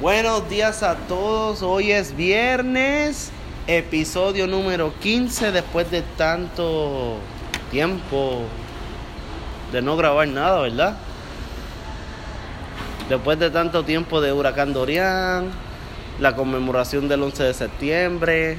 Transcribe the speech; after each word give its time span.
Buenos 0.00 0.48
días 0.48 0.84
a 0.84 0.94
todos, 0.94 1.60
hoy 1.60 1.90
es 1.90 2.14
viernes, 2.14 3.32
episodio 3.66 4.46
número 4.46 4.92
15 5.00 5.50
después 5.50 5.90
de 5.90 6.02
tanto 6.02 7.16
tiempo 7.72 8.42
de 9.72 9.82
no 9.82 9.96
grabar 9.96 10.28
nada, 10.28 10.60
¿verdad? 10.60 10.96
Después 13.08 13.40
de 13.40 13.50
tanto 13.50 13.82
tiempo 13.82 14.20
de 14.20 14.32
Huracán 14.32 14.72
Dorian, 14.72 15.50
la 16.20 16.36
conmemoración 16.36 17.08
del 17.08 17.24
11 17.24 17.42
de 17.42 17.54
septiembre, 17.54 18.56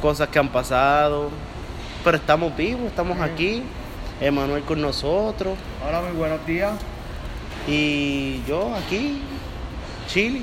cosas 0.00 0.30
que 0.30 0.38
han 0.38 0.48
pasado, 0.48 1.28
pero 2.02 2.16
estamos 2.16 2.56
vivos, 2.56 2.86
estamos 2.86 3.20
aquí, 3.20 3.62
Emanuel 4.22 4.62
con 4.62 4.80
nosotros. 4.80 5.58
Hola, 5.86 6.00
muy 6.00 6.16
buenos 6.16 6.46
días. 6.46 6.72
y 7.68 8.42
yo 8.46 8.74
aquí, 8.74 9.20
chile, 10.06 10.42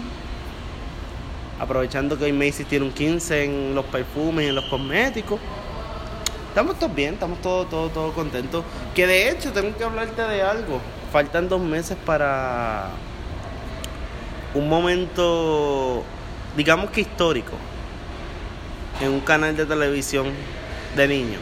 aprovechando 1.59 2.17
que 2.17 2.25
hoy 2.25 2.33
Macy's 2.33 2.67
tiene 2.67 2.85
un 2.85 2.91
15 2.91 3.43
en 3.43 3.75
los 3.75 3.85
perfumes 3.85 4.45
y 4.45 4.49
en 4.49 4.55
los 4.55 4.65
cosméticos. 4.65 5.39
Estamos 6.49 6.77
todos 6.77 6.93
bien, 6.93 7.15
estamos 7.15 7.41
todos, 7.41 7.69
todos, 7.69 7.91
todos 7.93 8.13
contentos. 8.13 8.63
Que 8.93 9.07
de 9.07 9.29
hecho 9.29 9.51
tengo 9.51 9.75
que 9.75 9.83
hablarte 9.83 10.21
de 10.21 10.41
algo. 10.43 10.79
Faltan 11.11 11.49
dos 11.49 11.61
meses 11.61 11.97
para 12.05 12.89
un 14.53 14.69
momento, 14.69 16.03
digamos 16.55 16.91
que 16.91 17.01
histórico, 17.01 17.53
en 19.01 19.11
un 19.11 19.19
canal 19.21 19.55
de 19.55 19.65
televisión 19.65 20.27
de 20.95 21.07
niños. 21.07 21.41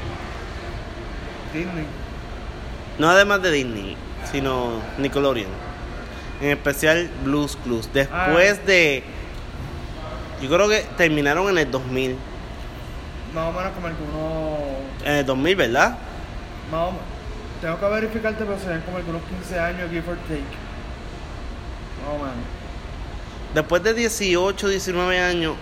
Disney. 1.53 1.85
No 2.97 3.09
además 3.09 3.41
de 3.41 3.51
Disney, 3.51 3.97
sino 4.31 4.71
Nickelodeon. 4.97 5.70
En 6.41 6.49
especial 6.49 7.09
Blues 7.23 7.57
Clues. 7.63 7.89
Después 7.93 8.59
Ah. 8.59 8.65
de. 8.65 9.03
Yo 10.41 10.49
creo 10.49 10.67
que 10.67 10.85
terminaron 10.97 11.47
en 11.49 11.57
el 11.59 11.69
2000. 11.69 12.15
Más 13.35 13.45
o 13.49 13.51
menos 13.57 13.71
como 13.73 13.87
algunos. 13.87 14.59
En 15.05 15.13
el 15.17 15.25
2000, 15.25 15.55
¿verdad? 15.55 15.97
Más 16.71 16.81
o 16.81 16.91
menos. 16.91 17.05
Tengo 17.61 17.79
que 17.79 17.85
verificarte, 17.85 18.43
pero 18.43 18.57
serían 18.59 18.81
como 18.81 18.97
algunos 18.97 19.21
15 19.23 19.59
años, 19.59 19.89
give 19.91 20.09
or 20.09 20.17
take. 20.27 20.41
Más 22.01 22.09
o 22.15 22.17
menos. 22.17 22.35
Después 23.53 23.83
de 23.83 23.93
18, 23.93 24.67
19 24.67 25.19
años. 25.19 25.55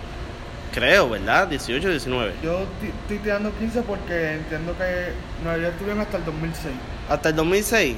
Creo, 0.72 1.10
¿verdad? 1.10 1.48
18, 1.48 1.88
19. 1.90 2.32
Yo 2.42 2.60
estoy 2.82 3.18
tirando 3.18 3.52
15 3.58 3.82
porque 3.82 4.34
entiendo 4.34 4.74
que 4.78 5.12
Nueva 5.42 5.58
York 5.58 5.72
estuvieron 5.72 6.00
hasta 6.00 6.16
el 6.16 6.24
2006. 6.24 6.74
Hasta 7.08 7.28
el 7.30 7.36
2006. 7.36 7.96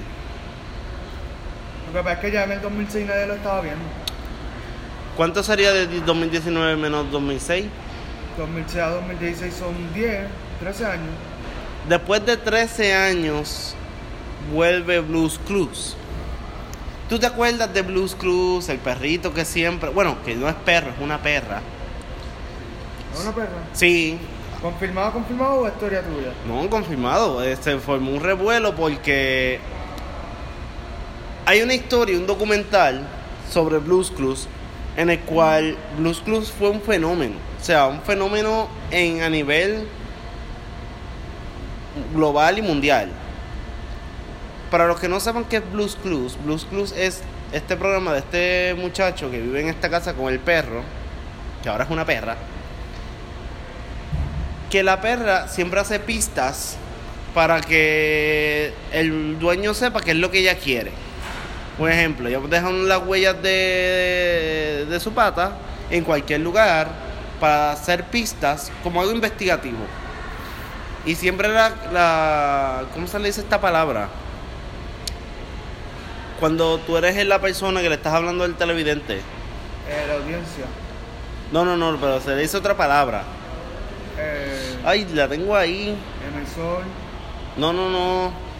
Lo 1.92 1.98
que 1.98 2.04
pasa 2.04 2.12
es 2.14 2.18
que 2.20 2.30
ya 2.30 2.44
en 2.44 2.52
el 2.52 2.60
2006 2.62 3.06
nadie 3.06 3.26
lo 3.26 3.34
estaba 3.34 3.60
viendo. 3.60 3.84
¿Cuánto 5.16 5.42
sería 5.42 5.72
de 5.72 5.86
2019 6.00 6.76
menos 6.76 7.10
2006? 7.10 7.66
2006 8.38 8.82
a 8.82 8.88
2016 8.88 9.54
son 9.54 9.74
10, 9.92 10.26
13 10.60 10.86
años. 10.86 11.10
Después 11.88 12.24
de 12.24 12.36
13 12.38 12.94
años, 12.94 13.74
vuelve 14.54 15.00
Blues 15.00 15.38
Clues. 15.46 15.96
¿Tú 17.10 17.18
te 17.18 17.26
acuerdas 17.26 17.74
de 17.74 17.82
Blues 17.82 18.14
Clues? 18.14 18.70
El 18.70 18.78
perrito 18.78 19.34
que 19.34 19.44
siempre. 19.44 19.90
Bueno, 19.90 20.16
que 20.24 20.34
no 20.34 20.48
es 20.48 20.54
perro, 20.54 20.90
es 20.90 20.98
una 20.98 21.18
perra. 21.18 21.60
¿Es 23.14 23.20
una 23.20 23.34
perra? 23.34 23.48
Sí, 23.74 24.18
¿Confirmado, 24.62 25.12
confirmado 25.12 25.54
o 25.60 25.68
historia 25.68 26.02
tuya? 26.02 26.32
no 26.46 26.70
confirmado. 26.70 27.42
Se 27.60 27.78
formó 27.78 28.12
un 28.12 28.20
revuelo 28.20 28.74
porque 28.76 29.58
hay 31.52 31.60
una 31.60 31.74
historia, 31.74 32.16
un 32.16 32.26
documental 32.26 33.02
sobre 33.50 33.76
Blues 33.76 34.10
Clues 34.10 34.48
en 34.96 35.10
el 35.10 35.20
cual 35.20 35.76
Blues 35.98 36.22
Clues 36.24 36.50
fue 36.50 36.70
un 36.70 36.80
fenómeno. 36.80 37.34
O 37.60 37.62
sea, 37.62 37.88
un 37.88 38.00
fenómeno 38.00 38.68
en, 38.90 39.22
a 39.22 39.28
nivel 39.28 39.86
global 42.14 42.58
y 42.58 42.62
mundial. 42.62 43.10
Para 44.70 44.86
los 44.86 44.98
que 44.98 45.10
no 45.10 45.20
sepan 45.20 45.44
qué 45.44 45.58
es 45.58 45.72
Blues 45.72 45.98
Clues, 46.02 46.42
Blues 46.42 46.64
Clues 46.64 46.92
es 46.92 47.20
este 47.52 47.76
programa 47.76 48.14
de 48.14 48.20
este 48.20 48.74
muchacho 48.80 49.30
que 49.30 49.38
vive 49.38 49.60
en 49.60 49.68
esta 49.68 49.90
casa 49.90 50.14
con 50.14 50.32
el 50.32 50.40
perro, 50.40 50.82
que 51.62 51.68
ahora 51.68 51.84
es 51.84 51.90
una 51.90 52.06
perra, 52.06 52.38
que 54.70 54.82
la 54.82 55.02
perra 55.02 55.48
siempre 55.48 55.80
hace 55.80 56.00
pistas 56.00 56.78
para 57.34 57.60
que 57.60 58.72
el 58.90 59.38
dueño 59.38 59.74
sepa 59.74 60.00
qué 60.00 60.12
es 60.12 60.16
lo 60.16 60.30
que 60.30 60.38
ella 60.38 60.56
quiere. 60.56 61.11
Por 61.82 61.90
ejemplo, 61.90 62.28
ellos 62.28 62.48
dejan 62.48 62.86
las 62.86 63.02
huellas 63.04 63.42
de, 63.42 64.86
de 64.88 65.00
su 65.00 65.12
pata 65.12 65.56
en 65.90 66.04
cualquier 66.04 66.40
lugar 66.40 66.86
para 67.40 67.72
hacer 67.72 68.04
pistas 68.04 68.70
como 68.84 69.00
algo 69.00 69.12
investigativo. 69.12 69.80
Y 71.04 71.16
siempre 71.16 71.48
la, 71.48 71.72
la 71.92 72.82
¿cómo 72.94 73.08
se 73.08 73.18
le 73.18 73.26
dice 73.26 73.40
esta 73.40 73.60
palabra? 73.60 74.06
Cuando 76.38 76.78
tú 76.78 76.96
eres 76.96 77.26
la 77.26 77.40
persona 77.40 77.80
que 77.82 77.88
le 77.88 77.96
estás 77.96 78.14
hablando 78.14 78.44
al 78.44 78.54
televidente. 78.54 79.16
Eh, 79.16 80.04
la 80.06 80.14
audiencia. 80.14 80.66
No, 81.50 81.64
no, 81.64 81.76
no, 81.76 81.98
pero 82.00 82.20
se 82.20 82.36
le 82.36 82.42
dice 82.42 82.58
otra 82.58 82.76
palabra. 82.76 83.24
Eh, 84.20 84.78
Ay, 84.84 85.04
la 85.12 85.26
tengo 85.26 85.56
ahí. 85.56 85.96
emisor. 86.32 86.84
No, 87.56 87.72
no, 87.72 87.90
no. 87.90 88.51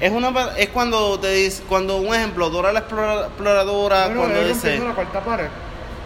Es 0.00 0.10
una 0.10 0.30
es 0.56 0.68
cuando 0.70 1.18
te 1.20 1.30
dice, 1.32 1.62
cuando 1.68 1.96
un 1.98 2.14
ejemplo, 2.14 2.50
Dora 2.50 2.72
la 2.72 2.80
explora- 2.80 3.26
exploradora, 3.26 4.06
Bueno, 4.06 4.20
cuando 4.22 4.40
es 4.40 4.48
dice, 4.62 4.78
la 4.78 4.92
cuarta 4.94 5.20
pared. 5.20 5.46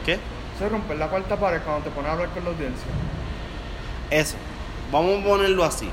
¿qué? 0.05 0.19
Se 0.59 0.69
rompe 0.69 0.95
la 0.95 1.09
cuarta 1.09 1.37
pared 1.37 1.61
cuando 1.65 1.85
te 1.85 1.91
pones 1.91 2.11
a 2.11 2.13
hablar 2.13 2.29
con 2.31 2.45
la 2.45 2.51
audiencia. 2.51 2.87
Eso. 4.11 4.37
Vamos 4.93 5.21
a 5.21 5.25
ponerlo 5.27 5.65
así. 5.65 5.89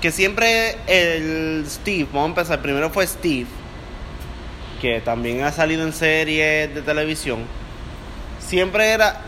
Que 0.00 0.12
siempre 0.12 0.76
el 0.86 1.64
Steve, 1.68 2.06
vamos 2.12 2.26
a 2.26 2.28
empezar, 2.40 2.60
primero 2.62 2.90
fue 2.90 3.06
Steve, 3.06 3.46
que 4.80 5.00
también 5.00 5.42
ha 5.42 5.50
salido 5.52 5.82
en 5.84 5.92
series 5.92 6.72
de 6.74 6.82
televisión. 6.82 7.40
Siempre 8.38 8.90
era 8.92 9.20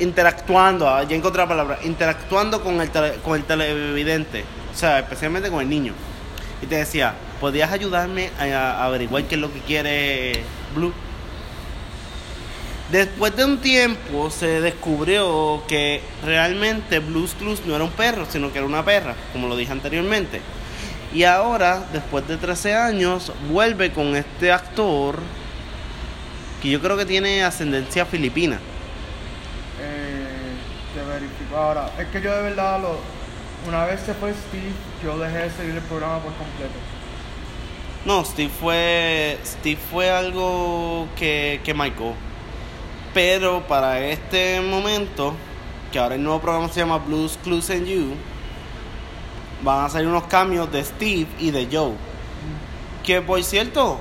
interactuando, 0.00 0.88
ah, 0.88 1.02
ya 1.04 1.16
encontré 1.16 1.42
la 1.42 1.48
palabra, 1.48 1.78
interactuando 1.84 2.60
con 2.62 2.80
el, 2.80 2.90
tele- 2.90 3.16
con 3.22 3.36
el 3.36 3.44
televidente, 3.44 4.44
o 4.74 4.76
sea, 4.76 4.98
especialmente 4.98 5.48
con 5.50 5.60
el 5.60 5.68
niño. 5.68 5.92
Y 6.60 6.66
te 6.66 6.74
decía, 6.76 7.14
¿podrías 7.40 7.72
ayudarme 7.72 8.30
a, 8.38 8.84
averiguar 8.84 9.24
qué 9.24 9.34
es 9.34 9.40
lo 9.40 9.52
que 9.52 9.60
quiere 9.60 10.42
Blue? 10.74 10.92
Después 12.90 13.34
de 13.36 13.44
un 13.44 13.58
tiempo 13.58 14.30
se 14.30 14.60
descubrió 14.60 15.64
que 15.66 16.00
realmente 16.24 17.00
Blues 17.00 17.34
Clues 17.34 17.66
no 17.66 17.74
era 17.74 17.84
un 17.84 17.90
perro, 17.90 18.26
sino 18.30 18.52
que 18.52 18.58
era 18.58 18.66
una 18.66 18.84
perra, 18.84 19.16
como 19.32 19.48
lo 19.48 19.56
dije 19.56 19.72
anteriormente. 19.72 20.40
Y 21.12 21.24
ahora, 21.24 21.84
después 21.92 22.28
de 22.28 22.36
13 22.36 22.74
años, 22.74 23.32
vuelve 23.50 23.90
con 23.90 24.14
este 24.14 24.52
actor 24.52 25.18
que 26.62 26.70
yo 26.70 26.80
creo 26.80 26.96
que 26.96 27.06
tiene 27.06 27.42
ascendencia 27.42 28.06
filipina. 28.06 28.58
Eh, 29.80 30.26
verifico 31.04 31.56
ahora. 31.56 31.90
Es 31.98 32.06
que 32.08 32.20
yo 32.20 32.34
de 32.34 32.42
verdad 32.42 32.80
lo. 32.80 32.98
Una 33.66 33.84
vez 33.84 34.00
se 34.00 34.14
fue 34.14 34.32
Steve, 34.32 34.70
yo 35.02 35.18
dejé 35.18 35.38
de 35.38 35.50
seguir 35.50 35.74
el 35.74 35.82
programa 35.82 36.20
por 36.20 36.32
completo. 36.34 36.74
No, 38.06 38.24
Steve 38.24 38.52
fue, 38.60 39.36
Steve 39.44 39.80
fue 39.90 40.08
algo 40.08 41.08
que, 41.16 41.60
que 41.64 41.74
marcó. 41.74 42.14
Pero 43.12 43.66
para 43.66 43.98
este 43.98 44.60
momento, 44.60 45.34
que 45.90 45.98
ahora 45.98 46.14
el 46.14 46.22
nuevo 46.22 46.40
programa 46.40 46.68
se 46.68 46.78
llama 46.78 46.98
Blues 46.98 47.36
Clues 47.42 47.68
and 47.68 47.84
You, 47.84 48.14
van 49.60 49.86
a 49.86 49.88
salir 49.88 50.06
unos 50.06 50.22
cambios 50.28 50.70
de 50.70 50.84
Steve 50.84 51.26
y 51.40 51.50
de 51.50 51.66
Joe. 51.70 51.94
Que 53.02 53.20
por 53.20 53.42
cierto, 53.42 53.98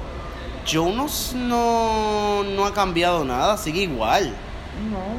Joe 0.72 0.94
no, 0.94 1.08
no, 1.34 2.44
no 2.44 2.66
ha 2.66 2.74
cambiado 2.76 3.26
nada, 3.26 3.58
sigue 3.58 3.82
igual. 3.82 4.32
No. 4.92 5.16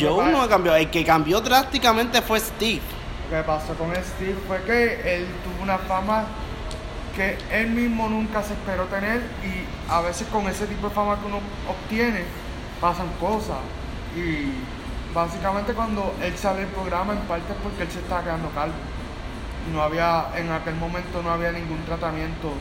Joe 0.00 0.32
no 0.32 0.40
ha 0.40 0.48
cambiado, 0.48 0.78
el 0.78 0.88
que 0.88 1.04
cambió 1.04 1.42
drásticamente 1.42 2.22
fue 2.22 2.40
Steve. 2.40 2.80
Lo 3.30 3.36
que 3.36 3.42
pasó 3.42 3.74
con 3.74 3.94
Steve 3.94 4.36
fue 4.46 4.62
que 4.62 5.16
él 5.16 5.26
tuvo 5.44 5.62
una 5.62 5.76
fama 5.76 6.24
que 7.14 7.36
él 7.52 7.70
mismo 7.70 8.08
nunca 8.08 8.42
se 8.42 8.54
esperó 8.54 8.84
tener 8.84 9.22
y 9.42 9.90
a 9.90 10.00
veces 10.00 10.26
con 10.28 10.46
ese 10.48 10.66
tipo 10.66 10.88
de 10.88 10.94
fama 10.94 11.18
que 11.20 11.26
uno 11.26 11.40
obtiene 11.68 12.22
pasan 12.80 13.08
cosas. 13.20 13.58
Y 14.16 14.52
básicamente 15.14 15.74
cuando 15.74 16.14
él 16.22 16.36
sale 16.36 16.60
del 16.60 16.68
programa 16.68 17.12
en 17.12 17.20
parte 17.20 17.52
es 17.52 17.58
porque 17.62 17.82
él 17.82 17.90
se 17.90 18.00
estaba 18.00 18.22
quedando 18.22 18.50
calvo. 18.50 18.74
No 19.72 19.82
había 19.82 20.26
en 20.36 20.50
aquel 20.50 20.74
momento 20.74 21.22
no 21.22 21.30
había 21.30 21.52
ningún 21.52 21.82
tratamiento 21.84 22.52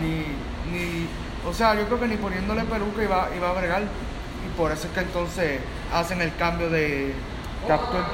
ni 0.00 0.24
ni 0.72 1.06
o 1.46 1.52
sea 1.52 1.74
yo 1.74 1.86
creo 1.86 2.00
que 2.00 2.08
ni 2.08 2.16
poniéndole 2.16 2.62
peluca 2.64 3.02
iba, 3.02 3.28
iba 3.36 3.50
a 3.50 3.52
bregar. 3.52 3.82
Y 3.82 4.56
por 4.56 4.72
eso 4.72 4.86
es 4.86 4.92
que 4.94 5.00
entonces 5.00 5.60
hacen 5.92 6.22
el 6.22 6.34
cambio 6.36 6.70
de, 6.70 7.12
de 7.66 7.72
actor. 7.72 8.04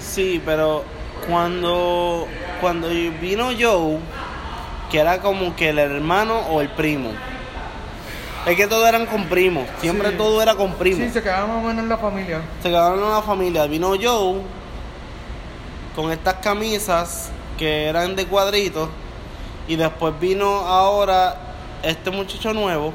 Sí, 0.00 0.42
pero 0.44 0.84
cuando, 1.28 2.26
cuando 2.60 2.88
vino 2.88 3.50
Joe, 3.58 3.98
que 4.90 4.98
era 4.98 5.18
como 5.20 5.54
que 5.56 5.70
el 5.70 5.78
hermano 5.78 6.38
o 6.50 6.60
el 6.60 6.68
primo. 6.70 7.10
Es 8.46 8.56
que 8.56 8.66
todos 8.66 8.86
eran 8.86 9.06
con 9.06 9.24
primos. 9.24 9.66
Siempre 9.80 10.10
Sí. 10.10 10.16
todo 10.18 10.42
era 10.42 10.54
con 10.54 10.72
primos. 10.74 11.00
Sí, 11.06 11.10
se 11.10 11.22
quedaron 11.22 11.48
más 11.48 11.64
o 11.64 11.66
menos 11.66 11.82
en 11.82 11.88
la 11.88 11.96
familia. 11.96 12.42
Se 12.62 12.68
quedaron 12.68 13.02
en 13.02 13.10
la 13.10 13.22
familia. 13.22 13.64
Vino 13.66 13.94
Joe 14.00 14.42
con 15.96 16.10
estas 16.12 16.34
camisas 16.34 17.30
que 17.58 17.86
eran 17.86 18.14
de 18.16 18.26
cuadritos. 18.26 18.88
Y 19.66 19.76
después 19.76 20.12
vino 20.20 20.46
ahora 20.46 21.36
este 21.82 22.10
muchacho 22.10 22.52
nuevo. 22.52 22.92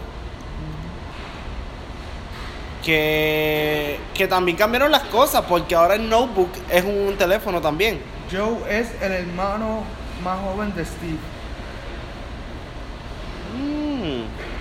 Que, 2.86 4.00
que 4.14 4.28
también 4.28 4.56
cambiaron 4.58 4.92
las 4.92 5.04
cosas. 5.06 5.44
Porque 5.50 5.76
ahora 5.76 5.96
el 5.96 6.08
notebook 6.08 6.50
es 6.70 6.84
un 6.86 7.16
teléfono 7.18 7.60
también. 7.60 8.02
Joe 8.32 8.58
es 8.70 8.90
el 9.02 9.12
hermano 9.12 9.84
más 10.24 10.40
joven 10.42 10.74
de 10.76 10.86
Steve. 10.86 11.18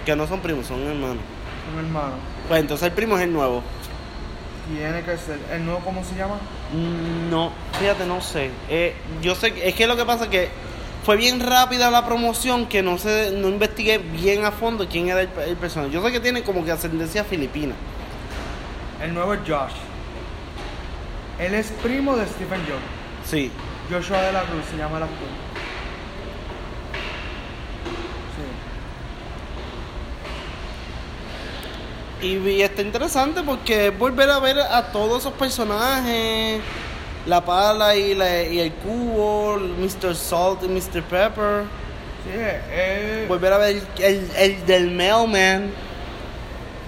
Que 0.04 0.16
no 0.16 0.26
son 0.26 0.40
primos, 0.40 0.66
son 0.66 0.80
hermanos. 0.82 1.18
Un 1.72 1.84
hermano. 1.84 2.14
Pues 2.48 2.60
entonces 2.60 2.88
el 2.88 2.92
primo 2.92 3.16
es 3.16 3.24
el 3.24 3.32
nuevo. 3.32 3.62
Tiene 4.74 5.02
que 5.02 5.16
ser. 5.16 5.38
¿El 5.52 5.64
nuevo 5.64 5.80
cómo 5.80 6.04
se 6.04 6.14
llama? 6.14 6.36
No, 7.30 7.52
fíjate, 7.78 8.06
no 8.06 8.20
sé. 8.20 8.50
Eh, 8.68 8.94
yo 9.22 9.34
sé, 9.34 9.54
es 9.66 9.74
que 9.74 9.86
lo 9.86 9.96
que 9.96 10.04
pasa 10.04 10.24
es 10.24 10.30
que 10.30 10.48
fue 11.04 11.16
bien 11.16 11.40
rápida 11.40 11.90
la 11.90 12.04
promoción 12.04 12.66
que 12.66 12.82
no 12.82 12.98
sé, 12.98 13.32
no 13.32 13.48
investigué 13.48 13.98
bien 13.98 14.44
a 14.44 14.50
fondo 14.50 14.86
quién 14.88 15.08
era 15.08 15.22
el, 15.22 15.30
el 15.46 15.56
personaje. 15.56 15.92
Yo 15.92 16.04
sé 16.04 16.12
que 16.12 16.20
tiene 16.20 16.42
como 16.42 16.64
que 16.64 16.72
ascendencia 16.72 17.24
filipina. 17.24 17.74
El 19.02 19.14
nuevo 19.14 19.32
es 19.34 19.40
Josh. 19.40 19.72
Él 21.38 21.54
es 21.54 21.70
primo 21.82 22.16
de 22.16 22.26
Stephen 22.26 22.60
Joe. 22.66 22.76
Sí. 23.24 23.50
Joshua 23.90 24.20
de 24.22 24.32
la 24.32 24.42
Cruz 24.42 24.64
se 24.70 24.76
llama 24.76 24.98
el 24.98 25.04
actor. 25.04 25.28
Sí. 28.36 28.42
Y, 32.20 32.62
está 32.62 32.82
interesante 32.82 33.42
porque 33.42 33.88
es 33.88 33.98
volver 33.98 34.28
a 34.30 34.40
ver 34.40 34.58
a 34.58 34.90
todos 34.90 35.20
esos 35.20 35.32
personajes. 35.34 36.60
La 37.26 37.44
pala 37.44 37.94
y, 37.94 38.14
la- 38.14 38.42
y 38.42 38.58
el 38.60 38.72
cubo, 38.72 39.56
Mr. 39.58 40.14
Salt 40.16 40.62
y 40.64 40.68
Mr. 40.68 41.02
Pepper. 41.02 41.64
Sí, 42.24 42.30
eh, 42.34 43.26
Volver 43.28 43.52
a 43.52 43.58
ver 43.58 43.76
el, 43.76 44.04
el, 44.04 44.30
el 44.36 44.66
del 44.66 44.90
mailman. 44.90 45.70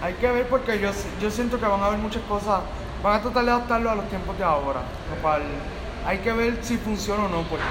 hay 0.02 0.14
que 0.14 0.30
ver 0.32 0.46
porque 0.48 0.78
yo, 0.80 0.90
yo 1.20 1.30
siento 1.30 1.58
que 1.60 1.66
van 1.66 1.80
a 1.82 1.86
haber 1.86 1.98
muchas 1.98 2.22
cosas. 2.22 2.60
Van 3.02 3.18
a 3.18 3.22
tratar 3.22 3.44
de 3.44 3.50
adaptarlo 3.50 3.90
a 3.90 3.94
los 3.94 4.08
tiempos 4.08 4.36
de 4.36 4.44
ahora. 4.44 4.80
Lo 5.14 5.22
cual 5.22 5.42
hay 6.06 6.18
que 6.18 6.32
ver 6.32 6.58
si 6.62 6.76
funciona 6.78 7.24
o 7.24 7.28
no 7.28 7.42
porque 7.42 7.62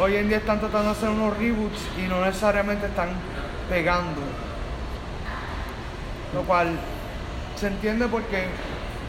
hoy 0.00 0.16
en 0.16 0.28
día 0.28 0.38
están 0.38 0.60
tratando 0.60 0.86
de 0.90 0.96
hacer 0.96 1.08
unos 1.10 1.36
reboots 1.36 1.80
y 1.98 2.02
no 2.08 2.24
necesariamente 2.24 2.86
están 2.86 3.10
pegando. 3.68 4.20
Lo 6.34 6.42
cual 6.42 6.78
se 7.56 7.68
entiende 7.68 8.08
porque 8.08 8.44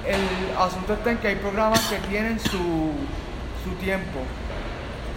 el 0.05 0.57
asunto 0.57 0.93
está 0.93 1.11
en 1.11 1.17
que 1.17 1.27
hay 1.27 1.35
programas 1.35 1.81
que 1.87 1.97
tienen 2.07 2.39
su, 2.39 2.91
su 3.63 3.71
tiempo. 3.79 4.19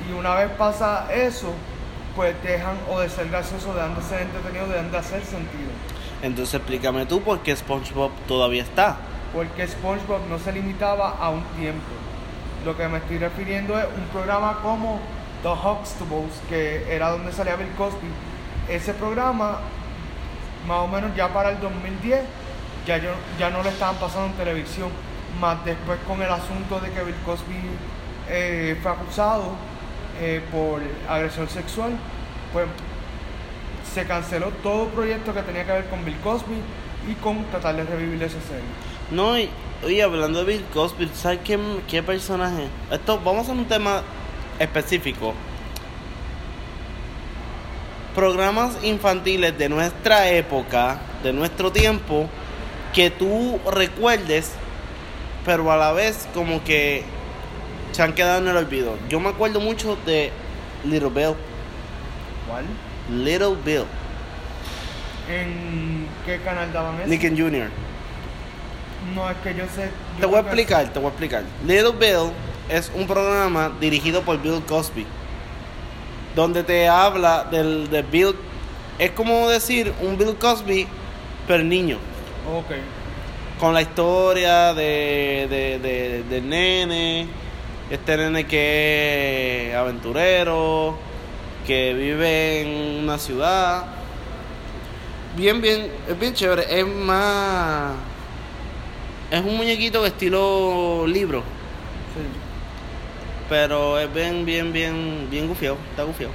Y 0.08 0.12
una 0.12 0.34
vez 0.34 0.50
pasa 0.52 1.06
eso, 1.12 1.52
pues 2.16 2.34
dejan 2.42 2.76
o 2.90 3.00
de 3.00 3.08
ser 3.08 3.28
gracioso, 3.28 3.74
dejan 3.74 3.94
de 3.94 4.02
ser 4.02 4.22
entretenido, 4.22 4.66
dejan 4.66 4.90
de 4.90 4.98
hacer 4.98 5.22
sentido. 5.24 5.70
Entonces 6.22 6.54
explícame 6.54 7.06
tú 7.06 7.22
por 7.22 7.40
qué 7.40 7.54
SpongeBob 7.54 8.10
todavía 8.26 8.62
está. 8.62 8.96
Porque 9.32 9.66
SpongeBob 9.66 10.26
no 10.28 10.38
se 10.38 10.52
limitaba 10.52 11.10
a 11.10 11.30
un 11.30 11.44
tiempo. 11.56 11.86
Lo 12.64 12.76
que 12.76 12.88
me 12.88 12.98
estoy 12.98 13.18
refiriendo 13.18 13.78
es 13.78 13.86
un 13.86 14.04
programa 14.12 14.58
como 14.62 15.00
The 15.42 15.48
Huxtables, 15.48 16.34
que 16.48 16.94
era 16.94 17.10
donde 17.10 17.32
salía 17.32 17.56
Bill 17.56 17.70
Cosby. 17.78 18.08
Ese 18.68 18.92
programa, 18.92 19.60
más 20.66 20.78
o 20.78 20.88
menos 20.88 21.14
ya 21.16 21.32
para 21.32 21.50
el 21.50 21.60
2010, 21.60 22.20
ya, 22.86 22.98
yo, 22.98 23.10
ya 23.38 23.50
no 23.50 23.62
lo 23.62 23.68
estaban 23.68 23.96
pasando 23.96 24.26
en 24.26 24.32
televisión. 24.34 24.88
Más 25.40 25.64
después 25.64 25.98
con 26.06 26.20
el 26.20 26.30
asunto 26.30 26.80
de 26.80 26.90
que 26.90 27.02
Bill 27.02 27.14
Cosby 27.24 27.56
eh, 28.28 28.78
fue 28.82 28.90
acusado 28.90 29.52
eh, 30.20 30.42
por 30.50 30.80
agresión 31.08 31.48
sexual, 31.48 31.92
pues 32.52 32.66
se 33.92 34.04
canceló 34.06 34.50
todo 34.62 34.86
proyecto 34.88 35.32
que 35.32 35.42
tenía 35.42 35.64
que 35.64 35.72
ver 35.72 35.86
con 35.86 36.04
Bill 36.04 36.16
Cosby 36.18 36.56
y 37.08 37.14
con 37.14 37.44
tratar 37.46 37.76
de 37.76 37.84
revivir 37.84 38.22
esa 38.22 38.40
serie. 38.40 38.64
No, 39.10 39.38
y, 39.38 39.48
oye, 39.84 40.02
hablando 40.02 40.44
de 40.44 40.52
Bill 40.52 40.64
Cosby, 40.72 41.10
¿sabes 41.14 41.40
qué, 41.44 41.58
qué 41.88 42.02
personaje? 42.02 42.68
Esto, 42.90 43.18
vamos 43.24 43.48
a 43.48 43.52
un 43.52 43.64
tema 43.64 44.02
específico. 44.58 45.34
Programas 48.14 48.76
infantiles 48.82 49.56
de 49.56 49.68
nuestra 49.68 50.28
época, 50.30 50.98
de 51.22 51.32
nuestro 51.32 51.70
tiempo, 51.70 52.28
que 52.92 53.08
tú 53.10 53.60
recuerdes, 53.70 54.52
pero 55.44 55.70
a 55.70 55.76
la 55.76 55.92
vez 55.92 56.28
como 56.34 56.62
que 56.64 57.04
se 57.92 58.02
han 58.02 58.12
quedado 58.12 58.38
en 58.40 58.48
el 58.48 58.56
olvido. 58.56 58.96
Yo 59.08 59.20
me 59.20 59.28
acuerdo 59.28 59.60
mucho 59.60 59.96
de 60.06 60.32
Little 60.84 61.10
Bill. 61.10 61.34
¿Cuál? 62.48 62.64
Little 63.10 63.54
Bill. 63.64 63.84
¿En 65.28 66.06
qué 66.26 66.40
canal 66.40 66.72
daban 66.72 66.96
eso? 67.00 67.08
Nick 67.08 67.22
Jr. 67.22 67.70
No, 69.14 69.30
es 69.30 69.36
que 69.38 69.54
yo 69.54 69.64
sé. 69.74 69.88
Te 70.18 70.26
voy 70.26 70.36
a 70.36 70.42
que- 70.42 70.48
explicar, 70.48 70.92
te 70.92 70.98
voy 70.98 71.06
a 71.06 71.10
explicar. 71.10 71.44
Little 71.64 71.92
Bill 71.92 72.32
es 72.68 72.90
un 72.94 73.06
programa 73.06 73.70
dirigido 73.80 74.22
por 74.22 74.40
Bill 74.42 74.62
Cosby. 74.66 75.06
Donde 76.34 76.62
te 76.62 76.88
habla 76.88 77.44
del 77.50 77.90
de 77.90 78.02
Bill. 78.02 78.34
Es 78.98 79.10
como 79.12 79.48
decir 79.48 79.92
un 80.02 80.16
Bill 80.18 80.36
Cosby, 80.36 80.86
pero 81.46 81.62
niño. 81.64 81.98
Ok. 82.54 82.76
Con 83.58 83.74
la 83.74 83.82
historia 83.82 84.72
de, 84.74 85.46
de, 85.50 85.78
de- 85.78 86.22
del 86.24 86.48
nene. 86.48 87.26
Este 87.90 88.16
nene 88.16 88.46
que 88.46 89.70
es 89.70 89.76
aventurero. 89.76 90.96
Que 91.66 91.92
vive 91.94 92.62
en 92.62 93.02
una 93.04 93.18
ciudad. 93.18 93.84
Bien, 95.36 95.60
bien, 95.60 95.90
es 96.08 96.18
bien 96.18 96.34
chévere. 96.34 96.64
Es 96.80 96.86
más. 96.86 97.92
Es 99.30 99.40
un 99.40 99.56
muñequito 99.56 100.02
de 100.02 100.08
estilo 100.08 101.04
libro. 101.06 101.42
Pero 103.50 103.98
es 103.98 104.12
bien, 104.14 104.46
bien, 104.46 104.72
bien, 104.72 105.28
bien 105.30 105.48
gufiado. 105.48 105.76
Está 105.90 106.04
gufiado. 106.04 106.32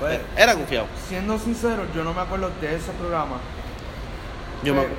Pues, 0.00 0.20
Era 0.36 0.54
gufiado. 0.54 0.88
siendo 1.08 1.38
sincero, 1.38 1.86
yo 1.94 2.04
no 2.04 2.14
me 2.14 2.22
acuerdo 2.22 2.50
de 2.60 2.74
ese 2.76 2.92
programa. 2.92 3.44
Yo 4.62 4.74
me 4.74 4.82
Eh, 4.82 4.98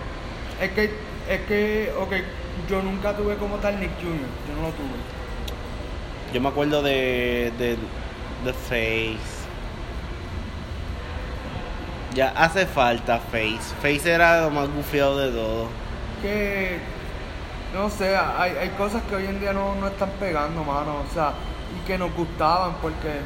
Es 0.61 0.71
que, 0.71 0.83
es 1.27 1.41
que, 1.47 1.93
ok, 1.99 2.13
yo 2.69 2.81
nunca 2.81 3.15
tuve 3.17 3.37
como 3.37 3.57
tal 3.57 3.79
Nick 3.79 3.99
Jr. 3.99 4.31
Yo 4.47 4.55
no 4.55 4.61
lo 4.63 4.73
tuve. 4.73 5.05
Yo 6.31 6.41
me 6.41 6.49
acuerdo 6.49 6.81
de, 6.83 7.53
de, 7.57 7.77
de 8.43 8.53
Face. 8.53 9.49
Ya 12.13 12.29
hace 12.29 12.65
falta 12.67 13.19
Face. 13.19 13.75
Face 13.81 14.09
era 14.11 14.41
lo 14.43 14.51
más 14.51 14.69
gufiado 14.69 15.17
de 15.19 15.31
todo. 15.31 15.77
Que, 16.21 16.79
no 17.73 17.89
sé, 17.89 18.15
hay, 18.15 18.51
hay 18.57 18.69
cosas 18.71 19.03
que 19.03 19.15
hoy 19.15 19.25
en 19.25 19.39
día 19.39 19.53
no, 19.53 19.75
no 19.75 19.87
están 19.87 20.11
pegando, 20.19 20.63
mano. 20.63 21.03
O 21.09 21.13
sea, 21.13 21.33
que 21.87 21.97
nos 21.97 22.13
gustaban 22.13 22.73
porque 22.81 23.19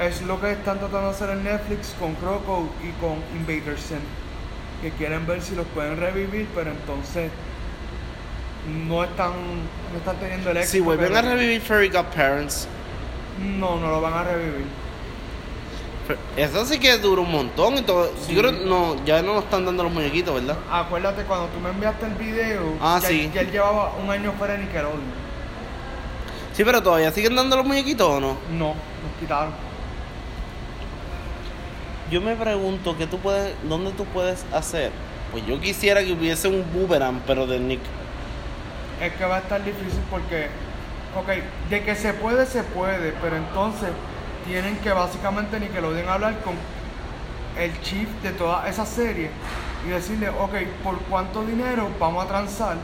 es 0.00 0.22
lo 0.22 0.40
que 0.40 0.52
están 0.52 0.78
tratando 0.78 1.08
de 1.08 1.14
hacer 1.14 1.30
en 1.30 1.44
Netflix 1.44 1.94
con 1.98 2.14
Croco 2.14 2.68
y 2.82 2.90
con 3.00 3.16
Invader 3.38 3.78
Sim. 3.78 3.98
Que 4.82 4.90
quieren 4.90 5.26
ver 5.26 5.40
si 5.42 5.54
los 5.54 5.66
pueden 5.68 5.98
revivir, 5.98 6.46
pero 6.54 6.70
entonces 6.70 7.30
no 8.86 9.04
están, 9.04 9.32
no 9.92 9.98
están 9.98 10.16
teniendo 10.16 10.50
el 10.50 10.56
éxito. 10.58 10.72
Si 10.72 10.80
vuelven 10.80 11.12
que- 11.12 11.18
a 11.18 11.22
revivir 11.22 11.60
Fairy 11.60 11.88
Godparents, 11.90 12.68
No, 13.58 13.78
no 13.80 13.90
lo 13.90 14.00
van 14.00 14.12
a 14.14 14.22
revivir. 14.24 14.64
eso 16.36 16.64
sí 16.66 16.78
que 16.78 16.98
dura 16.98 17.22
un 17.22 17.32
montón. 17.32 17.78
Y 17.78 17.82
todo. 17.82 18.10
Sí. 18.26 18.34
Yo 18.34 18.40
creo 18.42 18.52
no, 18.52 19.02
ya 19.04 19.22
no 19.22 19.34
nos 19.34 19.44
están 19.44 19.64
dando 19.64 19.82
los 19.84 19.92
muñequitos, 19.92 20.34
¿verdad? 20.34 20.56
Acuérdate 20.70 21.22
cuando 21.24 21.46
tú 21.48 21.58
me 21.60 21.70
enviaste 21.70 22.06
el 22.06 22.14
video, 22.14 22.74
Ah, 22.80 22.98
ya, 23.02 23.08
sí. 23.08 23.30
ya 23.34 23.40
él 23.40 23.50
llevaba 23.50 23.92
un 24.02 24.10
año 24.10 24.32
fuera 24.38 24.54
de 24.54 24.60
Nickelodeon. 24.60 25.23
Sí, 26.54 26.64
pero 26.64 26.80
todavía 26.82 27.10
siguen 27.10 27.34
dando 27.34 27.56
los 27.56 27.66
muñequitos 27.66 28.08
o 28.08 28.20
no. 28.20 28.36
No, 28.52 28.68
nos 28.68 29.18
quitaron. 29.18 29.52
Yo 32.10 32.20
me 32.20 32.36
pregunto 32.36 32.96
qué 32.96 33.08
tú 33.08 33.18
puedes, 33.18 33.56
dónde 33.64 33.90
tú 33.90 34.04
puedes 34.04 34.44
hacer. 34.52 34.92
Pues 35.32 35.44
yo 35.46 35.60
quisiera 35.60 36.04
que 36.04 36.12
hubiese 36.12 36.46
un 36.46 36.64
boomerang, 36.72 37.20
pero 37.26 37.44
de 37.48 37.58
Nick. 37.58 37.80
Es 39.00 39.12
que 39.14 39.24
va 39.24 39.36
a 39.36 39.38
estar 39.40 39.64
difícil 39.64 40.00
porque, 40.08 40.46
ok, 41.16 41.70
de 41.70 41.82
que 41.82 41.96
se 41.96 42.12
puede, 42.12 42.46
se 42.46 42.62
puede, 42.62 43.12
pero 43.20 43.36
entonces 43.36 43.88
tienen 44.46 44.76
que 44.76 44.92
básicamente 44.92 45.58
Nickelodeon 45.58 46.08
hablar 46.08 46.38
con 46.42 46.54
el 47.58 47.80
chief 47.80 48.08
de 48.22 48.30
toda 48.30 48.68
esa 48.68 48.86
serie 48.86 49.30
y 49.84 49.88
decirle, 49.88 50.28
ok, 50.28 50.52
¿por 50.84 50.98
cuánto 51.10 51.44
dinero 51.44 51.88
vamos 51.98 52.24
a 52.24 52.28
transar 52.28 52.76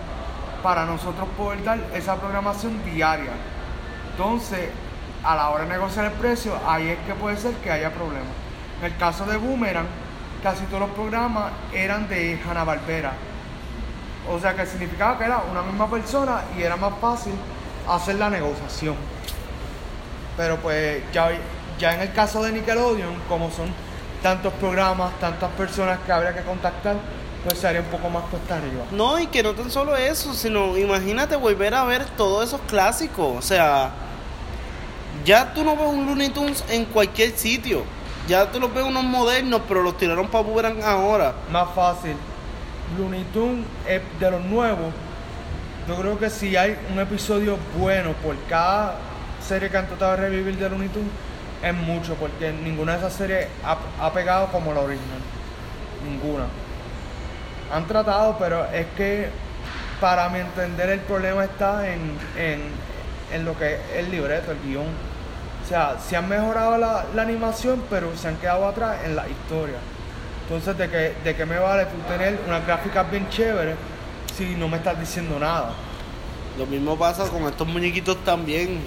para 0.61 0.87
nosotros 0.87 1.29
poder 1.37 1.62
dar 1.62 1.79
esa 1.95 2.17
programación 2.17 2.83
diaria? 2.85 3.31
Entonces, 4.11 4.69
a 5.23 5.35
la 5.35 5.50
hora 5.50 5.64
de 5.64 5.71
negociar 5.71 6.07
el 6.07 6.12
precio, 6.12 6.52
ahí 6.67 6.88
es 6.88 6.99
que 7.07 7.14
puede 7.14 7.37
ser 7.37 7.55
que 7.57 7.71
haya 7.71 7.90
problemas. 7.90 8.29
En 8.81 8.87
el 8.87 8.97
caso 8.97 9.25
de 9.26 9.37
Boomerang, 9.37 9.87
casi 10.43 10.64
todos 10.64 10.81
los 10.81 10.90
programas 10.90 11.52
eran 11.73 12.09
de 12.09 12.38
Hanna-Barbera. 12.45 13.12
O 14.31 14.38
sea 14.38 14.55
que 14.55 14.67
significaba 14.67 15.19
que 15.19 15.25
era 15.25 15.43
una 15.50 15.62
misma 15.62 15.88
persona 15.90 16.43
y 16.57 16.62
era 16.62 16.76
más 16.76 16.93
fácil 17.00 17.33
hacer 17.88 18.17
la 18.17 18.31
negociación. 18.31 18.95
Pero 20.37 20.57
pues 20.57 21.02
ya, 21.12 21.31
ya 21.79 21.95
en 21.95 22.00
el 22.00 22.12
caso 22.12 22.43
de 22.43 22.52
Nickelodeon, 22.52 23.14
como 23.29 23.50
son 23.50 23.73
tantos 24.23 24.52
programas, 24.55 25.12
tantas 25.21 25.50
personas 25.52 25.99
que 26.07 26.12
habría 26.12 26.35
que 26.35 26.43
contactar, 26.43 26.97
pues 27.44 27.59
sería 27.59 27.80
un 27.80 27.87
poco 27.87 28.11
más 28.11 28.25
cuesta 28.25 28.56
arriba. 28.56 28.85
No, 28.90 29.18
y 29.18 29.26
que 29.26 29.42
no 29.42 29.54
tan 29.54 29.70
solo 29.70 29.97
eso, 29.97 30.35
sino 30.35 30.76
imagínate 30.76 31.37
volver 31.37 31.75
a 31.75 31.85
ver 31.85 32.04
todos 32.16 32.47
esos 32.47 32.61
clásicos. 32.62 33.37
O 33.37 33.42
sea, 33.42 33.90
ya 35.25 35.52
tú 35.54 35.64
no 35.64 35.76
ves 35.76 35.87
un 35.87 36.06
Looney 36.06 36.30
Tunes 36.30 36.64
en 36.68 36.85
cualquier 36.87 37.30
sitio. 37.37 37.85
Ya 38.28 38.50
tú 38.50 38.61
los 38.61 38.73
ves 38.73 38.85
unos 38.85 39.04
modernos, 39.04 39.62
pero 39.66 39.82
los 39.82 39.97
tiraron 39.97 40.28
para 40.28 40.44
Boomerang 40.44 40.82
ahora. 40.82 41.35
Más 41.50 41.68
fácil. 41.75 42.14
Looney 42.99 43.25
Tunes 43.32 43.64
es 43.88 44.02
de 44.18 44.30
los 44.30 44.44
nuevos. 44.44 44.92
Yo 45.88 45.97
creo 45.97 46.18
que 46.18 46.28
si 46.28 46.56
hay 46.56 46.76
un 46.92 47.00
episodio 47.00 47.56
bueno 47.78 48.12
por 48.23 48.37
cada 48.49 48.97
serie 49.47 49.70
que 49.70 49.78
han 49.78 49.87
tratado 49.87 50.12
de 50.12 50.28
revivir 50.28 50.56
de 50.59 50.68
Looney 50.68 50.88
Tunes, 50.88 51.11
es 51.62 51.75
mucho, 51.75 52.14
porque 52.14 52.52
ninguna 52.52 52.92
de 52.92 52.99
esas 52.99 53.12
series 53.14 53.49
ha, 53.64 53.78
ha 53.99 54.12
pegado 54.12 54.49
como 54.49 54.73
la 54.73 54.80
original. 54.80 55.20
Ninguna. 56.04 56.44
Han 57.73 57.87
tratado, 57.87 58.37
pero 58.39 58.65
es 58.67 58.87
que 58.97 59.29
para 60.00 60.29
mi 60.29 60.41
entender 60.41 60.91
el 60.91 61.00
problema 61.00 61.45
está 61.45 61.89
en, 61.93 62.17
en, 62.37 62.61
en 63.33 63.45
lo 63.45 63.57
que 63.59 63.75
es 63.75 63.81
el 63.97 64.11
libreto, 64.11 64.53
el 64.53 64.59
guion. 64.61 64.87
O 64.87 65.69
sea, 65.69 65.97
se 66.00 66.17
han 66.17 66.29
mejorado 66.29 66.79
la, 66.79 67.05
la 67.15 67.23
animación, 67.23 67.83
pero 67.89 68.17
se 68.17 68.29
han 68.29 68.37
quedado 68.37 68.67
atrás 68.67 68.99
en 69.05 69.15
la 69.15 69.29
historia. 69.29 69.77
Entonces, 70.43 70.77
¿de 70.77 70.89
qué, 70.89 71.15
¿de 71.23 71.37
qué 71.37 71.47
me 71.47 71.59
vale 71.59 71.85
tú 71.85 71.97
tener 72.09 72.41
unas 72.47 72.67
gráficas 72.67 73.09
bien 73.09 73.29
chéveres 73.29 73.77
si 74.37 74.57
no 74.57 74.67
me 74.69 74.79
estás 74.79 74.99
diciendo 74.99 75.39
nada? 75.39 75.71
Lo 76.59 76.67
mismo 76.67 76.97
pasa 76.99 77.29
con 77.29 77.45
estos 77.45 77.69
muñequitos 77.69 78.17
también. 78.25 78.81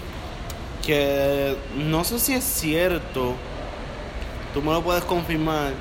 Que 0.85 1.55
no 1.77 2.03
sé 2.03 2.19
si 2.19 2.33
es 2.33 2.43
cierto. 2.43 3.35
Tú 4.53 4.61
me 4.61 4.73
lo 4.73 4.81
puedes 4.81 5.05
confirmar. 5.05 5.71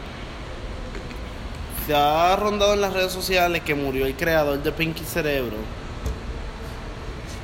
Se 1.87 1.95
ha 1.95 2.37
rondado 2.37 2.75
en 2.75 2.81
las 2.81 2.93
redes 2.93 3.13
sociales 3.13 3.63
que 3.63 3.75
murió 3.75 4.07
el 4.07 4.15
creador 4.15 4.63
de 4.63 4.71
Pinky 4.71 5.05
Cerebro. 5.05 5.57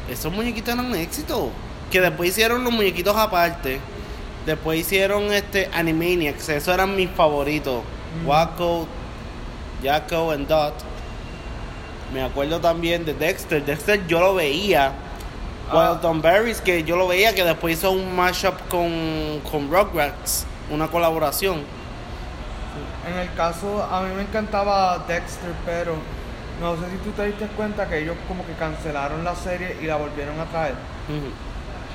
Esos 0.09 0.33
muñequitos 0.33 0.75
eran 0.75 0.87
un 0.87 0.95
éxito. 0.95 1.51
Que 1.91 2.01
después 2.01 2.31
hicieron 2.31 2.63
los 2.63 2.73
muñequitos 2.73 3.17
aparte. 3.17 3.81
Después 4.47 4.79
hicieron 4.79 5.33
este 5.33 5.69
Animaniacs. 5.73 6.51
Esos 6.51 6.73
eran 6.73 6.95
mis 6.95 7.11
favoritos. 7.11 7.83
Waco, 8.25 8.87
Jacko 9.83 10.31
and 10.31 10.47
Dot. 10.47 10.75
Me 12.13 12.23
acuerdo 12.23 12.61
también 12.61 13.05
de 13.05 13.15
Dexter. 13.15 13.65
Dexter 13.65 14.07
yo 14.07 14.21
lo 14.21 14.35
veía. 14.35 14.93
Ah. 15.71 15.93
Wilton 15.93 16.23
Berries, 16.23 16.61
que 16.61 16.85
yo 16.85 16.97
lo 16.97 17.09
veía, 17.09 17.35
que 17.35 17.45
después 17.45 17.79
hizo 17.79 17.91
un 17.91 18.15
mashup 18.15 18.55
con, 18.69 19.41
con 19.51 19.71
Rugrats. 19.71 20.47
Una 20.71 20.89
colaboración. 20.89 21.78
En 23.11 23.19
el 23.19 23.33
caso, 23.35 23.83
a 23.91 24.03
mí 24.03 24.15
me 24.15 24.23
encantaba 24.23 24.99
Dexter, 25.07 25.51
pero 25.65 25.95
no 26.61 26.75
sé 26.77 26.91
si 26.91 26.97
tú 26.99 27.11
te 27.13 27.25
diste 27.27 27.47
cuenta 27.57 27.89
que 27.89 27.99
ellos 27.99 28.17
como 28.27 28.45
que 28.47 28.53
cancelaron 28.55 29.25
la 29.25 29.35
serie 29.35 29.77
y 29.81 29.87
la 29.87 29.97
volvieron 29.97 30.39
a 30.41 30.45
traer. 30.47 30.75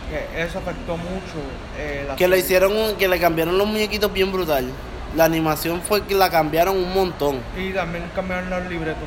Que 0.10 0.42
eso 0.44 0.60
afectó 0.60 0.98
mucho 0.98 1.38
eh, 1.78 2.06
la 2.08 2.16
Que 2.16 2.28
le 2.28 2.38
serie. 2.38 2.46
hicieron, 2.46 2.76
un- 2.78 2.96
que 2.96 3.08
le 3.08 3.20
cambiaron 3.20 3.58
los 3.58 3.68
muñequitos 3.68 4.12
bien 4.12 4.32
brutal. 4.32 4.70
La 5.16 5.26
animación 5.26 5.82
fue 5.82 6.04
que 6.06 6.16
la 6.16 6.30
cambiaron 6.30 6.76
un 6.78 6.94
montón. 6.94 7.40
Y 7.58 7.72
también 7.72 8.06
cambiaron 8.16 8.50
los 8.50 8.66
libretos. 8.66 9.04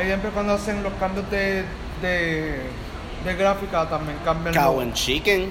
Siempre 0.00 0.30
cuando 0.30 0.52
hacen 0.54 0.82
los 0.84 0.92
cambios 0.94 1.28
de, 1.30 1.64
de, 2.00 2.60
de 3.24 3.34
gráfica 3.36 3.88
también 3.88 4.16
cambian 4.24 4.54
Cow 4.54 4.80
and 4.80 4.94
Chicken. 4.94 5.50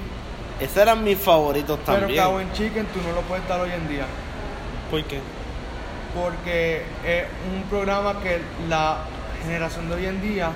Esos 0.62 0.78
eran 0.78 1.04
mis 1.04 1.18
favoritos 1.18 1.78
Pero 1.86 2.00
también. 2.00 2.24
Cow 2.24 2.38
and 2.38 2.54
Chicken 2.54 2.86
tú 2.88 3.00
no 3.06 3.14
lo 3.14 3.22
puedes 3.22 3.46
dar 3.48 3.60
hoy 3.60 3.72
en 3.72 3.88
día. 3.90 4.06
¿Por 4.90 5.04
qué? 5.04 5.20
Porque 6.16 6.84
es 7.06 7.26
un 7.54 7.64
programa 7.64 8.22
que 8.22 8.40
la 8.70 9.00
generación 9.44 9.90
de 9.90 9.96
hoy 9.96 10.06
en 10.06 10.22
día 10.22 10.52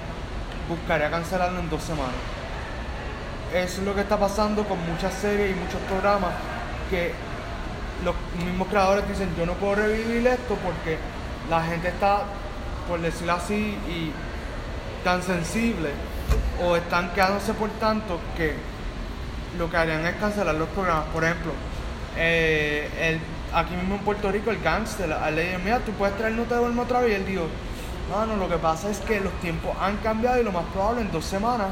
buscaría 0.69 1.11
cancelarlo 1.11 1.59
en 1.59 1.69
dos 1.69 1.83
semanas. 1.83 2.15
Eso 3.53 3.81
es 3.81 3.85
lo 3.85 3.93
que 3.93 4.01
está 4.01 4.17
pasando 4.17 4.63
con 4.63 4.79
muchas 4.89 5.13
series 5.13 5.51
y 5.51 5.59
muchos 5.59 5.81
programas 5.89 6.31
que 6.89 7.11
los 8.05 8.15
mismos 8.45 8.69
creadores 8.69 9.07
dicen 9.09 9.29
yo 9.37 9.45
no 9.45 9.53
puedo 9.53 9.75
revivir 9.75 10.25
esto 10.25 10.55
porque 10.63 10.97
la 11.49 11.63
gente 11.63 11.89
está, 11.89 12.23
por 12.87 13.01
decirlo 13.01 13.33
así, 13.33 13.77
y 13.89 14.11
tan 15.03 15.21
sensible 15.21 15.89
o 16.63 16.77
están 16.77 17.11
quedándose 17.13 17.53
por 17.53 17.69
tanto 17.71 18.19
que 18.37 18.53
lo 19.57 19.69
que 19.69 19.75
harían 19.75 20.05
es 20.05 20.15
cancelar 20.15 20.55
los 20.55 20.69
programas. 20.69 21.05
Por 21.13 21.25
ejemplo, 21.25 21.51
eh, 22.15 22.89
el, 23.01 23.19
aquí 23.53 23.75
mismo 23.75 23.95
en 23.95 24.01
Puerto 24.01 24.31
Rico, 24.31 24.51
el 24.51 24.61
gangster, 24.61 25.09
le 25.09 25.41
dijeron, 25.41 25.63
mira, 25.63 25.79
tú 25.79 25.91
puedes 25.93 26.17
traer 26.17 26.33
No 26.33 26.43
te 26.43 26.55
duermo 26.55 26.83
otra 26.83 27.01
vez. 27.01 27.11
Y 27.11 27.15
él 27.15 27.25
dijo, 27.25 27.47
no, 28.09 28.25
no, 28.25 28.35
lo 28.35 28.49
que 28.49 28.57
pasa 28.57 28.89
es 28.89 28.99
que 28.99 29.19
los 29.19 29.33
tiempos 29.41 29.75
han 29.79 29.97
cambiado 29.97 30.39
y 30.39 30.43
lo 30.43 30.51
más 30.51 30.65
probable 30.73 31.01
en 31.01 31.11
dos 31.11 31.25
semanas 31.25 31.67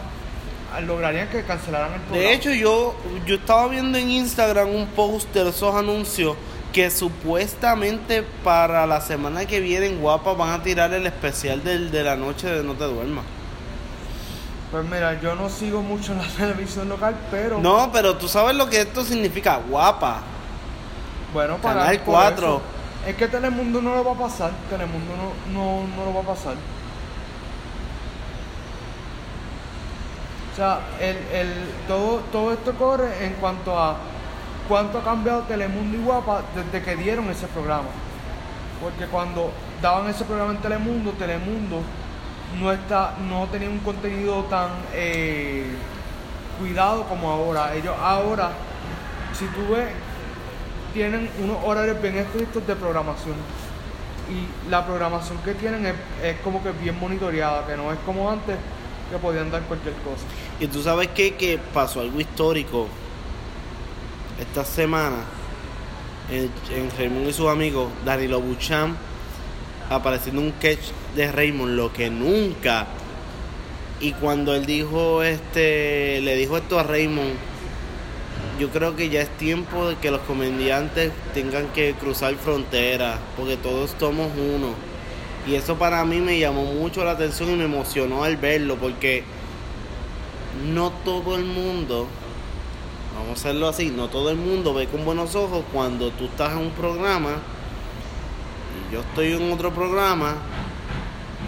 ah, 0.74 0.82
lograrían 0.82 1.28
que 1.30 1.44
cancelaran 1.44 1.94
el 1.94 2.02
programa. 2.02 2.28
De 2.28 2.34
hecho, 2.34 2.52
yo, 2.52 2.96
yo 3.26 3.36
estaba 3.36 3.68
viendo 3.68 3.98
en 3.98 4.10
Instagram 4.10 4.70
un 4.70 4.88
post 4.88 5.34
de 5.34 5.50
esos 5.50 5.76
anuncios 5.76 6.36
que 6.72 6.92
supuestamente 6.92 8.24
para 8.44 8.86
la 8.86 9.02
semana 9.02 9.46
que 9.46 9.60
viene 9.60 9.88
en 9.88 10.00
Guapa 10.00 10.34
van 10.34 10.60
a 10.60 10.64
tirar 10.64 10.94
el 10.94 11.06
especial 11.08 11.64
del, 11.64 11.92
de 11.92 12.04
la 12.04 12.16
noche 12.16 12.48
de 12.48 12.64
No 12.64 12.74
Te 12.74 12.86
Duermas. 12.86 13.26
Pues 14.72 14.86
mira, 14.86 15.20
yo 15.20 15.34
no 15.34 15.50
sigo 15.50 15.82
mucho 15.82 16.14
la 16.14 16.28
televisión 16.38 16.90
local, 16.90 17.16
pero 17.32 17.60
No, 17.60 17.92
pero 17.92 18.18
tú 18.18 18.28
sabes 18.28 18.56
lo 18.56 18.70
que 18.70 18.82
esto 18.82 19.04
significa, 19.04 19.60
Guapa. 19.68 20.22
Bueno, 21.34 21.58
para 21.58 21.82
Canal 21.82 22.00
por 22.00 22.14
4. 22.16 22.48
eso. 22.48 22.62
Es 23.08 23.16
que 23.16 23.28
Telemundo 23.28 23.82
no 23.82 23.96
lo 23.96 24.04
va 24.04 24.12
a 24.12 24.18
pasar, 24.18 24.52
Telemundo 24.70 25.14
no, 25.16 25.54
no, 25.54 25.88
no 25.96 26.06
lo 26.06 26.14
va 26.14 26.22
a 26.22 26.36
pasar. 26.36 26.56
O 30.52 30.56
sea, 30.56 30.80
el, 31.00 31.18
el, 31.34 31.54
todo, 31.88 32.18
todo 32.32 32.52
esto 32.52 32.74
corre 32.74 33.26
en 33.26 33.34
cuanto 33.36 33.80
a 33.80 33.96
cuánto 34.68 35.00
ha 35.00 35.04
cambiado 35.04 35.42
Telemundo 35.44 35.98
y 35.98 36.02
Guapa 36.02 36.42
desde 36.54 36.86
que 36.86 36.96
dieron 36.96 37.30
ese 37.30 37.48
programa. 37.48 37.90
Porque 38.82 39.06
cuando 39.06 39.52
daban 39.82 40.08
ese 40.10 40.26
programa 40.26 40.52
en 40.52 40.60
Telemundo, 40.60 41.12
Telemundo 41.12 41.82
no 42.60 42.72
está, 42.72 43.16
no 43.30 43.46
tenía 43.48 43.70
un 43.70 43.80
contenido 43.80 44.44
tan 44.44 44.70
eh, 44.94 45.66
cuidado 46.60 47.04
como 47.04 47.30
ahora. 47.30 47.74
Ellos 47.76 47.96
ahora, 48.02 48.52
si 49.34 49.46
tú 49.48 49.74
ves, 49.74 49.90
tienen 50.94 51.30
unos 51.42 51.58
horarios 51.64 52.02
bien 52.02 52.18
estrictos 52.18 52.66
de 52.66 52.76
programación. 52.76 53.36
Y 54.30 54.70
la 54.70 54.86
programación 54.86 55.40
que 55.40 55.54
tienen 55.56 55.86
es, 55.86 55.96
es 56.24 56.40
como 56.42 56.62
que 56.62 56.72
bien 56.72 57.00
monitoreada, 57.00 57.66
que 57.66 57.76
no 57.76 57.92
es 57.92 57.98
como 58.06 58.30
antes 58.30 58.56
que 59.10 59.18
podían 59.18 59.50
dar 59.50 59.64
cualquier 59.64 59.96
cosa. 59.96 60.24
Y 60.60 60.68
tú 60.68 60.84
sabes 60.84 61.10
qué? 61.16 61.36
que 61.36 61.58
pasó 61.74 62.02
algo 62.02 62.20
histórico 62.20 62.88
esta 64.40 64.64
semana 64.64 65.18
en, 66.30 66.52
en 66.76 66.92
Raymond 66.98 67.28
y 67.28 67.34
sus 67.34 67.48
amigos, 67.48 67.90
Danilo 68.06 68.40
Buchan 68.40 68.96
apareciendo 69.90 70.42
un 70.42 70.54
sketch 70.58 70.92
de 71.16 71.32
Raymond, 71.32 71.76
lo 71.76 71.92
que 71.92 72.10
nunca. 72.10 72.88
Y 74.00 74.14
cuando 74.14 74.56
él 74.56 74.66
dijo 74.66 75.24
este, 75.24 76.22
le 76.22 76.36
dijo 76.36 76.58
esto 76.58 76.80
a 76.80 76.84
Raymond, 76.84 77.34
yo 78.60 78.70
creo 78.70 78.98
que 78.98 79.10
ya 79.10 79.22
es 79.22 79.30
tiempo 79.38 79.88
de 79.88 79.96
que 79.96 80.12
los 80.12 80.20
comediantes 80.22 81.14
tengan 81.34 81.68
que 81.68 81.94
cruzar 81.94 82.36
fronteras, 82.36 83.18
porque 83.38 83.56
todos 83.56 83.96
somos 83.98 84.28
uno. 84.36 84.74
Y 85.48 85.56
eso 85.56 85.78
para 85.78 86.04
mí 86.04 86.20
me 86.20 86.38
llamó 86.38 86.66
mucho 86.66 87.06
la 87.06 87.12
atención 87.12 87.50
y 87.50 87.56
me 87.56 87.64
emocionó 87.64 88.26
al 88.26 88.36
verlo, 88.36 88.76
porque 88.76 89.24
no 90.74 90.92
todo 91.06 91.38
el 91.38 91.46
mundo, 91.46 92.08
vamos 93.16 93.30
a 93.30 93.34
hacerlo 93.34 93.70
así, 93.70 93.92
no 93.96 94.10
todo 94.10 94.30
el 94.30 94.36
mundo 94.36 94.74
ve 94.74 94.88
con 94.88 95.06
buenos 95.06 95.36
ojos 95.36 95.64
cuando 95.72 96.12
tú 96.12 96.26
estás 96.26 96.52
en 96.52 96.58
un 96.58 96.72
programa 96.72 97.38
y 98.90 98.94
yo 98.94 99.00
estoy 99.00 99.32
en 99.32 99.54
otro 99.54 99.74
programa, 99.74 100.36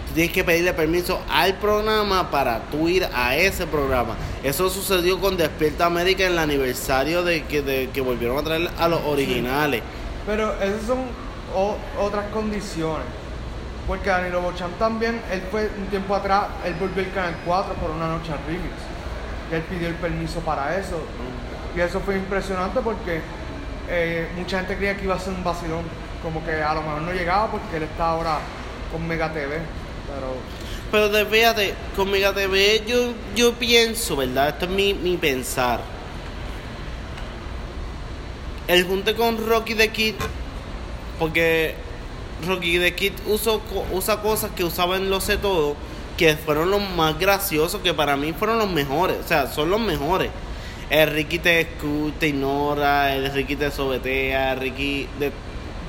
tú 0.07 0.13
tienes 0.13 0.31
que 0.31 0.45
pedirle 0.45 0.73
permiso 0.73 1.19
al 1.29 1.55
programa 1.55 2.31
para 2.31 2.61
tú 2.71 2.87
ir 2.87 3.05
a 3.13 3.35
ese 3.35 3.67
programa. 3.67 4.15
Eso 4.43 4.71
sucedió 4.71 5.19
con 5.19 5.37
Despierta 5.37 5.85
América 5.85 6.25
en 6.25 6.31
el 6.31 6.39
aniversario 6.39 7.23
de 7.23 7.43
que, 7.43 7.61
de 7.61 7.91
que 7.93 8.01
volvieron 8.01 8.39
a 8.39 8.43
traer 8.43 8.71
a 8.79 8.87
los 8.87 9.01
originales. 9.05 9.83
Pero 10.25 10.53
esas 10.59 10.81
son 10.87 10.99
otras 11.99 12.25
condiciones. 12.31 13.05
Porque 13.87 14.09
Danilo 14.09 14.41
Bocham 14.41 14.71
también, 14.79 15.21
él 15.31 15.43
fue 15.51 15.69
un 15.77 15.85
tiempo 15.87 16.15
atrás, 16.15 16.47
él 16.65 16.73
volvió 16.79 17.03
al 17.03 17.11
Canal 17.11 17.35
4 17.45 17.73
por 17.75 17.91
una 17.91 18.07
noche 18.07 18.31
al 18.31 18.39
remix. 18.47 18.73
Él 19.51 19.61
pidió 19.63 19.89
el 19.89 19.95
permiso 19.95 20.39
para 20.39 20.75
eso. 20.77 20.99
Y 21.75 21.79
eso 21.79 21.99
fue 21.99 22.15
impresionante 22.15 22.79
porque 22.81 23.21
eh, 23.89 24.27
mucha 24.35 24.59
gente 24.59 24.75
creía 24.77 24.97
que 24.97 25.03
iba 25.03 25.15
a 25.15 25.19
ser 25.19 25.33
un 25.33 25.43
vacilón. 25.43 25.83
Como 26.23 26.43
que 26.45 26.61
a 26.63 26.73
lo 26.73 26.81
mejor 26.81 27.01
no 27.01 27.11
llegaba 27.11 27.51
porque 27.51 27.77
él 27.77 27.83
está 27.83 28.09
ahora 28.09 28.39
con 28.91 29.07
Mega 29.07 29.31
TV. 29.31 29.59
Pero 30.07 30.35
Pero 30.91 31.07
de, 31.09 31.25
fíjate, 31.25 31.73
con 31.95 32.11
Mega 32.11 32.33
TV 32.33 32.83
yo, 32.85 33.13
yo 33.35 33.53
pienso, 33.53 34.17
¿verdad? 34.17 34.49
Esto 34.49 34.65
es 34.65 34.71
mi, 34.71 34.93
mi 34.93 35.15
pensar. 35.17 35.79
El 38.67 38.85
junte 38.85 39.15
con 39.15 39.45
Rocky 39.47 39.75
the 39.75 39.89
Kid, 39.89 40.15
porque 41.19 41.75
Rocky 42.47 42.79
the 42.79 42.93
Kid 42.95 43.13
usó 43.27 43.59
co- 43.61 43.85
usa 43.91 44.21
cosas 44.21 44.51
que 44.51 44.63
usaba 44.63 44.97
en 44.97 45.09
Lo 45.09 45.19
Sé 45.19 45.37
Todo, 45.37 45.75
que 46.17 46.35
fueron 46.35 46.71
los 46.71 46.81
más 46.91 47.17
graciosos, 47.19 47.81
que 47.81 47.93
para 47.93 48.15
mí 48.15 48.33
fueron 48.33 48.59
los 48.59 48.69
mejores, 48.69 49.17
o 49.23 49.27
sea, 49.27 49.47
son 49.47 49.69
los 49.69 49.79
mejores. 49.79 50.29
El 50.89 51.09
Ricky 51.09 51.39
te 51.39 51.61
escucha, 51.61 52.15
te 52.19 52.27
ignora, 52.29 53.15
el 53.15 53.31
Ricky 53.31 53.55
te 53.55 53.71
sobetea, 53.71 54.53
el 54.53 54.59
Ricky... 54.59 55.07
De, 55.19 55.31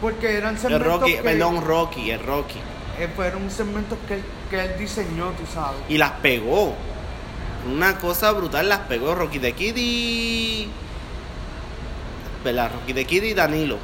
porque 0.01 0.37
eran 0.37 0.55
el 0.55 0.61
segmentos 0.61 0.87
Rocky, 1.01 1.13
que, 1.15 1.23
perdón, 1.23 1.61
Rocky, 1.65 2.11
el 2.11 2.21
Rocky. 2.21 2.59
eh, 2.99 3.09
fueron 3.15 3.51
segmentos 3.51 3.99
que, 4.09 4.21
que 4.53 4.65
él 4.65 4.79
diseñó, 4.79 5.31
tú 5.31 5.43
sabes. 5.53 5.81
y 5.89 5.97
las 5.99 6.13
pegó. 6.23 6.75
Una 7.73 7.97
cosa 7.99 8.33
brutal 8.33 8.69
las 8.69 8.81
pegó 8.81 9.15
Rocky 9.15 9.39
de 9.39 9.53
Kid 9.53 9.75
y. 9.77 10.69
¿Verdad? 12.45 12.73
Rocky 12.75 12.93
de 12.93 13.05
Kid 13.05 13.23
y 13.23 13.35
Danilo. 13.35 13.79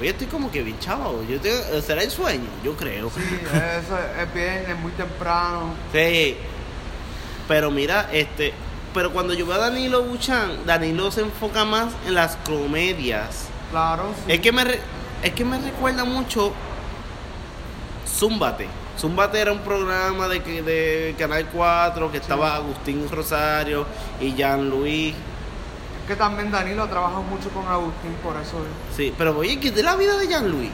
Hoy 0.00 0.08
estoy 0.08 0.26
como 0.26 0.50
que 0.50 0.62
bien 0.62 0.78
chavo. 0.78 1.24
Yo 1.28 1.40
tengo- 1.40 1.80
¿Será 1.80 2.02
el 2.02 2.10
sueño? 2.10 2.44
Yo 2.62 2.76
creo. 2.76 3.10
Sí, 3.10 3.20
eso 3.22 3.98
es 4.20 4.34
bien, 4.34 4.64
es 4.68 4.78
muy 4.78 4.92
temprano. 4.92 5.74
Sí. 5.92 6.36
Pero 7.48 7.70
mira, 7.70 8.08
este. 8.12 8.52
Pero 8.92 9.12
cuando 9.12 9.32
yo 9.34 9.46
veo 9.46 9.56
a 9.56 9.58
Danilo 9.58 10.02
Buchan, 10.04 10.66
Danilo 10.66 11.10
se 11.10 11.22
enfoca 11.22 11.64
más 11.64 11.92
en 12.06 12.14
las 12.14 12.36
comedias. 12.36 13.46
Claro, 13.70 14.12
sí. 14.26 14.32
Es 14.32 14.40
que 14.40 14.52
me 14.52 14.64
re- 14.64 14.80
es 15.22 15.32
que 15.32 15.44
me 15.44 15.58
recuerda 15.58 16.04
mucho 16.04 16.52
Zúmbate. 18.06 18.68
Zúmbate 18.98 19.40
era 19.40 19.52
un 19.52 19.58
programa 19.60 20.28
de, 20.28 20.42
que- 20.42 20.62
de 20.62 21.14
Canal 21.18 21.46
4 21.52 22.10
que 22.12 22.18
estaba 22.18 22.54
Agustín 22.56 23.06
Rosario 23.10 23.84
y 24.20 24.34
Jean 24.34 24.68
Luis. 24.70 25.14
que 26.06 26.14
también 26.16 26.50
Danilo 26.50 26.82
ha 26.82 26.90
trabajado 26.90 27.22
mucho 27.22 27.48
con 27.50 27.66
Agustín, 27.66 28.12
por 28.22 28.36
eso. 28.36 28.58
es. 28.58 28.96
Sí, 28.96 29.12
pero 29.16 29.36
oye, 29.38 29.58
¿qué 29.58 29.68
es 29.68 29.74
de 29.74 29.82
la 29.82 29.96
vida 29.96 30.16
de 30.18 30.28
Jean 30.28 30.48
Luis? 30.50 30.70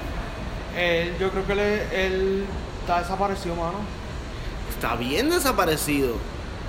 Él, 0.76 1.14
yo 1.20 1.30
creo 1.30 1.46
que 1.46 1.52
él, 1.52 1.60
él 1.60 2.44
está 2.80 3.00
desaparecido, 3.00 3.54
mano. 3.54 3.78
Está 4.70 4.96
bien 4.96 5.30
desaparecido. 5.30 6.14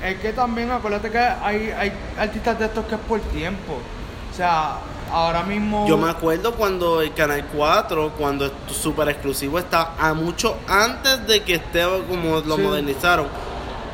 Es 0.03 0.19
que 0.19 0.33
también, 0.33 0.71
acuérdate 0.71 1.11
que 1.11 1.17
hay, 1.19 1.71
hay 1.77 1.91
artistas 2.17 2.57
de 2.59 2.65
estos 2.65 2.85
que 2.85 2.95
es 2.95 3.01
por 3.01 3.19
tiempo. 3.19 3.77
O 4.31 4.35
sea, 4.35 4.77
ahora 5.11 5.43
mismo. 5.43 5.87
Yo 5.87 5.97
me 5.97 6.09
acuerdo 6.09 6.53
cuando 6.55 7.01
el 7.01 7.13
Canal 7.13 7.45
4, 7.55 8.13
cuando 8.17 8.45
es 8.45 8.51
super 8.75 9.07
exclusivo, 9.09 9.59
está 9.59 9.93
a 9.99 10.13
mucho 10.13 10.57
antes 10.67 11.27
de 11.27 11.43
que 11.43 11.55
esté 11.55 11.83
como 12.09 12.39
lo 12.41 12.55
Sí. 12.55 12.61
modernizaron. 12.61 13.27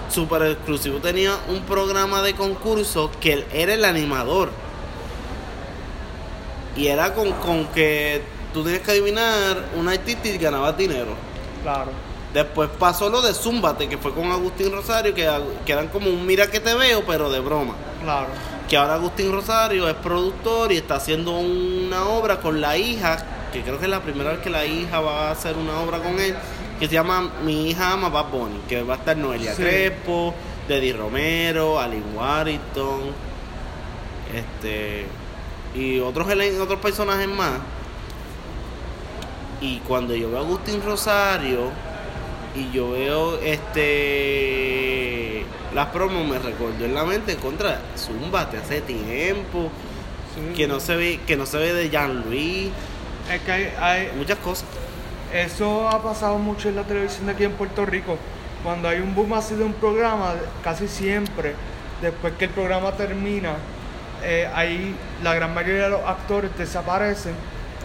Super 0.10 0.42
exclusivo 0.44 1.00
tenía 1.00 1.36
un 1.50 1.62
programa 1.64 2.22
de 2.22 2.34
concurso 2.34 3.12
que 3.20 3.34
él 3.34 3.46
era 3.52 3.74
el 3.74 3.84
animador. 3.84 4.50
Y 6.76 6.88
era 6.88 7.14
con, 7.14 7.32
con 7.34 7.66
que 7.68 8.22
tú 8.54 8.64
tenías 8.64 8.82
que 8.82 8.92
adivinar 8.92 9.66
un 9.76 9.90
artista 9.90 10.28
y 10.28 10.38
ganabas 10.38 10.78
dinero. 10.78 11.10
Claro. 11.64 11.92
Después 12.34 12.70
pasó 12.78 13.10
lo 13.10 13.22
de 13.22 13.34
Zúmbate, 13.34 13.90
que 13.90 13.98
fue 13.98 14.14
con 14.14 14.32
Agustín 14.32 14.72
Rosario, 14.72 15.14
que, 15.14 15.28
que 15.66 15.72
eran 15.72 15.88
como 15.88 16.10
un 16.10 16.26
mira 16.26 16.48
que 16.52 16.60
te 16.60 16.74
veo, 16.76 17.04
pero 17.06 17.30
de 17.32 17.40
broma. 17.40 17.74
Claro. 18.04 18.28
Que 18.68 18.78
ahora 18.78 18.96
Agustín 18.96 19.32
Rosario 19.32 19.88
es 19.88 19.96
productor 19.96 20.72
y 20.72 20.78
está 20.78 20.96
haciendo 20.96 21.38
una 21.38 22.08
obra 22.08 22.40
con 22.40 22.60
la 22.60 22.78
hija, 22.78 23.18
que 23.52 23.62
creo 23.62 23.80
que 23.80 23.86
es 23.86 23.92
la 23.92 24.02
primera 24.02 24.32
vez 24.32 24.40
que 24.40 24.50
la 24.50 24.66
hija 24.66 25.00
va 25.00 25.30
a 25.30 25.32
hacer 25.32 25.56
una 25.56 25.80
obra 25.80 26.00
con 26.00 26.20
él, 26.20 26.36
que 26.80 26.88
se 26.88 26.94
llama 26.94 27.32
Mi 27.44 27.70
hija 27.70 27.94
ama 27.94 28.10
Bad 28.10 28.30
Bunny, 28.30 28.60
que 28.68 28.84
va 28.84 28.96
a 28.96 28.98
estar 28.98 29.16
Noelia 29.16 29.54
Sí. 29.56 29.62
Crespo, 29.62 30.34
Deddy 30.68 30.92
Romero, 30.94 31.80
Alin 31.80 32.04
Warrington, 32.16 33.02
este 34.36 35.06
y 35.74 36.00
otros 36.00 36.28
otros 36.62 36.80
personajes 36.80 37.28
más. 37.28 37.54
Y 39.62 39.80
cuando 39.80 40.16
yo 40.16 40.30
veo 40.30 40.40
a 40.40 40.42
Agustín 40.42 40.82
Rosario 40.84 41.72
y 42.58 42.72
yo 42.74 42.92
veo 42.92 43.40
este 43.42 45.44
las 45.74 45.88
promos 45.88 46.26
me 46.28 46.40
recordó 46.40 46.86
en 46.86 46.96
la 46.96 47.04
mente 47.04 47.36
contra 47.36 47.80
Zumbate 47.98 48.58
hace 48.58 48.82
tiempo 48.82 49.70
Sí. 50.36 50.54
que 50.56 50.68
no 50.68 50.80
se 50.80 50.96
ve 50.96 51.20
que 51.26 51.36
no 51.36 51.48
se 51.48 51.58
ve 51.58 51.74
de 51.74 51.90
Jean 51.90 52.22
Louis 52.22 52.70
Es 53.32 53.42
que 53.42 53.52
hay, 53.52 53.74
hay- 53.80 54.12
muchas 54.16 54.38
cosas 54.38 54.66
Eso 55.34 55.90
ha 55.90 56.02
pasado 56.04 56.38
mucho 56.38 56.70
en 56.70 56.76
la 56.76 56.84
televisión 56.84 57.26
de 57.26 57.32
aquí 57.34 57.44
en 57.44 57.52
Puerto 57.54 57.86
Rico. 57.86 58.18
Cuando 58.64 58.88
hay 58.88 59.00
un 59.02 59.14
boom 59.16 59.34
así 59.34 59.56
de 59.56 59.64
un 59.66 59.74
programa, 59.74 60.36
casi 60.64 60.88
siempre, 60.88 61.54
después 62.02 62.32
que 62.40 62.46
el 62.46 62.52
programa 62.52 62.92
termina, 62.94 63.56
eh, 64.24 64.48
ahí 64.56 64.96
la 65.24 65.34
gran 65.34 65.54
mayoría 65.54 65.84
de 65.86 65.90
los 65.90 66.02
actores 66.06 66.52
desaparecen 66.58 67.34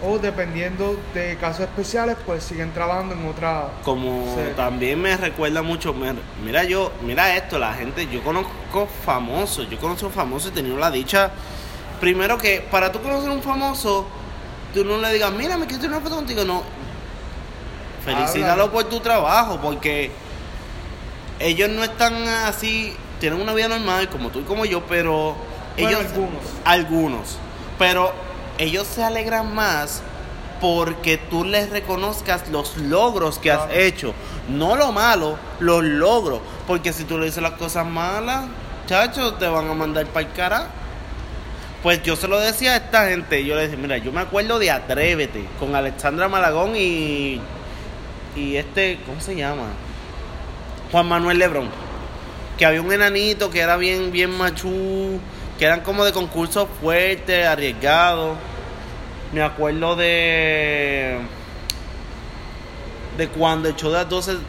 o 0.05 0.19
dependiendo 0.19 0.99
de 1.13 1.37
casos 1.37 1.61
especiales, 1.61 2.17
pues 2.25 2.43
siguen 2.43 2.73
trabajando 2.73 3.15
en 3.15 3.25
otra... 3.27 3.69
como 3.83 4.35
también 4.55 5.01
me 5.01 5.15
recuerda 5.15 5.61
mucho 5.61 5.95
mira 6.43 6.63
yo 6.65 6.91
mira 7.01 7.35
esto 7.37 7.57
la 7.57 7.73
gente 7.73 8.07
yo 8.11 8.21
conozco 8.23 8.87
famosos 9.05 9.69
yo 9.69 9.79
conozco 9.79 10.09
famosos 10.09 10.51
y 10.51 10.55
tenido 10.55 10.77
la 10.77 10.91
dicha. 10.91 11.31
Primero 12.01 12.37
que 12.37 12.59
para 12.69 12.91
tú 12.91 13.01
conocer 13.01 13.29
un 13.29 13.41
famoso 13.41 14.05
tú 14.73 14.83
no 14.83 14.97
le 14.97 15.13
digas 15.13 15.31
mira 15.31 15.57
me 15.57 15.67
quiero 15.67 15.87
una 15.87 16.01
foto 16.01 16.15
contigo 16.15 16.43
no. 16.43 16.63
Felicítalo 18.03 18.71
por 18.71 18.83
tu 18.85 18.99
trabajo 18.99 19.59
porque 19.61 20.11
ellos 21.39 21.69
no 21.69 21.83
están 21.83 22.27
así 22.27 22.93
tienen 23.19 23.39
una 23.39 23.53
vida 23.53 23.69
normal 23.69 24.09
como 24.09 24.29
tú 24.29 24.41
y 24.41 24.43
como 24.43 24.65
yo 24.65 24.83
pero 24.85 25.35
Bueno, 25.77 25.89
ellos 25.89 26.11
algunos. 26.11 26.43
algunos. 26.65 27.37
Pero 27.79 28.32
ellos 28.57 28.87
se 28.87 29.03
alegran 29.03 29.53
más 29.53 30.01
porque 30.61 31.17
tú 31.17 31.43
les 31.43 31.69
reconozcas 31.69 32.47
los 32.49 32.77
logros 32.77 33.37
que 33.37 33.51
has 33.51 33.69
hecho, 33.73 34.13
no 34.47 34.77
lo 34.77 34.91
malo, 34.93 35.37
los 35.59 35.83
logros, 35.83 36.39
porque 36.67 36.93
si 36.93 37.03
tú 37.03 37.17
le 37.17 37.25
dices 37.25 37.43
las 37.43 37.53
cosas 37.53 37.85
malas, 37.85 38.45
chachos, 38.87 39.37
te 39.39 39.47
van 39.47 39.69
a 39.69 39.73
mandar 39.73 40.05
para 40.07 40.25
el 40.25 40.33
cara. 40.33 40.67
Pues 41.81 42.01
yo 42.03 42.15
se 42.15 42.29
lo 42.29 42.39
decía 42.39 42.73
a 42.73 42.75
esta 42.77 43.09
gente, 43.09 43.43
yo 43.43 43.55
le 43.55 43.63
decía, 43.63 43.77
mira, 43.77 43.97
yo 43.97 44.13
me 44.13 44.21
acuerdo 44.21 44.57
de 44.57 44.71
Atrévete, 44.71 45.45
con 45.59 45.75
Alexandra 45.75 46.29
Malagón 46.29 46.77
y, 46.77 47.41
y 48.37 48.55
este, 48.55 48.99
¿cómo 49.05 49.19
se 49.19 49.35
llama? 49.35 49.65
Juan 50.93 51.07
Manuel 51.07 51.39
Lebrón. 51.39 51.69
Que 52.57 52.65
había 52.65 52.81
un 52.81 52.93
enanito 52.93 53.49
que 53.49 53.59
era 53.59 53.75
bien, 53.75 54.13
bien 54.13 54.29
machú, 54.29 55.19
que 55.63 55.67
eran 55.67 55.79
como 55.79 56.03
de 56.03 56.11
concursos 56.11 56.67
fuertes, 56.81 57.47
arriesgados. 57.47 58.35
Me 59.31 59.41
acuerdo 59.41 59.95
de. 59.95 61.19
De 63.17 63.29
cuando 63.29 63.69
el 63.69 63.75
show 63.77 63.89
de 63.89 63.99
las 63.99 64.09
12. 64.09 64.39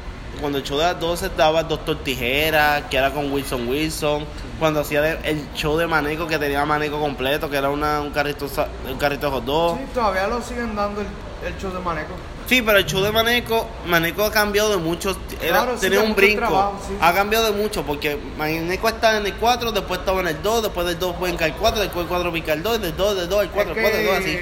Cuando 0.41 0.59
el 0.59 0.65
show 0.65 0.77
de 0.77 0.83
las 0.83 0.99
12 0.99 1.27
estaba 1.27 1.63
Doctor 1.63 1.99
Tijera, 2.03 2.89
que 2.91 2.97
era 2.97 3.13
con 3.13 3.33
Wilson 3.33 3.69
Wilson. 3.69 4.27
Cuando 4.59 4.81
hacía 4.81 5.21
el 5.21 5.47
show 5.55 5.77
de 5.77 5.87
Maneco, 5.87 6.27
que 6.27 6.37
tenía 6.37 6.65
Maneco 6.65 6.99
completo, 6.99 7.49
que 7.49 7.59
era 7.59 7.71
un 7.71 8.11
carrito 8.11 8.49
un 8.91 8.99
carrito 8.99 9.31
hot 9.31 9.45
dog. 9.45 9.79
Sí, 9.79 9.85
todavía 9.95 10.27
lo 10.27 10.43
siguen 10.43 10.75
dando 10.75 11.01
el, 11.01 11.07
el 11.47 11.57
show 11.61 11.73
de 11.73 11.79
Maneco. 11.79 12.15
Sí, 12.47 12.61
pero 12.61 12.77
el 12.79 12.85
show 12.85 13.01
de 13.03 13.11
Maneco, 13.11 13.67
Maneco 13.87 14.23
ha 14.25 14.31
cambiado 14.31 14.71
de 14.71 14.77
mucho. 14.77 15.17
Era, 15.41 15.63
Claro, 15.63 15.75
sí, 15.77 15.81
tenía 15.83 16.01
de 16.01 16.07
un 16.07 16.15
brinco. 16.15 16.41
trabajo, 16.41 16.81
sí. 16.87 16.95
Ha 17.01 17.13
cambiado 17.15 17.47
de 17.47 17.53
mucho 17.53 17.83
porque 17.85 18.19
Maneco 18.37 18.89
estaba 18.89 19.17
en 19.17 19.27
el 19.27 19.35
4, 19.35 19.73
después 19.73 20.01
estaba 20.01 20.21
en 20.21 20.29
el 20.29 20.43
2, 20.43 20.63
después 20.65 20.87
del 20.87 20.99
2 20.99 21.17
fue 21.19 21.31
en 21.31 21.43
el 21.43 21.55
4, 21.55 21.81
después 21.81 22.03
el 22.05 22.09
4 22.09 22.33
pica 22.33 22.53
el 22.53 22.63
2, 22.63 22.81
del 22.83 22.97
2, 22.97 23.17
del 23.17 23.29
2, 23.29 23.43
el 23.45 23.49
4, 23.51 23.73
Es 23.73 23.77
el 23.79 23.83
4, 23.83 23.99
el 24.01 24.07
2, 24.07 24.17
así. 24.19 24.39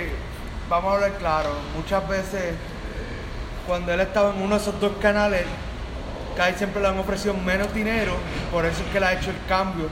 vamos 0.68 0.90
a 0.90 0.94
hablar 0.96 1.12
claro, 1.18 1.50
muchas 1.76 2.08
veces 2.08 2.54
cuando 3.66 3.92
él 3.92 4.00
estaba 4.00 4.30
en 4.34 4.42
uno 4.42 4.56
de 4.56 4.60
esos 4.62 4.80
dos 4.80 4.92
canales, 5.00 5.42
casi 6.36 6.58
siempre 6.58 6.82
le 6.82 6.88
han 6.88 6.98
ofrecido 6.98 7.34
menos 7.34 7.72
dinero, 7.72 8.16
por 8.50 8.64
eso 8.64 8.82
es 8.84 8.92
que 8.92 8.98
le 8.98 9.06
ha 9.06 9.12
hecho 9.12 9.30
el 9.30 9.36
cambio 9.48 9.88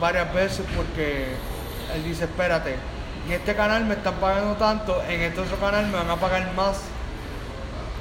varias 0.00 0.32
veces, 0.32 0.64
porque 0.76 1.26
él 1.94 2.04
dice, 2.04 2.24
espérate, 2.24 2.76
y 3.28 3.32
este 3.32 3.56
canal 3.56 3.84
me 3.86 3.94
están 3.94 4.14
pagando 4.14 4.54
tanto, 4.54 5.02
en 5.08 5.20
este 5.22 5.40
otro 5.40 5.56
canal 5.58 5.86
me 5.86 5.94
van 5.98 6.10
a 6.10 6.16
pagar 6.16 6.52
más, 6.54 6.76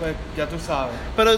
pues 0.03 0.15
ya 0.37 0.47
tú 0.47 0.59
sabes. 0.59 0.93
Pero 1.15 1.31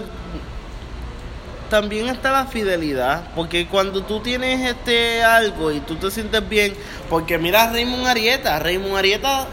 también 1.69 2.08
está 2.08 2.32
la 2.32 2.45
fidelidad, 2.45 3.23
porque 3.36 3.67
cuando 3.67 4.04
tú 4.04 4.19
tienes 4.21 4.62
este 4.69 5.23
algo 5.23 5.71
y 5.71 5.80
tú 5.80 5.95
te 5.95 6.10
sientes 6.12 6.47
bien, 6.47 6.73
porque 7.10 7.38
mira 7.38 7.63
a 7.63 7.71
Raymond 7.71 8.08
Arieta, 8.08 8.60
Raymond 8.60 8.95
Arieta 8.97 9.47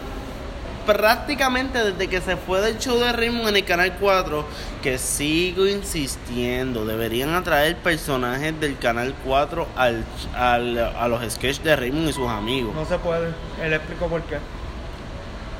prácticamente 0.87 1.83
desde 1.85 2.09
que 2.09 2.21
se 2.21 2.37
fue 2.37 2.61
del 2.61 2.79
show 2.79 2.99
de 2.99 3.13
Raymond 3.13 3.49
en 3.51 3.57
el 3.57 3.65
canal 3.65 3.97
4, 4.01 4.45
que 4.83 4.99
sigo 4.99 5.67
insistiendo, 5.67 6.85
deberían 6.85 7.35
atraer 7.35 7.77
personajes 7.77 8.59
del 8.61 8.77
canal 8.79 9.15
4 9.25 9.69
al, 9.77 10.05
al- 10.35 10.79
a 10.79 11.09
los 11.09 11.23
sketches 11.33 11.63
de 11.63 11.77
Raymond 11.77 12.09
y 12.09 12.13
sus 12.13 12.29
amigos. 12.29 12.75
No 12.75 12.85
se 12.85 12.99
puede, 12.99 13.29
él 13.63 13.73
explicó 13.73 14.09
por 14.09 14.23
qué. 14.23 14.39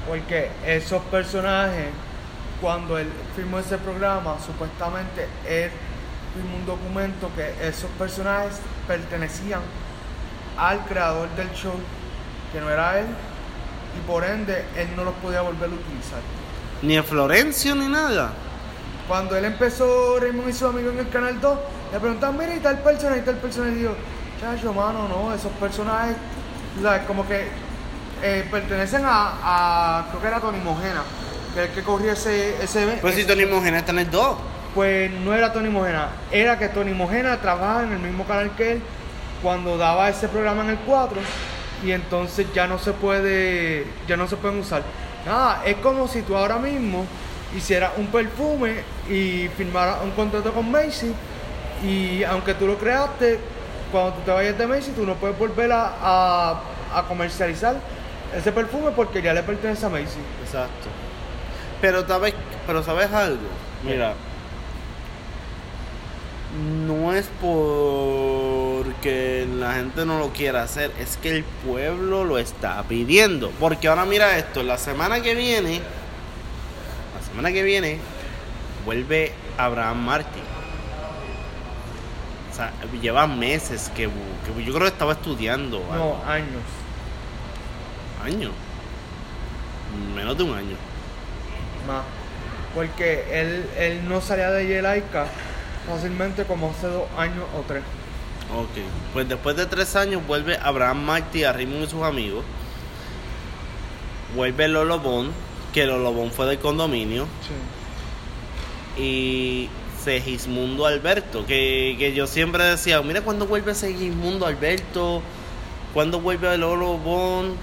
Porque 0.09 0.51
esos 0.67 1.01
personajes, 1.05 1.87
cuando 2.63 2.97
él 2.97 3.09
filmó 3.35 3.59
ese 3.59 3.77
programa, 3.77 4.37
supuestamente 4.47 5.27
él 5.47 5.71
firmó 6.33 6.57
un 6.57 6.65
documento 6.65 7.29
que 7.35 7.69
esos 7.69 7.91
personajes 7.99 8.61
pertenecían 8.87 9.61
al 10.57 10.79
creador 10.87 11.29
del 11.31 11.51
show, 11.53 11.75
que 12.53 12.61
no 12.61 12.71
era 12.71 13.01
él, 13.01 13.07
y 13.99 14.07
por 14.07 14.25
ende 14.25 14.65
él 14.77 14.89
no 14.97 15.05
los 15.05 15.15
podía 15.15 15.43
volver 15.43 15.71
a 15.71 15.75
utilizar. 15.75 16.21
Ni 16.83 16.97
a 16.97 17.03
Florencio 17.03 17.75
ni 17.75 17.89
nada. 17.89 18.33
Cuando 19.09 19.37
él 19.37 19.45
empezó 19.45 20.21
Raymond 20.21 20.49
y 20.49 20.53
su 20.53 20.67
amigo 20.67 20.91
en 20.91 21.01
el 21.01 21.09
canal 21.09 21.41
2, 21.41 21.59
le 21.93 21.99
preguntaban, 21.99 22.39
mira, 22.39 22.55
y 22.55 22.61
tal 22.61 22.79
personaje, 22.79 23.19
y 23.19 23.23
tal 23.23 23.37
personaje, 23.37 23.73
y 23.73 23.79
digo, 23.79 23.97
chacho, 24.41 24.73
mano, 24.73 25.09
no, 25.09 25.35
esos 25.35 25.51
personajes, 25.53 26.17
como 27.09 27.27
que 27.27 27.49
eh, 28.23 28.47
pertenecen 28.49 29.03
a, 29.05 29.33
a, 29.99 30.07
creo 30.11 30.21
que 30.21 30.29
era 30.29 30.41
Tony 30.41 30.59
Mojena, 30.61 31.03
el 31.57 31.69
que 31.71 31.83
corría 31.83 32.13
ese, 32.13 32.63
ese 32.63 32.99
Pues 33.01 33.15
si 33.15 33.25
Tony 33.25 33.47
Mojena 33.47 33.79
está 33.79 33.93
en 33.93 34.01
el 34.01 34.11
2. 34.11 34.37
Pues 34.75 35.11
no 35.11 35.35
era 35.35 35.53
Tony 35.53 35.69
Mojena, 35.69 36.09
era 36.31 36.59
que 36.59 36.69
Tony 36.69 36.93
Mojena 36.93 37.39
trabajaba 37.41 37.83
en 37.83 37.93
el 37.93 37.99
mismo 37.99 38.25
canal 38.25 38.57
que 38.57 38.73
él 38.73 38.83
cuando 39.43 39.77
daba 39.77 40.09
ese 40.09 40.29
programa 40.29 40.63
en 40.63 40.71
el 40.71 40.79
4 40.79 41.21
y 41.85 41.91
entonces 41.91 42.47
ya 42.55 42.67
no 42.67 42.79
se 42.79 42.93
puede, 42.93 43.87
ya 44.09 44.17
no 44.17 44.27
se 44.29 44.37
pueden 44.37 44.61
usar. 44.61 44.83
Nada, 45.27 45.63
es 45.67 45.77
como 45.77 46.09
si 46.09 46.23
tú 46.23 46.37
ahora 46.37 46.57
mismo 46.57 47.05
hicieras 47.55 47.93
un 47.99 48.07
perfume 48.07 48.77
y 49.11 49.49
firmaras 49.57 49.99
un 50.03 50.13
contrato 50.13 50.53
con 50.55 50.71
Macy 50.71 51.13
y 51.85 52.23
aunque 52.25 52.55
tú 52.55 52.67
lo 52.67 52.79
creaste, 52.79 53.41
cuando 53.91 54.15
tú 54.15 54.21
te 54.23 54.31
vayas 54.31 54.57
de 54.57 54.67
Macy 54.67 54.93
tú 54.93 55.05
no 55.05 55.17
puedes 55.17 55.39
volver 55.39 55.71
a, 55.71 55.93
a, 56.01 56.63
a 56.95 57.03
comercializar 57.09 57.77
ese 58.35 58.53
perfume 58.53 58.93
porque 58.93 59.21
ya 59.21 59.35
le 59.35 59.43
pertenece 59.43 59.85
a 59.85 59.91
Macy. 59.91 60.21
Exacto. 60.43 60.89
Pero 61.83 62.07
sabes, 62.07 62.33
pero 62.67 62.83
sabes 62.83 63.13
algo. 63.13 63.43
Mira, 63.85 64.15
no 66.87 67.13
es 67.13 67.29
porque 67.41 69.49
la 69.59 69.75
gente 69.75 70.07
no 70.07 70.19
lo 70.21 70.33
quiera 70.33 70.63
hacer, 70.63 70.93
es 71.01 71.17
que 71.17 71.31
el 71.31 71.45
pueblo 71.45 72.25
lo 72.25 72.39
está 72.39 72.81
pidiendo. 72.85 73.51
Porque 73.59 73.89
ahora 73.89 74.05
mira 74.05 74.39
esto, 74.39 74.63
la 74.63 74.79
semana 74.79 75.23
que 75.23 75.35
viene, 75.35 75.81
la 77.19 77.27
semana 77.27 77.51
que 77.53 77.65
viene, 77.65 77.99
vuelve 78.85 79.33
Abraham 79.59 80.05
Martin. 80.05 80.43
O 82.53 82.55
sea, 82.55 82.71
lleva 83.01 83.27
meses 83.27 83.91
que, 83.97 84.05
que 84.05 84.65
yo 84.65 84.73
creo 84.73 84.87
que 84.87 84.93
estaba 84.93 85.15
estudiando. 85.15 85.79
algo. 85.91 86.21
No, 86.25 86.31
años. 86.31 86.63
¿Años? 88.25 88.53
Menos 90.15 90.39
de 90.39 90.45
un 90.45 90.55
año. 90.55 90.92
Más. 91.87 92.05
Porque 92.75 93.25
él, 93.31 93.67
él 93.77 94.09
no 94.09 94.21
salía 94.21 94.51
de 94.51 94.67
Yelaika 94.67 95.27
fácilmente 95.87 96.45
como 96.45 96.71
hace 96.71 96.87
dos 96.87 97.05
años 97.17 97.45
o 97.57 97.63
tres. 97.67 97.83
Ok, 98.55 98.85
pues 99.13 99.29
después 99.29 99.57
de 99.57 99.67
tres 99.67 99.97
años 99.97 100.27
vuelve 100.27 100.59
Abraham 100.63 101.05
Martí 101.05 101.45
a 101.45 101.53
Raymond 101.53 101.85
y 101.85 101.87
sus 101.87 102.03
amigos. 102.03 102.45
Vuelve 104.35 104.69
Lolo 104.69 104.99
Bon, 104.99 105.31
que 105.73 105.87
Lolo 105.87 106.13
Bon 106.13 106.31
fue 106.31 106.47
del 106.47 106.59
condominio. 106.59 107.27
Sí. 108.97 109.03
Y 109.03 109.71
Segismundo 110.03 110.87
Alberto, 110.87 111.47
que, 111.47 111.97
que 111.99 112.13
yo 112.13 112.27
siempre 112.27 112.65
decía, 112.65 113.01
mira 113.03 113.23
cuándo 113.23 113.47
vuelve 113.47 113.75
Segismundo 113.75 114.47
Alberto, 114.47 115.23
cuándo 115.95 116.21
vuelve 116.21 116.57
Lolo 116.59 116.99
Bon. 116.99 117.55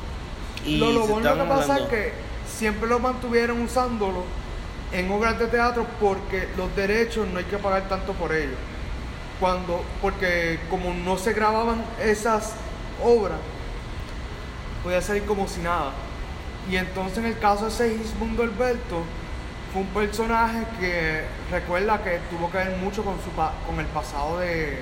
Y 0.66 0.78
lo, 0.78 0.92
lo 0.92 1.06
se 1.06 1.12
bueno 1.14 1.36
que 1.36 1.44
pasa 1.44 1.78
es 1.78 1.86
que 1.88 2.14
siempre 2.60 2.90
lo 2.90 3.00
mantuvieron 3.00 3.62
usándolo 3.62 4.26
en 4.92 5.10
obras 5.12 5.40
de 5.40 5.48
teatro 5.48 5.88
porque 5.98 6.50
los 6.58 6.76
derechos 6.76 7.26
no 7.30 7.40
hay 7.40 7.46
que 7.46 7.58
pagar 7.58 7.88
tanto 7.88 8.12
por 8.12 8.34
ellos. 8.34 8.58
Cuando, 9.40 9.82
porque 10.02 10.60
como 10.70 10.94
no 10.94 11.18
se 11.18 11.32
grababan 11.32 11.82
esas 12.02 12.56
obras, 13.02 13.40
podía 14.84 15.02
salir 15.02 15.24
como 15.24 15.48
si 15.48 15.62
nada. 15.62 15.94
Y 16.70 16.76
entonces 16.76 17.20
en 17.20 17.28
el 17.28 17.40
caso 17.40 17.66
de 17.66 17.72
Segismundo 17.72 18.44
Alberto, 18.44 19.04
fue 19.72 19.84
un 19.84 19.88
personaje 19.88 20.66
que 20.82 21.24
recuerda 21.52 22.04
que 22.04 22.20
tuvo 22.30 22.52
que 22.52 22.58
ver 22.58 22.76
mucho 22.78 23.06
con 23.06 23.16
su 23.24 23.32
con 23.32 23.80
el 23.80 23.86
pasado 23.86 24.40
de, 24.40 24.80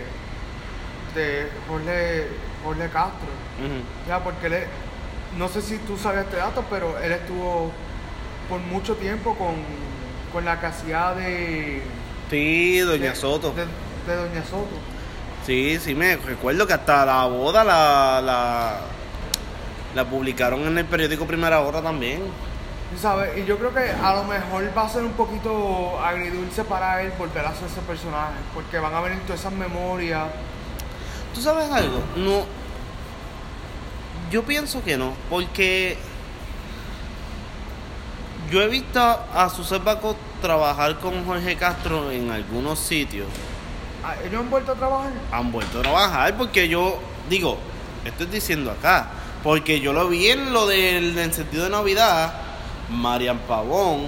de 1.13 1.48
Jorge, 1.68 2.28
Jorge 2.63 2.90
Castro. 2.90 3.30
Ya, 4.08 4.24
porque 4.24 4.48
él, 4.48 4.63
no 5.38 5.47
sé 5.50 5.62
si 5.62 5.78
tú 5.80 5.97
sabes 5.97 6.26
este 6.26 6.38
dato, 6.38 6.63
pero 6.69 6.97
él 7.00 7.12
estuvo 7.12 7.71
por 8.50 8.60
mucho 8.60 8.95
tiempo 8.95 9.36
con, 9.36 9.56
con 10.34 10.45
la 10.45 10.60
casilla 10.60 11.13
de... 11.13 11.82
Sí, 12.30 12.80
Doña 12.80 13.10
de- 13.12 13.15
Soto. 13.15 13.54
De, 13.54 13.65
de 14.12 14.15
Doña 14.17 14.43
Soto. 14.43 14.67
Sí, 15.45 15.80
sí, 15.80 15.95
me 15.95 16.17
recuerdo 16.17 16.67
que 16.67 16.73
hasta 16.73 17.06
la 17.06 17.26
boda 17.26 17.63
la, 17.63 18.21
la, 18.21 18.80
la 19.95 20.06
publicaron 20.10 20.62
en 20.67 20.78
el 20.78 20.86
periódico 20.86 21.26
Primera 21.26 21.62
Hora 21.62 21.82
también. 21.82 22.21
¿Tú 22.91 22.97
sabes? 23.02 23.38
Y 23.38 23.45
yo 23.45 23.58
creo 23.58 23.73
que 23.73 23.91
a 23.91 24.13
lo 24.15 24.23
mejor 24.26 24.71
va 24.78 24.86
a 24.86 24.89
ser 24.89 25.04
un 25.04 25.12
poquito 25.13 26.00
agridulce 26.02 26.63
para 26.63 27.02
él 27.02 27.12
volver 27.17 27.45
a 27.45 27.54
ser 27.54 27.67
ese 27.67 27.82
personaje, 27.82 28.36
porque 28.54 28.80
van 28.80 28.93
a 28.93 29.02
venir 29.02 29.19
todas 29.23 29.41
esas 29.41 29.52
memorias. 29.54 30.23
¿Tú 31.34 31.41
sabes 31.41 31.69
algo? 31.71 32.02
No. 32.15 32.45
Yo 34.32 34.44
pienso 34.44 34.84
que 34.84 34.98
no, 34.98 35.13
porque 35.30 35.98
yo 38.52 38.62
he 38.62 38.68
visto 38.68 39.00
a 39.00 39.50
Suset 39.50 39.84
Baco 39.84 40.16
trabajar 40.42 41.00
con 41.00 41.26
Jorge 41.26 41.56
Castro 41.56 42.12
en 42.12 42.32
algunos 42.32 42.80
sitios. 42.80 43.28
Ah, 44.04 44.16
¿Ellos 44.24 44.42
han 44.42 44.50
vuelto 44.50 44.72
a 44.74 44.76
trabajar? 44.76 45.12
Han 45.32 45.52
vuelto 45.52 45.80
a 45.80 45.82
trabajar 45.82 46.38
porque 46.38 46.68
yo, 46.68 47.00
digo, 47.30 47.58
estoy 48.06 48.28
diciendo 48.28 48.72
acá, 48.72 49.10
porque 49.44 49.80
yo 49.80 49.94
lo 49.94 50.08
vi 50.10 50.28
en 50.28 50.54
lo 50.54 50.68
del 50.68 51.18
encendido 51.18 51.66
de 51.66 51.70
Navidad, 51.70 52.34
Marian 52.90 53.40
Pavón, 53.40 54.08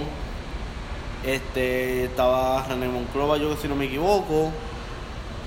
este, 1.24 2.04
estaba 2.04 2.64
René 2.66 2.88
Monclova, 2.88 3.36
yo 3.36 3.56
si 3.56 3.68
no 3.68 3.76
me 3.76 3.86
equivoco, 3.86 4.52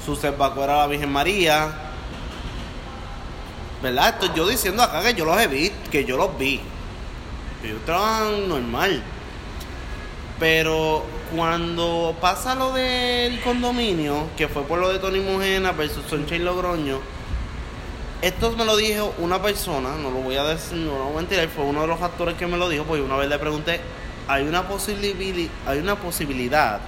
Suset 0.06 0.38
Baco 0.38 0.64
era 0.64 0.78
la 0.78 0.88
Virgen 0.88 1.12
María. 1.12 1.83
¿Verdad? 3.84 4.14
Estoy 4.14 4.30
yo 4.34 4.48
diciendo 4.48 4.82
acá 4.82 5.04
que 5.04 5.14
yo 5.14 5.26
los 5.26 5.38
he 5.42 5.48
visto, 5.48 5.92
que 5.92 6.06
yo 6.06 6.16
los 6.16 6.38
vi. 6.38 6.62
Ellos 7.62 7.82
trabajan 7.86 8.48
normal. 8.48 9.04
Pero 10.40 11.04
cuando 11.36 12.16
pasa 12.22 12.56
lo 12.56 12.72
del 12.72 13.42
condominio, 13.42 14.30
que 14.38 14.48
fue 14.48 14.64
por 14.64 14.80
lo 14.80 14.88
de 14.88 15.00
Tony 15.00 15.20
Mujena 15.20 15.74
versus 15.74 16.06
Sunshine 16.10 16.46
Logroño, 16.46 17.00
esto 18.22 18.56
me 18.56 18.64
lo 18.64 18.78
dijo 18.78 19.14
una 19.18 19.42
persona, 19.42 19.98
no 19.98 20.12
lo 20.12 20.20
voy 20.20 20.38
a 20.38 20.46
decir, 20.46 20.78
no 20.78 20.98
lo 20.98 21.04
voy 21.04 21.14
a 21.14 21.18
mentir, 21.18 21.50
fue 21.50 21.66
uno 21.66 21.82
de 21.82 21.88
los 21.88 22.02
actores 22.02 22.36
que 22.36 22.48
me 22.48 22.56
lo 22.56 22.70
dijo, 22.70 22.86
porque 22.86 23.04
una 23.04 23.18
vez 23.18 23.28
le 23.28 23.38
pregunté, 23.38 23.82
hay 24.30 24.48
una 24.48 24.66
posibilidad, 24.66 25.50
hay 25.66 25.80
una 25.80 25.98
posibilidad 25.98 26.80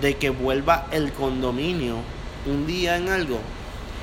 de 0.00 0.16
que 0.16 0.30
vuelva 0.30 0.86
el 0.92 1.12
condominio 1.12 1.96
un 2.46 2.68
día 2.68 2.96
en 2.96 3.08
algo. 3.08 3.40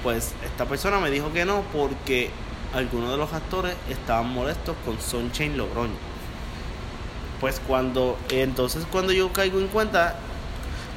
Pues 0.06 0.34
esta 0.46 0.66
persona 0.66 1.00
me 1.00 1.10
dijo 1.10 1.34
que 1.34 1.46
no 1.46 1.64
porque 1.74 2.30
algunos 2.76 3.10
de 3.10 3.18
los 3.18 3.34
actores 3.34 3.76
estaban 3.90 4.30
molestos 4.32 4.76
con 4.86 5.02
Sunshine 5.02 5.58
Logroño. 5.58 5.96
Pues 7.42 7.60
cuando, 7.68 8.16
entonces 8.30 8.86
cuando 8.92 9.12
yo 9.14 9.34
caigo 9.34 9.60
en 9.60 9.68
cuenta, 9.68 10.16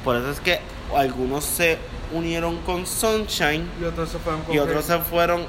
por 0.03 0.15
eso 0.15 0.29
es 0.29 0.39
que 0.39 0.59
algunos 0.95 1.43
se 1.43 1.79
unieron 2.13 2.57
con 2.59 2.85
Sunshine 2.85 3.67
Y 3.81 3.85
otros 3.85 4.09
se 4.09 4.19
fueron 4.19 4.41
con 4.43 4.53
y 4.55 4.59
otros 4.59 4.87
Rey. 4.87 4.97
se 4.99 5.03
fueron, 5.03 5.41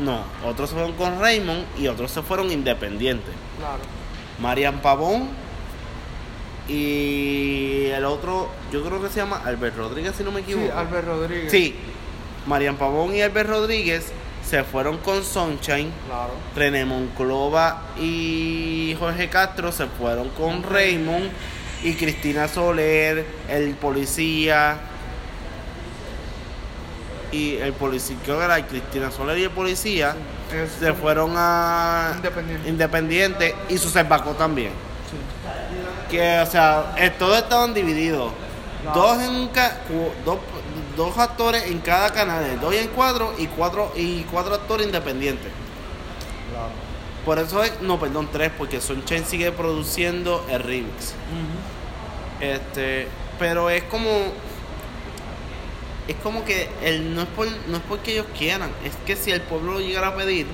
no, 0.00 0.22
otros 0.44 0.70
se 0.70 0.74
fueron 0.74 0.94
con 0.94 1.20
Raymond 1.20 1.64
y 1.78 1.86
otros 1.86 2.10
se 2.10 2.20
fueron 2.20 2.50
independientes. 2.50 3.32
Claro. 3.60 3.78
Marian 4.40 4.80
Pavón 4.82 5.28
y 6.68 7.86
el 7.86 8.04
otro, 8.06 8.48
yo 8.72 8.82
creo 8.82 9.00
que 9.00 9.08
se 9.08 9.16
llama 9.20 9.40
Albert 9.44 9.76
Rodríguez, 9.76 10.14
si 10.16 10.24
no 10.24 10.32
me 10.32 10.42
Sí, 10.42 10.52
equivoco. 10.52 10.76
Albert 10.78 11.06
Rodríguez. 11.06 11.50
Sí, 11.52 11.76
Marian 12.46 12.76
Pavón 12.76 13.14
y 13.14 13.22
Albert 13.22 13.48
Rodríguez 13.48 14.12
se 14.48 14.62
fueron 14.64 14.98
con 14.98 15.24
Sunshine. 15.24 15.92
Claro. 16.06 16.32
René 16.54 16.84
Monclova 16.84 17.82
y 17.98 18.96
Jorge 18.98 19.28
Castro 19.28 19.72
se 19.72 19.86
fueron 19.86 20.28
con 20.30 20.62
Raymond 20.62 21.30
y 21.82 21.94
Cristina 21.94 22.48
Soler, 22.48 23.26
el 23.48 23.74
policía 23.74 24.78
y 27.32 27.56
el 27.56 27.72
policía, 27.72 28.16
que 28.24 28.32
era 28.32 28.66
Cristina 28.66 29.10
Soler 29.10 29.38
y 29.38 29.44
el 29.44 29.50
policía 29.50 30.14
se 30.78 30.92
fueron 30.94 31.34
a 31.36 32.12
Independiente. 32.16 32.68
Independiente 32.68 33.54
y 33.68 33.78
su 33.78 33.92
Bacó 33.92 34.32
también. 34.32 34.70
Sí. 35.10 36.10
Que, 36.10 36.40
o 36.40 36.46
sea, 36.46 36.94
todos 37.18 37.38
estaban 37.38 37.74
divididos. 37.74 38.32
Claro. 38.82 39.00
Dos 39.00 39.22
en 39.22 39.30
un 39.30 39.50
dos, 40.24 40.38
dos 40.96 41.16
actores 41.18 41.64
en 41.66 41.78
cada 41.80 42.12
canal, 42.12 42.58
dos 42.60 42.74
en 42.74 42.88
cuatro 42.88 43.34
y 43.38 43.46
cuatro 43.46 43.92
y 43.96 44.22
cuatro 44.24 44.54
actores 44.54 44.86
independientes. 44.86 45.50
Claro. 46.50 46.70
Por 47.24 47.38
eso 47.38 47.62
es, 47.64 47.80
no, 47.80 47.98
perdón, 47.98 48.28
tres, 48.30 48.50
porque 48.56 48.80
Sunshine 48.80 49.24
sigue 49.24 49.50
produciendo 49.52 50.44
el 50.50 50.62
remix. 50.62 51.14
Este, 52.40 53.08
pero 53.38 53.70
es 53.70 53.82
como 53.84 54.08
es 56.06 56.16
como 56.22 56.44
que 56.44 56.68
el, 56.82 57.14
no 57.14 57.22
es 57.22 57.28
por, 57.28 57.46
no 57.68 57.78
es 57.78 57.82
porque 57.88 58.12
ellos 58.12 58.26
quieran, 58.36 58.70
es 58.84 58.92
que 59.06 59.16
si 59.16 59.30
el 59.30 59.40
pueblo 59.40 59.72
lo 59.74 59.80
llegara 59.80 60.08
a 60.08 60.14
pedir, 60.14 60.46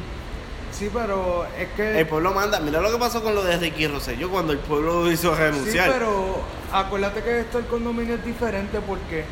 Sí, 0.71 0.89
pero 0.95 1.45
es 1.59 1.69
que. 1.77 1.99
el 1.99 2.07
pueblo 2.07 2.33
manda. 2.33 2.61
Mira 2.61 2.81
lo 2.81 2.93
que 2.93 2.97
pasó 2.99 3.25
con 3.25 3.35
lo 3.35 3.43
de 3.43 3.57
Ricky 3.57 3.89
Rosselló 3.89 4.31
cuando 4.31 4.53
el 4.53 4.61
pueblo 4.61 5.11
hizo 5.11 5.35
Sí, 5.35 5.41
renunciar. 5.43 5.91
pero 5.91 6.39
acuérdate 6.73 7.23
que 7.25 7.41
esto 7.41 7.59
del 7.59 7.67
condominio 7.67 8.15
es 8.15 8.25
diferente 8.25 8.79
porque. 8.81 9.25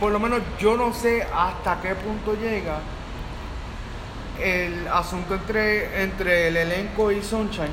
Por 0.00 0.12
lo 0.12 0.18
menos 0.18 0.40
yo 0.58 0.76
no 0.76 0.94
sé 0.94 1.22
hasta 1.22 1.78
qué 1.82 1.94
punto 1.94 2.34
llega 2.34 2.78
el 4.42 4.88
asunto 4.88 5.34
entre, 5.34 6.02
entre 6.02 6.48
el 6.48 6.56
elenco 6.56 7.12
y 7.12 7.22
Sunshine 7.22 7.68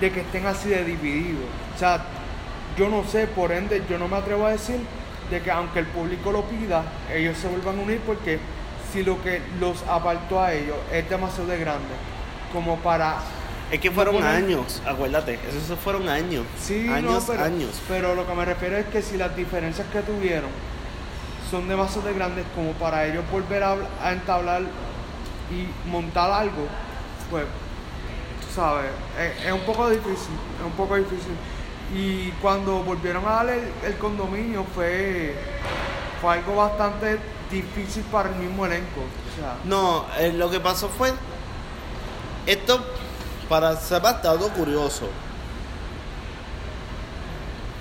de 0.00 0.12
que 0.12 0.20
estén 0.20 0.46
así 0.46 0.68
de 0.68 0.84
divididos. 0.84 1.44
O 1.74 1.78
sea, 1.78 2.04
yo 2.78 2.88
no 2.88 3.04
sé, 3.04 3.26
por 3.26 3.50
ende, 3.50 3.82
yo 3.90 3.98
no 3.98 4.06
me 4.06 4.16
atrevo 4.16 4.46
a 4.46 4.50
decir 4.50 4.78
de 5.30 5.40
que 5.40 5.50
aunque 5.50 5.80
el 5.80 5.86
público 5.86 6.30
lo 6.30 6.42
pida, 6.44 6.84
ellos 7.12 7.36
se 7.38 7.48
vuelvan 7.48 7.78
a 7.78 7.82
unir 7.82 8.00
porque 8.06 8.38
si 8.92 9.02
lo 9.02 9.20
que 9.22 9.42
los 9.60 9.82
apartó 9.88 10.40
a 10.40 10.52
ellos 10.52 10.76
es 10.92 11.08
demasiado 11.10 11.48
de 11.48 11.58
grande 11.58 11.94
como 12.52 12.76
para 12.78 13.16
Es 13.72 13.80
que 13.80 13.90
fueron 13.90 14.22
años, 14.22 14.80
acuérdate, 14.86 15.40
esos 15.48 15.78
fueron 15.80 16.08
años. 16.08 16.44
Sí, 16.60 16.84
no, 16.86 16.94
años, 16.94 17.24
pero, 17.26 17.42
años. 17.42 17.82
Pero 17.88 18.14
lo 18.14 18.26
que 18.26 18.34
me 18.34 18.44
refiero 18.44 18.76
es 18.76 18.86
que 18.86 19.02
si 19.02 19.16
las 19.16 19.34
diferencias 19.34 19.86
que 19.88 20.00
tuvieron 20.02 20.50
son 21.54 21.68
demasiado 21.68 22.08
de 22.08 22.14
grandes 22.14 22.44
como 22.52 22.72
para 22.72 23.06
ellos 23.06 23.24
volver 23.30 23.62
a, 23.62 23.76
entablar 24.10 24.62
y 25.52 25.88
montar 25.88 26.32
algo, 26.32 26.66
pues, 27.30 27.44
tú 27.44 28.54
sabes, 28.56 28.90
es, 29.44 29.52
un 29.52 29.60
poco 29.60 29.88
difícil, 29.88 30.34
es 30.58 30.66
un 30.66 30.72
poco 30.72 30.96
difícil. 30.96 31.36
Y 31.94 32.30
cuando 32.42 32.82
volvieron 32.82 33.24
a 33.24 33.34
darle 33.34 33.68
el, 33.84 33.96
condominio 33.98 34.64
fue, 34.74 35.36
fue 36.20 36.32
algo 36.34 36.56
bastante 36.56 37.20
difícil 37.52 38.02
para 38.10 38.30
el 38.30 38.34
mismo 38.34 38.66
elenco. 38.66 39.02
No, 39.64 40.06
eh, 40.18 40.32
lo 40.32 40.50
que 40.50 40.58
pasó 40.58 40.88
fue. 40.88 41.12
Esto, 42.46 42.84
para 43.48 43.76
ser 43.76 44.02
bastante 44.02 44.44
curioso. 44.48 45.08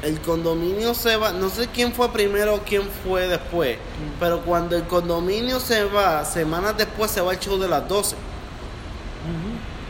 El 0.03 0.19
condominio 0.19 0.93
se 0.93 1.15
va. 1.15 1.31
No 1.31 1.49
sé 1.49 1.69
quién 1.73 1.93
fue 1.93 2.11
primero 2.11 2.55
o 2.55 2.59
quién 2.59 2.83
fue 3.03 3.27
después. 3.27 3.77
Pero 4.19 4.41
cuando 4.41 4.75
el 4.75 4.83
condominio 4.83 5.59
se 5.61 5.85
va, 5.85 6.25
semanas 6.25 6.77
después 6.77 7.09
se 7.09 7.21
va 7.21 7.31
el 7.31 7.39
show 7.39 7.57
de 7.57 7.69
las 7.69 7.87
12. 7.87 8.15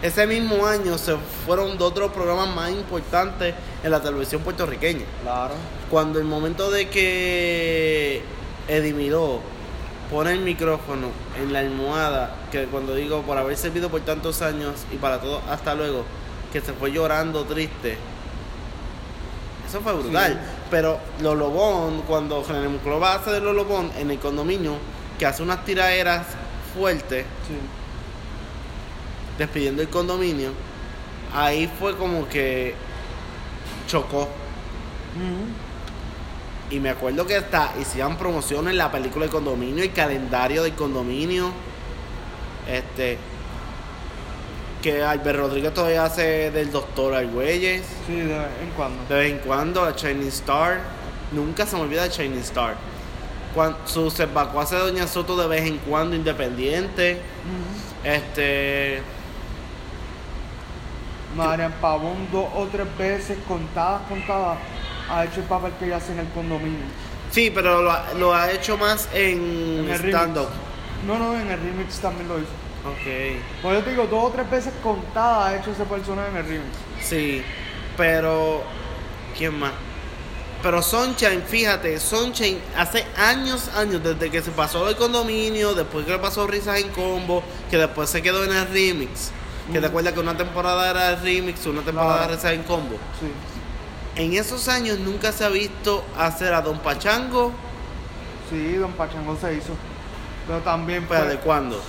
Ese 0.04 0.28
mismo 0.28 0.66
año 0.68 0.98
se 0.98 1.16
fueron 1.46 1.78
dos 1.78 1.92
otros 1.92 2.12
programas 2.12 2.54
más 2.54 2.70
importantes 2.70 3.56
en 3.84 3.90
la 3.90 4.02
televisión 4.02 4.42
puertorriqueña. 4.42 5.06
claro. 5.24 5.56
Cuando 5.90 6.20
el 6.20 6.26
momento 6.26 6.70
de 6.70 6.90
que 6.90 8.22
Eddie 8.68 8.94
Miró 8.94 9.40
pone 10.12 10.32
el 10.34 10.42
micrófono 10.42 11.08
en 11.42 11.54
la 11.54 11.60
almohada, 11.60 12.36
que 12.52 12.66
cuando 12.66 12.94
digo 12.94 13.22
por 13.22 13.38
haber 13.38 13.58
servido 13.58 13.90
por 13.90 14.02
tantos 14.02 14.42
años 14.42 14.76
y 14.92 14.98
para 14.98 15.20
todo 15.20 15.42
hasta 15.50 15.74
luego, 15.74 16.04
que 16.52 16.62
se 16.62 16.74
fue 16.74 16.92
llorando 16.92 17.46
triste. 17.46 17.98
Eso 19.74 19.82
fue 19.82 19.94
brutal. 19.94 20.34
Sí. 20.34 20.40
Pero 20.70 21.00
Lolo 21.20 21.50
Bon, 21.50 22.02
cuando 22.04 22.44
René 22.44 22.70
Monclova 22.70 23.16
hace 23.16 23.32
de 23.32 23.40
Lolo 23.42 23.66
Bon 23.66 23.90
en 23.98 24.12
el 24.12 24.20
condominio, 24.20 24.74
que 25.18 25.26
hace 25.26 25.42
unas 25.42 25.66
tiraderas 25.66 26.28
fuertes, 26.78 27.26
Sí. 27.48 27.56
despidiendo 29.40 29.82
el 29.82 29.90
condominio, 29.90 30.52
ahí 31.34 31.68
fue 31.80 31.98
como 31.98 32.30
que 32.30 32.76
chocó. 33.88 34.30
Y 36.70 36.80
me 36.80 36.92
acuerdo 36.92 37.26
que 37.26 37.38
hasta 37.38 37.74
hicieron 37.82 38.16
promociones 38.18 38.74
en 38.74 38.78
la 38.78 38.92
película 38.92 39.26
del 39.26 39.32
condominio, 39.32 39.84
el 39.84 39.92
calendario 39.92 40.62
del 40.62 40.74
condominio. 40.74 41.52
Este. 42.68 43.18
Que 44.84 45.02
Albert 45.02 45.40
Rodríguez 45.40 45.74
todavía 45.74 46.04
hace 46.06 46.52
del 46.52 46.70
doctor 46.72 47.16
Argüelles. 47.16 47.84
Sí, 48.06 48.16
de 48.18 48.26
vez 48.26 48.48
en 48.62 48.70
cuando. 48.76 49.04
De 49.08 49.16
vez 49.16 49.32
en 49.32 49.40
cuando, 49.40 49.86
la 49.86 49.96
Chinese 49.96 50.28
Star. 50.30 50.82
Nunca 51.32 51.66
se 51.66 51.76
me 51.78 51.84
olvida 51.84 52.04
de 52.04 52.10
Chinese 52.10 52.42
Star. 52.42 52.76
Cuando, 53.56 53.78
su 53.86 54.12
Serbaco 54.12 54.60
hace 54.60 54.76
Doña 54.76 55.08
Soto 55.08 55.38
de 55.38 55.48
vez 55.48 55.66
en 55.66 55.78
cuando, 55.78 56.16
independiente. 56.16 57.20
Este. 58.04 59.02
Marian 61.36 61.72
Pavón 61.82 62.28
dos 62.32 62.48
o 62.56 62.68
tres 62.68 62.86
veces, 62.98 63.38
contadas, 63.48 64.02
contadas, 64.08 64.58
ha 65.10 65.24
hecho 65.26 65.40
el 65.40 65.46
papel 65.48 65.72
que 65.80 65.86
ella 65.86 65.98
hace 65.98 66.12
en 66.12 66.20
el 66.20 66.28
condominio. 66.30 66.80
Sí, 67.32 67.52
pero 67.56 67.82
lo, 67.82 67.92
ha- 67.92 68.14
lo 68.20 68.34
ha 68.36 68.52
hecho 68.52 68.78
más 68.78 69.08
en, 69.14 69.88
En 69.90 69.94
stand-up. 70.10 70.50
No, 71.08 71.18
no, 71.18 71.34
en 71.40 71.50
el 71.50 71.60
remix 71.60 72.00
también 72.00 72.28
lo 72.28 72.38
hizo. 72.38 72.50
Ok. 72.86 73.42
Pues 73.62 73.78
yo 73.78 73.84
te 73.84 73.90
digo, 73.92 74.08
dos 74.08 74.26
o 74.26 74.30
tres 74.32 74.50
veces 74.50 74.74
contadas 74.84 75.48
ha 75.48 75.56
hecho 75.58 75.72
ese 75.72 75.86
personaje 75.86 76.30
en 76.32 76.38
el 76.38 76.44
remix. 76.46 76.78
Sí, 77.02 77.42
pero. 77.98 78.64
¿Quién 79.38 79.58
más? 79.58 79.72
Pero 80.62 80.82
Sunshine, 80.82 81.42
fíjate, 81.42 82.00
Sunshine 82.00 82.58
hace 82.78 83.06
años, 83.18 83.70
años, 83.76 84.02
desde 84.04 84.30
que 84.32 84.42
se 84.42 84.52
pasó 84.52 84.86
del 84.86 84.96
condominio, 84.96 85.74
después 85.74 86.06
que 86.06 86.12
le 86.12 86.20
pasó 86.20 86.48
Risas 86.48 86.80
en 86.80 86.90
Combo, 86.90 87.44
que 87.70 87.78
después 87.78 88.10
se 88.10 88.22
quedó 88.22 88.44
en 88.46 88.54
el 88.54 88.68
remix. 88.70 89.32
Que 89.72 89.80
te 89.80 89.88
Mm. 89.88 89.90
acuerdas 89.90 90.14
que 90.14 90.20
una 90.22 90.38
temporada 90.38 90.90
era 90.90 91.10
el 91.12 91.22
remix, 91.22 91.66
una 91.66 91.82
temporada 91.82 92.18
Claro. 92.20 92.36
Risas 92.36 92.54
en 92.54 92.64
Combo. 92.64 92.96
Sí. 93.20 94.22
En 94.22 94.34
esos 94.34 94.68
años 94.70 95.00
nunca 95.00 95.32
se 95.32 95.44
ha 95.44 95.50
visto 95.50 96.04
hacer 96.18 96.54
a 96.54 96.62
Don 96.62 96.80
Pachango, 96.80 97.52
Sí, 98.50 98.74
Don 98.74 98.92
Pachango 98.92 99.36
se 99.40 99.56
hizo. 99.56 99.74
Pero 100.46 100.60
también 100.60 101.06
pero 101.10 101.22
fue, 101.26 101.30
¿de 101.30 101.38
cuándo? 101.40 101.82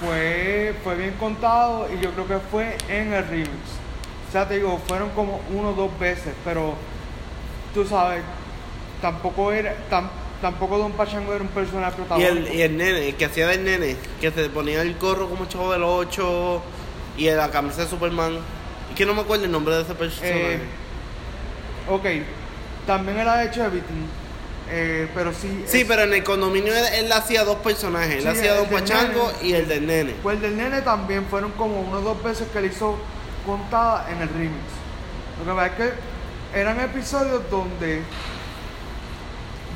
Fue, 0.00 0.74
fue 0.84 0.94
bien 0.96 1.14
contado 1.18 1.88
y 1.92 2.02
yo 2.02 2.10
creo 2.12 2.26
que 2.28 2.38
fue 2.50 2.76
en 2.88 3.12
el 3.12 3.26
remix. 3.26 3.48
O 4.28 4.32
sea, 4.32 4.46
te 4.46 4.56
digo, 4.56 4.80
fueron 4.86 5.10
como 5.10 5.40
uno 5.54 5.70
o 5.70 5.72
dos 5.74 5.98
veces, 5.98 6.34
pero 6.44 6.74
tú 7.74 7.84
sabes, 7.86 8.22
tampoco 9.00 9.52
era, 9.52 9.74
tam- 9.90 10.10
tampoco 10.42 10.78
Don 10.78 10.92
Pachango 10.92 11.32
era 11.34 11.42
un 11.42 11.48
personaje 11.48 11.94
Y 11.96 12.04
protagónico. 12.04 12.46
el, 12.48 12.54
y 12.54 12.62
el 12.62 12.76
nene, 12.76 13.08
el 13.08 13.14
que 13.14 13.24
hacía 13.24 13.48
del 13.48 13.64
nene, 13.64 13.96
que 14.20 14.30
se 14.30 14.48
ponía 14.50 14.82
el 14.82 14.94
gorro 14.96 15.28
como 15.28 15.46
chavo 15.46 15.72
del 15.72 15.82
8 15.82 16.62
y 17.16 17.30
la 17.30 17.50
camisa 17.50 17.82
de 17.82 17.88
Superman. 17.88 18.38
Y 18.92 18.94
que 18.94 19.04
no 19.06 19.14
me 19.14 19.22
acuerdo 19.22 19.46
el 19.46 19.50
nombre 19.50 19.74
de 19.76 19.82
ese 19.82 19.94
personaje. 19.94 20.54
Eh, 20.54 20.60
ok, 21.88 22.04
también 22.86 23.18
él 23.18 23.28
ha 23.28 23.44
hecho 23.44 23.64
Everything, 23.64 24.06
eh, 24.70 25.08
pero 25.14 25.32
sí. 25.32 25.64
Sí, 25.66 25.80
es- 25.80 25.86
pero 25.86 26.02
en 26.02 26.14
el 26.14 26.24
condominio 26.24 26.74
él, 26.76 26.84
él 26.94 27.12
hacía 27.12 27.44
dos 27.44 27.56
personajes. 27.58 28.16
Él 28.16 28.22
Sí, 28.22 28.28
hacía 28.28 28.52
el 28.52 28.58
Don 28.58 28.68
Pachango 28.68 29.32
y 29.42 29.52
el 29.52 29.68
del 29.68 29.86
nene. 29.86 30.14
Pues 30.22 30.36
el 30.36 30.42
del 30.42 30.56
nene 30.56 30.82
también 30.82 31.24
fueron 31.30 31.52
como 31.52 31.80
una 31.80 31.98
o 31.98 32.00
dos 32.02 32.22
veces 32.22 32.46
que 32.52 32.58
él 32.58 32.66
hizo 32.66 32.96
contada 33.46 34.06
en 34.10 34.20
el 34.22 34.28
remix. 34.28 34.54
Lo 35.38 35.44
que 35.44 35.56
pasa 35.56 35.66
es 35.66 35.72
que 36.52 36.58
eran 36.60 36.80
episodios 36.80 37.42
donde 37.50 38.02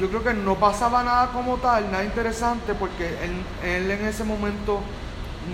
yo 0.00 0.08
creo 0.08 0.24
que 0.24 0.34
no 0.34 0.56
pasaba 0.56 1.02
nada 1.04 1.30
como 1.32 1.56
tal, 1.58 1.90
nada 1.90 2.02
interesante, 2.04 2.74
porque 2.74 3.06
él, 3.22 3.42
él 3.68 3.90
en 3.90 4.06
ese 4.06 4.24
momento 4.24 4.80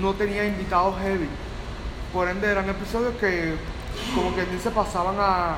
no 0.00 0.14
tenía 0.14 0.44
invitados 0.46 0.94
heavy. 1.02 1.28
Por 2.12 2.28
ende, 2.28 2.46
eran 2.50 2.68
episodios 2.68 3.14
que, 3.20 3.54
como 4.14 4.34
que 4.34 4.44
dice, 4.46 4.70
pasaban 4.70 5.16
a, 5.18 5.56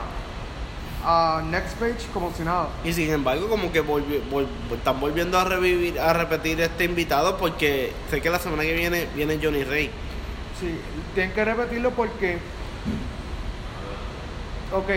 a 1.05 1.43
Next 1.51 1.77
Page 1.79 2.07
como 2.13 2.33
si 2.33 2.43
nada. 2.43 2.69
Y 2.85 2.93
sin 2.93 3.11
embargo, 3.11 3.49
como 3.49 3.73
que 3.73 3.83
volvi- 3.85 4.21
vol- 4.31 4.47
están 4.75 5.01
volviendo 5.01 5.39
a 5.39 5.45
revivir, 5.45 5.99
a 5.99 6.13
repetir 6.13 6.61
este 6.61 6.85
invitado 6.85 7.37
porque 7.39 7.93
sé 8.11 8.21
que 8.21 8.29
la 8.31 8.39
semana 8.39 8.63
que 8.63 8.75
viene 8.75 9.07
viene 9.15 9.39
Johnny 9.43 9.65
Rey. 9.65 9.91
Sí, 10.61 10.79
tienen 11.15 11.33
que 11.35 11.45
repetirlo 11.45 11.91
porque. 11.93 12.39
Ok, 14.73 14.89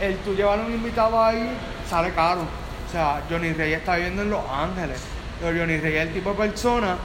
el 0.00 0.16
tú 0.18 0.34
llevar 0.34 0.60
un 0.60 0.72
invitado 0.72 1.22
ahí 1.22 1.50
sale 1.88 2.12
caro. 2.12 2.42
O 2.88 2.92
sea, 2.92 3.22
Johnny 3.30 3.52
Rey 3.52 3.72
está 3.72 3.96
viviendo 3.96 4.22
en 4.22 4.30
Los 4.30 4.42
Ángeles. 4.50 5.00
Pero 5.40 5.58
Johnny 5.58 5.78
Rey 5.78 5.96
es 5.96 6.08
el 6.08 6.12
tipo 6.14 6.30
de 6.30 6.36
persona 6.36 6.96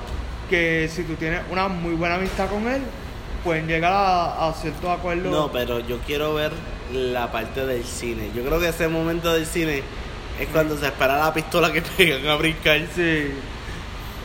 que 0.49 0.89
si 0.91 1.03
tú 1.03 1.13
tienes 1.15 1.41
una 1.49 1.67
muy 1.67 1.93
buena 1.93 2.15
amistad 2.15 2.49
con 2.49 2.67
él, 2.67 2.81
pueden 3.43 3.67
llegar 3.67 3.93
a, 3.93 4.47
a 4.49 4.53
ciertos 4.53 4.89
acuerdos. 4.89 5.31
No, 5.31 5.51
pero 5.51 5.79
yo 5.79 5.99
quiero 5.99 6.33
ver 6.33 6.51
la 6.93 7.31
parte 7.31 7.65
del 7.65 7.83
cine. 7.83 8.31
Yo 8.35 8.43
creo 8.43 8.59
que 8.59 8.69
ese 8.69 8.87
momento 8.87 9.33
del 9.33 9.45
cine 9.45 9.83
es 10.39 10.47
cuando 10.49 10.77
se 10.77 10.85
espera 10.87 11.17
la 11.17 11.33
pistola 11.33 11.71
que 11.71 11.81
pegan 11.97 12.27
a 12.27 12.35
brincar. 12.35 12.81
Sí. 12.95 13.31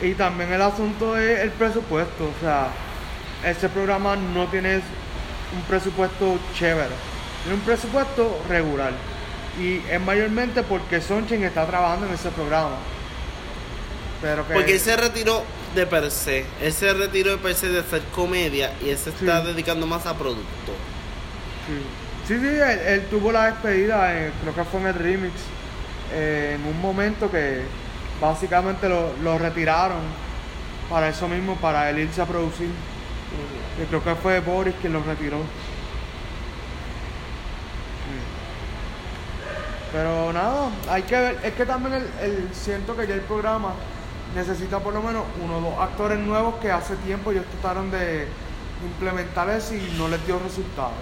Y 0.01 0.13
también 0.13 0.51
el 0.51 0.61
asunto 0.61 1.17
es 1.17 1.39
el 1.41 1.51
presupuesto. 1.51 2.25
O 2.25 2.41
sea, 2.41 2.69
ese 3.45 3.69
programa 3.69 4.15
no 4.15 4.47
tiene 4.47 4.75
un 4.75 5.61
presupuesto 5.67 6.39
chévere. 6.57 6.89
Tiene 7.43 7.57
un 7.57 7.63
presupuesto 7.63 8.41
regular. 8.49 8.93
Y 9.59 9.81
es 9.91 9.99
mayormente 10.01 10.63
porque 10.63 11.01
Sonchen 11.01 11.43
está 11.43 11.65
trabajando 11.67 12.07
en 12.07 12.13
ese 12.13 12.29
programa. 12.29 12.75
Pero 14.21 14.47
que. 14.47 14.53
Porque 14.53 14.73
él 14.73 14.79
se 14.79 14.95
retiró 14.95 15.43
de 15.75 15.85
per 15.87 16.09
se. 16.11 16.45
Él 16.61 16.71
se 16.73 16.93
retiró 16.93 17.31
de 17.31 17.37
per 17.37 17.55
se 17.55 17.69
de 17.69 17.79
hacer 17.79 18.01
comedia 18.15 18.71
y 18.83 18.89
él 18.89 18.97
se 18.97 19.09
está 19.09 19.41
Sí. 19.41 19.47
dedicando 19.47 19.85
más 19.87 20.05
a 20.05 20.15
producto. 20.15 20.71
Sí, 21.67 21.81
sí, 22.27 22.39
sí, 22.39 22.47
él, 22.47 23.05
tuvo 23.09 23.31
la 23.31 23.47
despedida, 23.47 24.11
creo 24.41 24.55
que 24.55 24.63
fue 24.63 24.81
en 24.81 24.87
el 24.87 24.93
remix, 24.93 25.33
eh, 26.13 26.57
en 26.59 26.67
un 26.67 26.81
momento 26.81 27.29
que 27.29 27.61
básicamente 28.19 28.87
lo, 28.89 29.37
retiraron 29.37 30.01
para 30.89 31.09
eso 31.09 31.27
mismo, 31.27 31.55
para 31.55 31.89
él 31.89 31.99
irse 31.99 32.21
a 32.21 32.25
producir. 32.25 32.69
Que 33.77 33.85
creo 33.85 34.03
que 34.03 34.15
fue 34.15 34.39
Boris 34.41 34.75
quien 34.81 34.93
lo 34.93 35.03
retiró. 35.03 35.37
Pero 39.91 40.31
nada, 40.31 40.69
hay 40.89 41.01
que 41.03 41.19
ver, 41.19 41.39
es 41.43 41.53
que 41.53 41.65
también 41.65 41.95
el, 42.21 42.49
siento 42.53 42.95
que 42.95 43.07
ya 43.07 43.13
el 43.13 43.21
programa 43.21 43.73
necesita 44.33 44.79
por 44.79 44.93
lo 44.93 45.01
menos 45.01 45.23
uno 45.43 45.57
o 45.57 45.61
dos 45.61 45.79
actores 45.79 46.17
nuevos 46.17 46.55
que 46.55 46.71
hace 46.71 46.95
tiempo 46.97 47.31
ellos 47.31 47.43
trataron 47.59 47.91
de 47.91 48.25
implementar 48.85 49.49
eso 49.49 49.75
y 49.75 49.93
no 49.97 50.07
les 50.07 50.25
dio 50.25 50.39
resultados. 50.39 50.93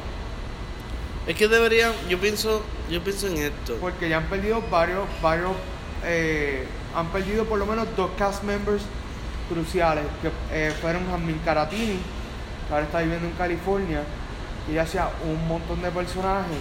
Es 1.29 1.35
que 1.35 1.47
deberían, 1.47 1.91
yo 2.09 2.17
pienso, 2.17 2.63
yo 2.89 3.03
pienso 3.03 3.27
en 3.27 3.37
esto. 3.37 3.77
Porque 3.79 4.09
ya 4.09 4.17
han 4.17 4.25
perdido 4.25 4.63
varios, 4.71 5.03
varios, 5.21 5.51
eh, 6.03 6.65
han 6.95 7.05
perdido 7.09 7.45
por 7.45 7.59
lo 7.59 7.67
menos 7.67 7.87
dos 7.95 8.09
cast 8.17 8.41
members 8.41 8.81
cruciales, 9.47 10.05
que 10.23 10.31
eh, 10.51 10.73
fueron 10.81 11.07
Jasmine 11.07 11.37
Caratini, 11.45 11.99
que 12.67 12.73
ahora 12.73 12.87
está 12.87 13.01
viviendo 13.01 13.27
en 13.27 13.33
California, 13.33 14.01
y 14.67 14.71
ella 14.71 14.81
hacía 14.81 15.07
un 15.23 15.47
montón 15.47 15.83
de 15.83 15.91
personajes, 15.91 16.57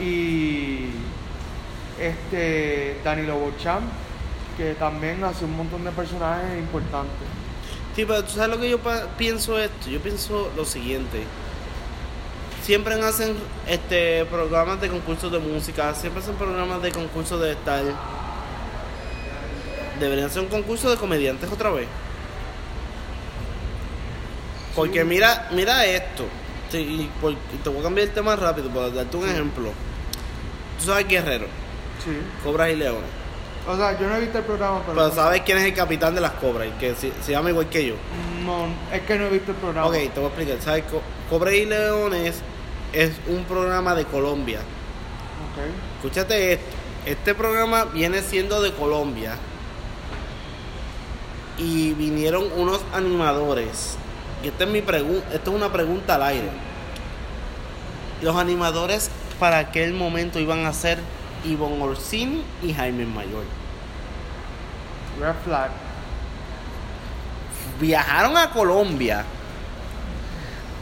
y 0.00 0.88
este 2.00 2.98
Danilo 3.04 3.36
Bochamp, 3.38 3.84
que 4.56 4.74
también 4.74 5.22
hace 5.22 5.44
un 5.44 5.56
montón 5.56 5.84
de 5.84 5.92
personajes 5.92 6.58
importantes. 6.58 7.28
Sí, 7.94 8.04
pero 8.04 8.24
tú 8.24 8.32
sabes 8.32 8.50
lo 8.50 8.60
que 8.60 8.68
yo 8.68 8.80
pienso 9.16 9.60
esto. 9.60 9.88
Yo 9.88 10.00
pienso 10.00 10.50
lo 10.56 10.64
siguiente. 10.64 11.22
Siempre 12.64 12.94
hacen 13.02 13.36
este 13.68 14.24
programas 14.24 14.80
de 14.80 14.88
concursos 14.88 15.30
de 15.30 15.38
música, 15.38 15.94
siempre 15.94 16.22
hacen 16.22 16.34
programas 16.36 16.80
de 16.80 16.90
concursos 16.92 17.38
de 17.42 17.54
tal. 17.56 17.94
Deberían 20.00 20.30
ser 20.30 20.42
un 20.42 20.48
concurso 20.48 20.90
de 20.90 20.96
comediantes 20.96 21.50
otra 21.52 21.70
vez. 21.70 21.86
Porque 24.74 25.00
Sí. 25.00 25.04
mira, 25.04 25.48
mira 25.52 25.84
esto. 25.84 26.24
Sí, 26.70 26.78
y 26.78 27.10
por- 27.20 27.32
y 27.32 27.36
te 27.62 27.68
voy 27.68 27.80
a 27.80 27.82
cambiar 27.82 28.08
el 28.08 28.14
tema 28.14 28.34
rápido 28.34 28.70
para 28.70 28.88
darte 28.90 29.16
un 29.16 29.28
ejemplo. 29.28 29.70
Tú 30.78 30.86
sabes 30.86 31.06
Guerrero, 31.06 31.46
Sí. 32.02 32.10
Cobras 32.42 32.70
y 32.70 32.76
Leones. 32.76 33.02
O 33.68 33.76
sea, 33.76 33.98
yo 33.98 34.06
no 34.08 34.16
he 34.16 34.20
visto 34.20 34.38
el 34.38 34.44
programa, 34.44 34.80
pero... 34.86 34.94
Pero 34.96 35.14
sabes 35.14 35.42
quién 35.42 35.58
es 35.58 35.64
el 35.64 35.74
capitán 35.74 36.14
de 36.14 36.20
las 36.20 36.32
cobras 36.32 36.68
y 36.68 36.70
que 36.72 36.94
se, 36.94 37.12
se 37.22 37.32
llama 37.32 37.50
igual 37.50 37.68
que 37.68 37.86
yo. 37.86 37.94
No, 38.44 38.66
es 38.92 39.02
que 39.02 39.16
no 39.18 39.26
he 39.26 39.30
visto 39.30 39.52
el 39.52 39.56
programa. 39.58 39.86
Ok, 39.86 39.94
te 39.94 40.08
voy 40.20 40.24
a 40.24 40.26
explicar. 40.28 40.56
¿Sabes? 40.60 40.84
Co- 40.90 41.02
Cobra 41.30 41.54
y 41.54 41.64
Leones 41.64 42.42
es 42.94 43.12
un 43.26 43.44
programa 43.44 43.94
de 43.94 44.04
Colombia. 44.04 44.60
Escúchate 45.96 46.54
esto. 46.54 46.64
Este 47.06 47.34
programa 47.34 47.84
viene 47.84 48.22
siendo 48.22 48.62
de 48.62 48.72
Colombia. 48.72 49.36
Y 51.58 51.92
vinieron 51.94 52.50
unos 52.56 52.80
animadores. 52.92 53.96
Y 54.42 54.48
esta 54.48 54.64
es 54.64 54.70
mi 54.70 54.80
pregunta. 54.80 55.26
Esto 55.32 55.50
es 55.50 55.56
una 55.56 55.72
pregunta 55.72 56.14
al 56.14 56.22
aire. 56.22 56.48
Los 58.22 58.36
animadores 58.36 59.10
para 59.38 59.58
aquel 59.58 59.92
momento 59.92 60.38
iban 60.38 60.64
a 60.64 60.72
ser 60.72 60.98
Ivonne 61.44 61.82
Orsini 61.82 62.42
y 62.62 62.72
Jaime 62.72 63.04
Mayor. 63.04 63.44
Red 65.20 65.34
flag. 65.44 65.70
viajaron 67.80 68.36
a 68.36 68.50
Colombia 68.50 69.24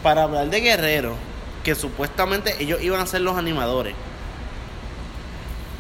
para 0.02 0.24
hablar 0.24 0.48
de 0.48 0.60
Guerrero, 0.60 1.16
que 1.64 1.74
supuestamente 1.74 2.60
ellos 2.62 2.82
iban 2.82 3.00
a 3.00 3.06
ser 3.06 3.20
los 3.20 3.36
animadores. 3.36 3.94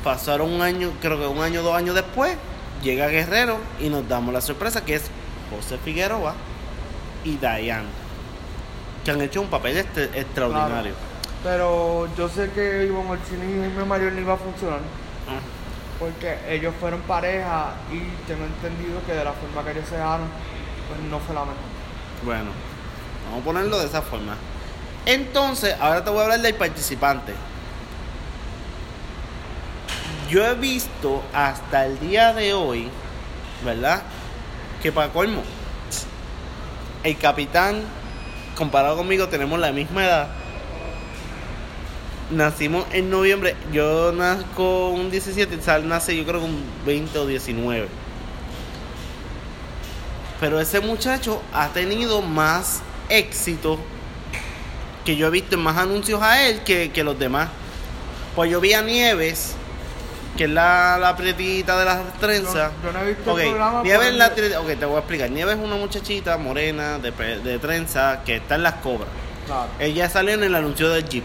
Pasaron 0.04 0.52
un 0.52 0.62
año, 0.62 0.92
creo 1.00 1.18
que 1.18 1.26
un 1.26 1.40
año, 1.42 1.62
dos 1.62 1.74
años 1.76 1.94
después, 1.94 2.36
llega 2.82 3.06
Guerrero 3.08 3.58
y 3.80 3.88
nos 3.88 4.08
damos 4.08 4.32
la 4.34 4.40
sorpresa 4.40 4.84
que 4.84 4.96
es 4.96 5.04
José 5.54 5.78
Figueroa 5.78 6.34
y 7.24 7.36
Dayan, 7.36 7.84
que 9.04 9.10
han 9.12 9.20
hecho 9.22 9.40
un 9.40 9.48
papel 9.48 9.76
este- 9.76 10.04
extraordinario. 10.18 10.94
Pero 11.44 12.08
yo 12.16 12.28
sé 12.28 12.50
que 12.50 12.84
Ivonne 12.86 13.10
Orsini 13.10 13.52
y 13.52 13.60
Jaime 13.60 13.84
Mayor 13.84 14.12
no 14.12 14.20
iba 14.20 14.34
a 14.34 14.36
funcionar. 14.36 14.78
Ah, 15.28 15.40
Porque 15.98 16.36
ellos 16.48 16.74
fueron 16.80 17.00
pareja 17.02 17.74
y 17.92 17.98
tengo 18.26 18.44
entendido 18.44 19.00
que 19.06 19.12
de 19.12 19.24
la 19.24 19.32
forma 19.32 19.64
que 19.64 19.70
ellos 19.78 19.88
se 19.88 19.96
dejaron, 19.96 20.26
pues 20.88 21.00
no 21.10 21.18
fue 21.20 21.34
la 21.34 21.42
mejor. 21.42 21.56
Bueno, 22.24 22.50
vamos 23.26 23.40
a 23.40 23.44
ponerlo 23.44 23.78
de 23.78 23.86
esa 23.86 24.02
forma. 24.02 24.36
Entonces, 25.06 25.74
ahora 25.80 26.04
te 26.04 26.10
voy 26.10 26.20
a 26.20 26.22
hablar 26.22 26.40
del 26.40 26.54
participante. 26.54 27.32
Yo 30.30 30.46
he 30.46 30.54
visto 30.54 31.22
hasta 31.32 31.86
el 31.86 31.98
día 31.98 32.32
de 32.32 32.54
hoy, 32.54 32.88
¿verdad? 33.64 34.02
Que 34.80 34.92
para 34.92 35.12
colmo, 35.12 35.42
el 37.02 37.18
capitán, 37.18 37.82
comparado 38.56 38.96
conmigo, 38.96 39.28
tenemos 39.28 39.58
la 39.58 39.72
misma 39.72 40.04
edad. 40.04 40.28
Nacimos 42.30 42.86
en 42.92 43.10
noviembre, 43.10 43.56
yo 43.72 44.12
nazco 44.12 44.88
un 44.88 45.10
17, 45.10 45.60
Sal 45.60 45.86
nace 45.86 46.16
yo 46.16 46.24
creo 46.24 46.40
que 46.40 46.46
un 46.46 46.64
20 46.86 47.18
o 47.18 47.26
19. 47.26 47.88
Pero 50.40 50.60
ese 50.60 50.80
muchacho 50.80 51.42
ha 51.52 51.68
tenido 51.68 52.22
más 52.22 52.80
éxito 53.10 53.78
que 55.04 55.16
yo 55.16 55.26
he 55.26 55.30
visto 55.30 55.56
en 55.56 55.62
más 55.62 55.76
anuncios 55.78 56.22
a 56.22 56.46
él 56.46 56.60
que, 56.62 56.90
que 56.92 57.02
los 57.04 57.18
demás. 57.18 57.48
Pues 58.36 58.50
yo 58.50 58.60
vi 58.60 58.72
a 58.72 58.82
Nieves, 58.82 59.54
que 60.36 60.44
es 60.44 60.50
la, 60.50 60.96
la 61.00 61.16
prietita 61.16 61.78
de 61.78 61.84
las 61.84 62.12
trenzas. 62.18 62.72
Yo- 62.82 62.88
yo 62.88 62.92
no 62.92 63.00
he 63.04 63.08
visto 63.14 63.38
el 63.38 63.46
Ok, 63.46 63.50
programa, 63.50 63.82
Nieves 63.82 63.98
pero 64.00 64.10
es 64.12 64.16
la 64.16 64.34
tri- 64.34 64.60
Ok, 64.72 64.78
te 64.78 64.84
voy 64.86 64.96
a 64.96 64.98
explicar. 65.00 65.30
Nieves 65.30 65.56
es 65.58 65.62
una 65.64 65.76
muchachita 65.76 66.36
morena 66.38 66.98
de, 66.98 67.10
de 67.10 67.58
trenza 67.58 68.22
que 68.24 68.36
está 68.36 68.54
en 68.54 68.62
las 68.62 68.74
cobras. 68.74 69.08
Claro. 69.46 69.66
Ella 69.80 70.08
salió 70.08 70.34
en 70.34 70.44
el 70.44 70.54
anuncio 70.54 70.88
del 70.88 71.06
Jeep. 71.08 71.24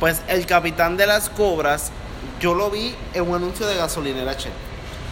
Pues 0.00 0.20
el 0.28 0.44
capitán 0.46 0.96
de 0.96 1.06
las 1.06 1.30
cobras, 1.30 1.92
yo 2.40 2.54
lo 2.54 2.68
vi 2.70 2.94
en 3.14 3.28
un 3.28 3.36
anuncio 3.36 3.66
de 3.66 3.76
gasolinera 3.76 4.32
Shell. 4.34 4.52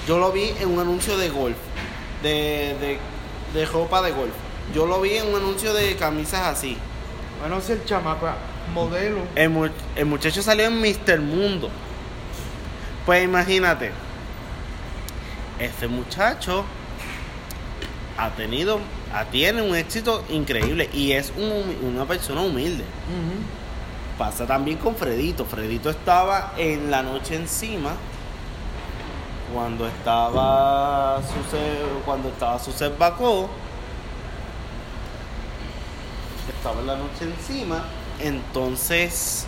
Yo 0.09 0.19
lo 0.19 0.33
vi 0.33 0.53
en 0.61 0.69
un 0.71 0.81
anuncio 0.81 1.17
de 1.17 1.29
golf, 1.29 1.57
de, 2.23 2.77
de, 2.81 2.99
de 3.55 3.67
ropa 3.67 4.03
de 4.03 4.11
golf. 4.11 4.33
Yo 4.75 4.87
lo 4.87 5.01
vi 5.01 5.17
en 5.17 5.29
un 5.29 5.37
anuncio 5.37 5.73
de 5.73 5.95
camisas 5.97 6.41
así. 6.47 6.77
Bueno, 7.41 7.61
si 7.61 7.73
el 7.73 7.85
chamaco 7.85 8.29
modelo. 8.75 9.19
El, 9.35 9.51
mu- 9.51 9.69
el 9.97 10.07
muchacho 10.07 10.43
salió 10.43 10.67
en 10.67 10.81
Mr. 10.81 11.21
Mundo. 11.21 11.71
Pues 13.07 13.25
imagínate, 13.25 13.91
este 15.59 15.89
muchacho 15.89 16.65
ha 18.19 18.31
tenido, 18.31 18.79
ha- 19.15 19.25
tiene 19.25 19.63
un 19.63 19.75
éxito 19.75 20.23
increíble 20.29 20.91
y 20.93 21.13
es 21.13 21.33
un 21.37 21.77
una 21.95 22.05
persona 22.05 22.43
humilde. 22.43 22.85
Pasa 24.19 24.47
también 24.47 24.77
con 24.77 24.95
Fredito. 24.95 25.47
Fredito 25.47 25.89
estaba 25.89 26.53
en 26.59 26.91
la 26.91 27.03
noche 27.03 27.37
encima 27.37 27.93
cuando 29.55 29.87
estaba 29.89 31.21
su 31.23 31.57
cuando 32.05 32.29
estaba 32.29 32.59
su. 32.59 32.71
Estaba 36.49 36.81
en 36.81 36.87
la 36.87 36.97
noche 36.97 37.25
encima. 37.25 37.85
Entonces 38.21 39.47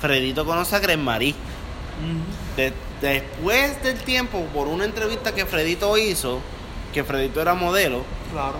Fredito 0.00 0.44
conoce 0.44 0.76
a 0.76 0.78
Gresmarí. 0.80 1.34
De- 2.56 2.72
después 3.00 3.82
del 3.82 3.98
tiempo, 4.00 4.44
por 4.54 4.68
una 4.68 4.84
entrevista 4.84 5.34
que 5.34 5.46
Fredito 5.46 5.96
hizo, 5.98 6.40
que 6.92 7.04
Fredito 7.04 7.40
era 7.40 7.54
modelo, 7.54 8.04
Claro. 8.32 8.56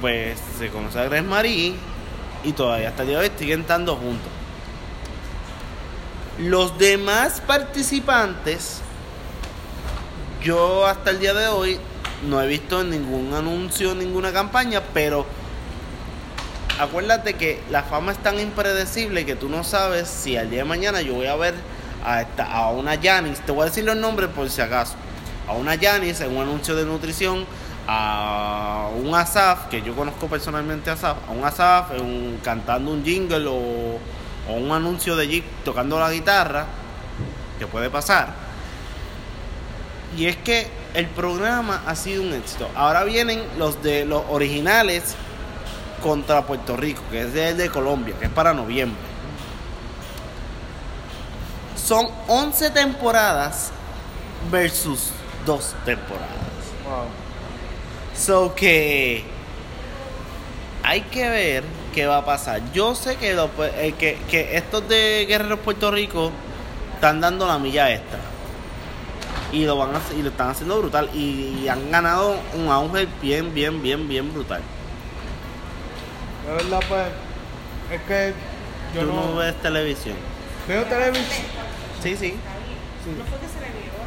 pues 0.00 0.38
se 0.58 0.68
conoce 0.70 0.98
a 0.98 1.04
Grace 1.04 1.22
Marie 1.22 1.74
y 2.44 2.52
todavía 2.52 2.88
hasta 2.88 3.02
el 3.02 3.08
día 3.08 3.18
de 3.20 3.28
hoy 3.28 3.32
siguen 3.38 3.60
estando 3.62 3.96
juntos. 3.96 4.28
Los 6.38 6.76
demás 6.78 7.40
participantes, 7.46 8.80
yo 10.42 10.86
hasta 10.86 11.10
el 11.10 11.20
día 11.20 11.32
de 11.34 11.46
hoy 11.48 11.78
no 12.28 12.40
he 12.42 12.46
visto 12.48 12.82
ningún 12.82 13.32
anuncio, 13.34 13.94
ninguna 13.94 14.32
campaña, 14.32 14.82
pero 14.92 15.24
acuérdate 16.80 17.34
que 17.34 17.60
la 17.70 17.82
fama 17.82 18.12
es 18.12 18.18
tan 18.18 18.38
impredecible 18.40 19.24
que 19.24 19.36
tú 19.36 19.48
no 19.48 19.64
sabes 19.64 20.08
si 20.08 20.36
al 20.36 20.50
día 20.50 20.60
de 20.60 20.64
mañana 20.64 21.00
yo 21.02 21.14
voy 21.14 21.26
a 21.26 21.36
ver 21.36 21.54
a, 22.04 22.22
esta- 22.22 22.44
a 22.52 22.70
una 22.70 22.98
Janis, 23.00 23.40
te 23.40 23.52
voy 23.52 23.62
a 23.62 23.64
decir 23.66 23.84
los 23.84 23.96
nombres 23.96 24.28
por 24.30 24.48
si 24.50 24.60
acaso, 24.60 24.94
a 25.48 25.52
una 25.52 25.78
Janis 25.78 26.20
en 26.20 26.36
un 26.36 26.42
anuncio 26.42 26.74
de 26.74 26.84
nutrición, 26.84 27.46
a 27.86 28.88
un 29.02 29.14
Asaf, 29.14 29.66
que 29.68 29.82
yo 29.82 29.94
conozco 29.94 30.26
personalmente 30.26 30.90
a 30.90 30.94
Asaf, 30.94 31.16
a 31.28 31.32
un 31.32 31.44
Asaf 31.44 31.92
en 31.92 32.00
un- 32.02 32.40
cantando 32.42 32.90
un 32.90 33.04
jingle 33.04 33.46
o, 33.46 33.98
o 34.48 34.52
un 34.54 34.72
anuncio 34.72 35.16
de 35.16 35.28
Jeep 35.28 35.44
tocando 35.64 35.98
la 35.98 36.10
guitarra, 36.10 36.66
que 37.58 37.66
puede 37.66 37.88
pasar. 37.90 38.34
Y 40.16 40.26
es 40.26 40.36
que 40.36 40.66
el 40.94 41.06
programa 41.06 41.82
ha 41.86 41.94
sido 41.96 42.22
un 42.22 42.32
éxito. 42.34 42.68
Ahora 42.76 43.04
vienen 43.04 43.42
los 43.58 43.82
de 43.82 44.04
los 44.04 44.22
originales 44.30 45.14
contra 46.04 46.42
Puerto 46.46 46.76
Rico, 46.76 47.00
que 47.10 47.22
es 47.22 47.32
de 47.56 47.70
Colombia, 47.70 48.14
que 48.20 48.26
es 48.26 48.30
para 48.30 48.52
noviembre. 48.52 49.00
Son 51.82 52.06
11 52.28 52.70
temporadas 52.70 53.70
versus 54.52 55.10
dos 55.46 55.74
temporadas. 55.86 56.28
Wow. 56.84 57.06
So 58.14 58.54
que 58.54 59.24
hay 60.82 61.00
que 61.00 61.26
ver 61.30 61.64
qué 61.94 62.06
va 62.06 62.18
a 62.18 62.24
pasar. 62.26 62.60
Yo 62.74 62.94
sé 62.94 63.16
que, 63.16 63.32
lo- 63.32 63.48
eh, 63.62 63.94
que, 63.98 64.18
que 64.30 64.56
estos 64.58 64.86
de 64.86 65.24
Guerreros 65.26 65.60
Puerto 65.60 65.90
Rico 65.90 66.30
están 66.94 67.22
dando 67.22 67.46
la 67.46 67.58
milla 67.58 67.90
extra. 67.90 68.18
Y 69.52 69.64
lo 69.64 69.76
van 69.78 69.94
a 69.94 69.98
hacer- 69.98 70.18
y 70.18 70.22
lo 70.22 70.28
están 70.28 70.50
haciendo 70.50 70.78
brutal. 70.78 71.08
Y, 71.14 71.66
han 71.68 71.90
ganado 71.90 72.36
un 72.54 72.68
auge 72.70 73.08
bien, 73.22 73.54
bien, 73.54 73.82
bien, 73.82 74.06
bien 74.06 74.32
brutal. 74.34 74.60
De 76.46 76.52
verdad, 76.52 76.80
pues, 76.88 77.06
es 77.92 78.00
que 78.06 78.32
yo 78.94 79.00
Tú 79.02 79.06
no, 79.12 79.26
no 79.26 79.36
ves 79.36 79.54
televisión. 79.62 80.16
veo 80.68 80.84
televisión. 80.84 81.46
Sí, 82.02 82.16
sí. 82.16 82.34
¿No 83.18 83.24
fue 83.24 83.38
que 83.38 83.48
se 83.48 83.60
le 83.60 83.68
negó, 83.68 83.98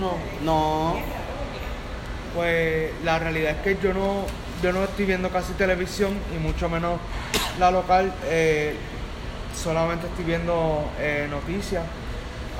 no? 0.00 0.44
No, 0.44 0.94
No. 0.94 0.96
pues 2.34 2.90
la 3.04 3.18
realidad 3.18 3.52
es 3.52 3.56
que 3.62 3.78
yo 3.82 3.92
no, 3.94 4.24
yo 4.62 4.72
no 4.72 4.84
estoy 4.84 5.06
viendo 5.06 5.30
casi 5.30 5.52
televisión 5.54 6.14
y 6.34 6.38
mucho 6.38 6.68
menos 6.68 6.98
la 7.58 7.70
local. 7.70 8.12
eh, 8.24 8.76
solamente 9.54 10.06
estoy 10.06 10.26
viendo 10.26 10.84
eh, 11.00 11.26
noticias 11.30 11.82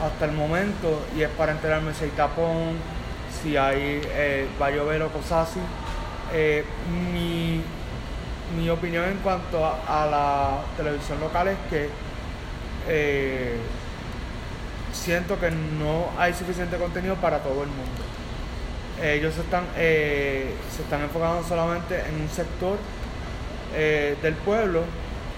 hasta 0.02 0.24
el 0.24 0.32
momento 0.32 1.04
y 1.14 1.22
es 1.22 1.28
para 1.30 1.52
enterarme 1.52 1.92
si 1.92 2.04
hay 2.04 2.10
tapón, 2.10 2.78
si 3.42 3.56
hay 3.58 4.00
eh, 4.02 4.46
va 4.60 4.68
a 4.68 4.70
llover 4.70 5.02
o 5.02 5.08
cosas 5.10 5.50
así. 5.50 5.60
Eh, 6.32 6.64
mi, 7.12 7.60
mi 8.56 8.68
opinión 8.70 9.04
en 9.04 9.16
cuanto 9.18 9.64
a, 9.64 10.06
la 10.06 10.58
televisión 10.76 11.18
local 11.20 11.48
es 11.48 11.56
que 11.70 11.88
eh, 12.88 13.56
siento 14.92 15.38
que 15.38 15.50
no 15.50 16.08
hay 16.18 16.32
suficiente 16.34 16.76
contenido 16.76 17.16
para 17.16 17.38
todo 17.38 17.62
el 17.62 17.68
mundo. 17.68 18.02
Ellos 19.02 19.34
se 19.34 19.40
están, 19.40 19.64
eh, 19.76 20.54
se 20.74 20.82
están 20.82 21.02
enfocando 21.02 21.46
solamente 21.46 22.00
en 22.08 22.20
un 22.22 22.28
sector 22.30 22.78
eh, 23.74 24.16
del 24.22 24.34
pueblo 24.34 24.82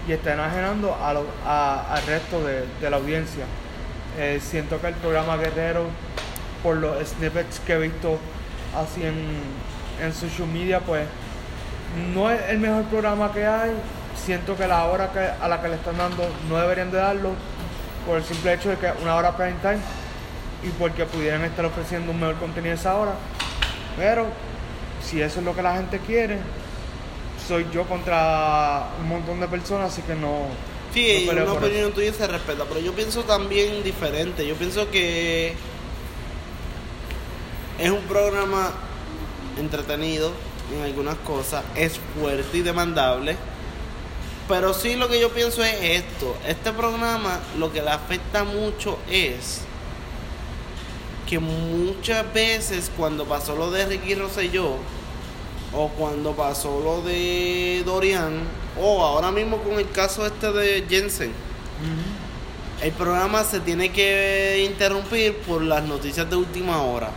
y 0.06 0.12
están 0.12 0.34
enajenando 0.34 0.94
a 0.94 1.12
lo- 1.12 1.26
a- 1.44 1.94
al 1.94 2.06
resto 2.06 2.44
de, 2.44 2.64
de 2.80 2.90
la 2.90 2.96
audiencia. 2.98 3.44
Siento 4.40 4.80
que 4.80 4.88
el 4.88 4.94
programa 4.94 5.36
Guerrero, 5.36 5.84
por 6.64 6.76
los 6.76 7.06
snippets 7.08 7.60
que 7.60 7.74
he 7.74 7.78
visto 7.78 8.18
así 8.76 9.04
en, 9.04 9.14
en 10.02 10.12
social 10.12 10.48
media, 10.48 10.80
pues 10.80 11.06
no 12.14 12.30
es 12.30 12.40
el 12.48 12.58
mejor 12.58 12.84
programa 12.84 13.32
que 13.32 13.46
hay. 13.46 13.72
Siento 14.24 14.56
que 14.56 14.66
la 14.66 14.84
hora 14.86 15.12
que, 15.12 15.20
a 15.20 15.48
la 15.48 15.62
que 15.62 15.68
le 15.68 15.76
están 15.76 15.96
dando 15.96 16.28
no 16.48 16.58
deberían 16.58 16.90
de 16.90 16.98
darlo 16.98 17.30
por 18.06 18.18
el 18.18 18.24
simple 18.24 18.54
hecho 18.54 18.70
de 18.70 18.76
que 18.76 18.92
una 19.02 19.16
hora 19.16 19.36
prime 19.36 19.56
time 19.62 19.78
y 20.62 20.68
porque 20.78 21.04
pudieran 21.04 21.44
estar 21.44 21.64
ofreciendo 21.64 22.12
un 22.12 22.20
mejor 22.20 22.36
contenido 22.36 22.74
esa 22.74 22.96
hora. 22.96 23.12
Pero 23.96 24.26
si 25.02 25.22
eso 25.22 25.40
es 25.40 25.44
lo 25.44 25.54
que 25.54 25.62
la 25.62 25.76
gente 25.76 25.98
quiere, 26.00 26.38
soy 27.46 27.66
yo 27.72 27.84
contra 27.84 28.88
un 29.00 29.08
montón 29.08 29.40
de 29.40 29.48
personas, 29.48 29.92
así 29.92 30.02
que 30.02 30.14
no. 30.14 30.46
Sí, 30.92 31.26
no 31.26 31.42
una 31.42 31.52
opinión 31.52 31.92
tuya 31.92 32.12
se 32.12 32.26
respeta, 32.26 32.64
pero 32.64 32.80
yo 32.80 32.92
pienso 32.92 33.22
también 33.22 33.82
diferente. 33.84 34.46
Yo 34.46 34.54
pienso 34.56 34.90
que 34.90 35.54
es 37.78 37.90
un 37.90 38.02
programa 38.02 38.72
entretenido 39.58 40.32
en 40.74 40.82
algunas 40.82 41.16
cosas, 41.16 41.64
es 41.74 42.00
fuerte 42.18 42.58
y 42.58 42.62
demandable. 42.62 43.36
Pero 44.48 44.72
sí 44.72 44.96
lo 44.96 45.08
que 45.08 45.20
yo 45.20 45.30
pienso 45.30 45.62
es 45.62 45.76
esto. 45.82 46.36
Este 46.46 46.72
programa 46.72 47.38
lo 47.58 47.70
que 47.72 47.82
le 47.82 47.90
afecta 47.90 48.44
mucho 48.44 48.98
es 49.10 49.60
que 51.28 51.38
muchas 51.38 52.32
veces 52.32 52.90
cuando 52.96 53.26
pasó 53.26 53.54
lo 53.54 53.70
de 53.70 53.84
Ricky 53.84 54.14
Rosselló 54.14 54.76
o 55.74 55.88
cuando 55.90 56.32
pasó 56.32 56.80
lo 56.80 57.02
de 57.02 57.82
Dorian 57.84 58.40
o 58.80 59.04
ahora 59.04 59.30
mismo 59.30 59.58
con 59.58 59.74
el 59.74 59.90
caso 59.90 60.24
este 60.24 60.50
de 60.52 60.86
Jensen, 60.88 61.32
el 62.82 62.92
programa 62.92 63.44
se 63.44 63.60
tiene 63.60 63.92
que 63.92 64.64
interrumpir 64.64 65.36
por 65.38 65.60
las 65.60 65.84
noticias 65.84 66.30
de 66.30 66.36
última 66.36 66.80
hora. 66.82 67.10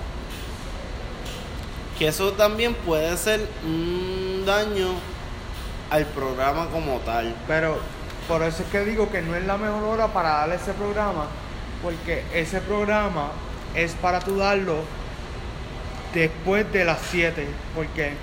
Que 2.01 2.07
eso 2.07 2.31
también 2.31 2.73
puede 2.73 3.15
ser 3.15 3.47
un 3.63 4.43
daño 4.43 4.87
al 5.91 6.07
programa 6.07 6.65
como 6.71 6.97
tal. 7.01 7.35
Pero 7.47 7.77
por 8.27 8.41
eso 8.41 8.63
es 8.63 8.69
que 8.69 8.83
digo 8.83 9.11
que 9.11 9.21
no 9.21 9.35
es 9.35 9.45
la 9.45 9.55
mejor 9.55 9.83
hora 9.83 10.07
para 10.07 10.29
darle 10.29 10.55
ese 10.55 10.73
programa, 10.73 11.27
porque 11.83 12.23
ese 12.33 12.59
programa 12.59 13.27
es 13.75 13.91
para 13.93 14.19
tú 14.19 14.37
darlo 14.37 14.77
después 16.11 16.73
de 16.73 16.85
las 16.85 16.97
7, 17.11 17.47
porque 17.75 18.13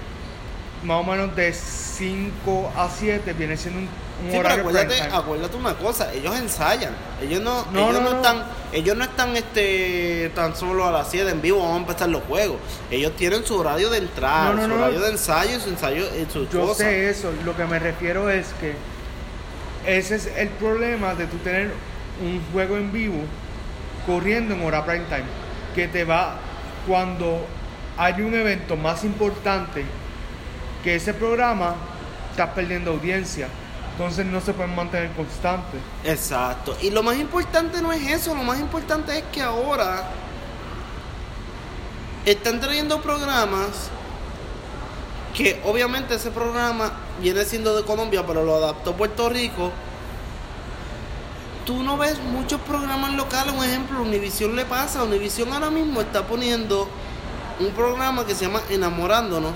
más 0.83 0.97
o 0.97 1.05
menos 1.05 1.37
de 1.37 1.53
5 1.53 2.73
a 2.77 2.89
7 2.91 3.33
viene 3.35 3.57
siendo 3.57 3.79
un, 3.79 3.89
Sí, 4.21 4.37
pero 4.37 4.49
acuérdate, 4.49 5.01
acuérdate 5.03 5.57
una 5.57 5.75
cosa, 5.75 6.13
ellos 6.13 6.37
ensayan, 6.37 6.93
ellos 7.23 7.41
no, 7.41 7.65
No, 7.71 7.91
ellos 7.91 7.93
no, 7.95 8.01
no, 8.01 8.11
no. 8.11 8.17
están, 8.17 8.45
ellos 8.73 8.97
no 8.97 9.05
están 9.05 9.37
este 9.37 10.33
tan 10.35 10.57
solo 10.57 10.87
a 10.87 10.91
las 10.91 11.09
7 11.11 11.31
en 11.31 11.41
vivo, 11.41 11.59
vamos 11.61 11.77
a 11.77 11.81
empezar 11.81 12.09
los 12.09 12.23
juegos. 12.25 12.57
Ellos 12.91 13.13
tienen 13.17 13.45
su 13.47 13.57
horario 13.57 13.91
de 13.91 13.99
entrada, 13.99 14.55
su 14.67 14.73
horario 14.75 15.01
de 15.01 15.11
ensayo 15.11 15.57
y 15.57 15.61
su 15.61 15.69
ensayo 15.69 16.05
y 16.17 16.31
su 16.33 16.49
Yo 16.49 16.67
cosa. 16.67 16.83
sé 16.85 17.11
eso, 17.11 17.33
lo 17.45 17.57
que 17.57 17.65
me 17.67 17.79
refiero 17.79 18.29
es 18.29 18.49
que 18.61 18.75
ese 19.87 20.17
es 20.17 20.27
el 20.37 20.49
problema 20.49 21.15
de 21.15 21.27
tú 21.27 21.37
tener 21.39 21.71
un 22.21 22.43
juego 22.53 22.77
en 22.77 22.93
vivo 22.93 23.21
corriendo 24.05 24.55
en 24.55 24.65
hora 24.65 24.85
prime 24.85 25.05
time, 25.05 25.25
que 25.75 25.87
te 25.87 26.05
va 26.05 26.35
cuando 26.89 27.47
hay 27.97 28.21
un 28.23 28.35
evento 28.35 28.77
más 28.77 29.05
importante 29.05 29.85
que 30.83 30.97
ese 30.97 31.15
programa, 31.15 31.75
estás 32.31 32.51
perdiendo 32.51 32.91
audiencia, 32.93 33.49
entonces 33.99 34.27
no 34.27 34.41
se 34.41 34.55
pueden 34.55 34.77
mantener 34.77 35.11
constantes. 35.11 35.81
Exacto. 36.05 36.77
Y 36.81 36.91
lo 36.91 37.03
más 37.03 37.17
importante 37.17 37.83
no 37.83 37.93
es 37.93 38.07
eso, 38.07 38.33
lo 38.33 38.45
más 38.45 38.61
importante 38.61 39.19
es 39.19 39.25
que 39.33 39.43
ahora 39.43 40.05
están 42.25 42.61
trayendo 42.61 43.03
programas 43.03 43.91
que 45.35 45.61
obviamente 45.65 46.15
ese 46.15 46.31
programa 46.31 46.93
viene 47.21 47.45
siendo 47.45 47.77
de 47.77 47.83
Colombia, 47.83 48.25
pero 48.25 48.45
lo 48.45 48.55
adaptó 48.55 48.95
Puerto 48.95 49.29
Rico. 49.31 49.73
Tú 51.67 51.83
no 51.83 51.97
ves 51.97 52.21
muchos 52.21 52.61
programas 52.61 53.15
locales, 53.15 53.53
un 53.53 53.65
ejemplo, 53.65 54.01
Univisión 54.01 54.55
le 54.55 54.65
pasa, 54.65 55.03
Univisión 55.03 55.53
ahora 55.53 55.71
mismo 55.71 56.01
está 56.01 56.25
poniendo 56.25 56.89
un 57.59 57.71
programa 57.73 58.25
que 58.25 58.37
se 58.37 58.45
llama 58.45 58.63
Enamorándonos, 58.71 59.55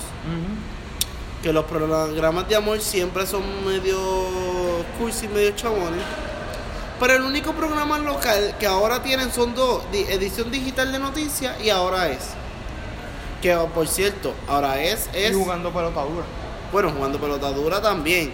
que 1.43 1.53
los 1.53 1.64
programas 1.64 2.49
de 2.49 2.57
amor 2.57 2.80
siempre 2.80 3.26
son 3.26 3.43
medio 3.66 3.99
cursi, 4.99 5.26
medio 5.28 5.51
chabones. 5.53 6.03
Pero 7.01 7.14
el 7.14 7.22
único 7.22 7.53
programa 7.53 7.99
local 7.99 8.55
que 8.61 8.66
ahora 8.66 9.03
tienen 9.03 9.32
son 9.32 9.55
dos, 9.55 9.82
di- 9.90 10.05
edición 10.09 10.51
digital 10.53 10.93
de 10.93 10.99
noticias 11.01 11.61
y 11.61 11.68
ahora 11.70 12.09
es. 12.11 12.20
Que 13.43 13.57
por 13.74 13.88
cierto, 13.88 14.32
ahora 14.47 14.80
es, 14.80 15.09
Y 15.12 15.18
es 15.18 15.34
jugando 15.36 15.72
pelota 15.72 16.03
dura. 16.03 16.24
bueno, 16.70 16.90
jugando 16.97 17.18
pelota 17.18 17.51
dura 17.51 17.82
también. 17.82 18.32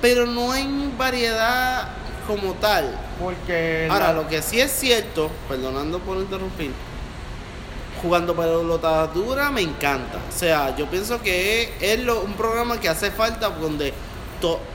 Pero 0.00 0.26
no 0.26 0.52
hay 0.52 0.92
variedad 0.96 1.88
como 2.28 2.52
tal. 2.54 2.96
Porque 3.20 3.88
Ahora, 3.90 4.08
la- 4.12 4.22
lo 4.22 4.28
que 4.28 4.42
sí 4.42 4.60
es 4.60 4.70
cierto, 4.70 5.28
perdonando 5.48 5.98
por 5.98 6.18
interrumpir, 6.18 6.70
jugando 8.02 8.34
pelota 8.34 9.06
dura 9.08 9.50
me 9.50 9.62
encanta. 9.62 10.18
O 10.28 10.32
sea, 10.36 10.76
yo 10.76 10.86
pienso 10.88 11.20
que 11.20 11.74
es, 11.80 12.08
un 12.08 12.34
programa 12.34 12.80
que 12.80 12.88
hace 12.88 13.10
falta 13.10 13.50
donde 13.50 13.92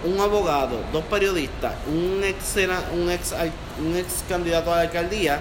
un 0.03 0.19
abogado, 0.19 0.77
dos 0.91 1.03
periodistas, 1.05 1.73
un 1.87 2.21
ex, 2.23 2.55
un 2.93 3.09
ex, 3.09 3.33
un 3.79 3.95
ex 3.95 4.23
candidato 4.27 4.73
a 4.73 4.77
la 4.77 4.81
alcaldía 4.81 5.39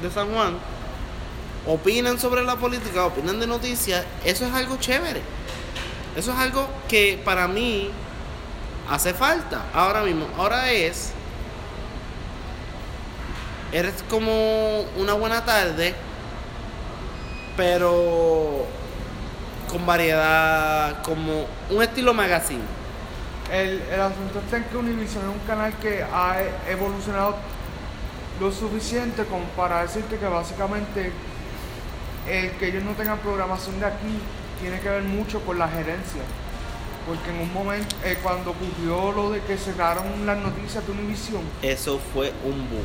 de 0.00 0.10
San 0.10 0.32
Juan, 0.32 0.56
opinan 1.66 2.18
sobre 2.18 2.42
la 2.44 2.56
política, 2.56 3.04
opinan 3.04 3.38
de 3.38 3.46
noticias, 3.46 4.04
eso 4.24 4.46
es 4.46 4.54
algo 4.54 4.76
chévere. 4.76 5.20
Eso 6.16 6.32
es 6.32 6.38
algo 6.38 6.66
que 6.88 7.20
para 7.22 7.46
mí 7.46 7.90
hace 8.88 9.12
falta 9.12 9.66
ahora 9.74 10.02
mismo. 10.02 10.26
Ahora 10.38 10.70
es 10.70 11.12
eres 13.72 13.94
como 14.08 14.80
una 14.96 15.12
buena 15.14 15.44
tarde, 15.44 15.94
pero 17.56 18.66
con 19.70 19.84
variedad, 19.86 21.02
como 21.02 21.46
un 21.70 21.82
estilo 21.82 22.14
magazine. 22.14 22.62
El, 23.52 23.80
el 23.92 24.00
asunto 24.00 24.40
está 24.40 24.56
en 24.58 24.64
que 24.64 24.76
Univision 24.76 25.24
es 25.24 25.30
un 25.30 25.46
canal 25.46 25.72
que 25.80 26.02
ha 26.02 26.36
evolucionado 26.68 27.36
lo 28.40 28.52
suficiente 28.52 29.24
como 29.24 29.44
para 29.56 29.82
decirte 29.82 30.16
que 30.16 30.26
básicamente 30.26 31.12
el 32.28 32.50
que 32.52 32.68
ellos 32.68 32.84
no 32.84 32.92
tengan 32.92 33.18
programación 33.18 33.78
de 33.80 33.86
aquí 33.86 34.18
tiene 34.60 34.80
que 34.80 34.88
ver 34.88 35.02
mucho 35.02 35.40
con 35.40 35.58
la 35.58 35.68
gerencia. 35.68 36.22
Porque 37.06 37.30
en 37.30 37.40
un 37.40 37.52
momento, 37.54 37.94
eh, 38.04 38.18
cuando 38.20 38.50
ocurrió 38.50 39.12
lo 39.12 39.30
de 39.30 39.40
que 39.42 39.56
cerraron 39.56 40.26
las 40.26 40.38
noticias 40.38 40.84
de 40.84 40.92
Univision, 40.92 41.42
Eso 41.62 42.00
fue 42.12 42.32
un 42.44 42.68
boom. 42.68 42.84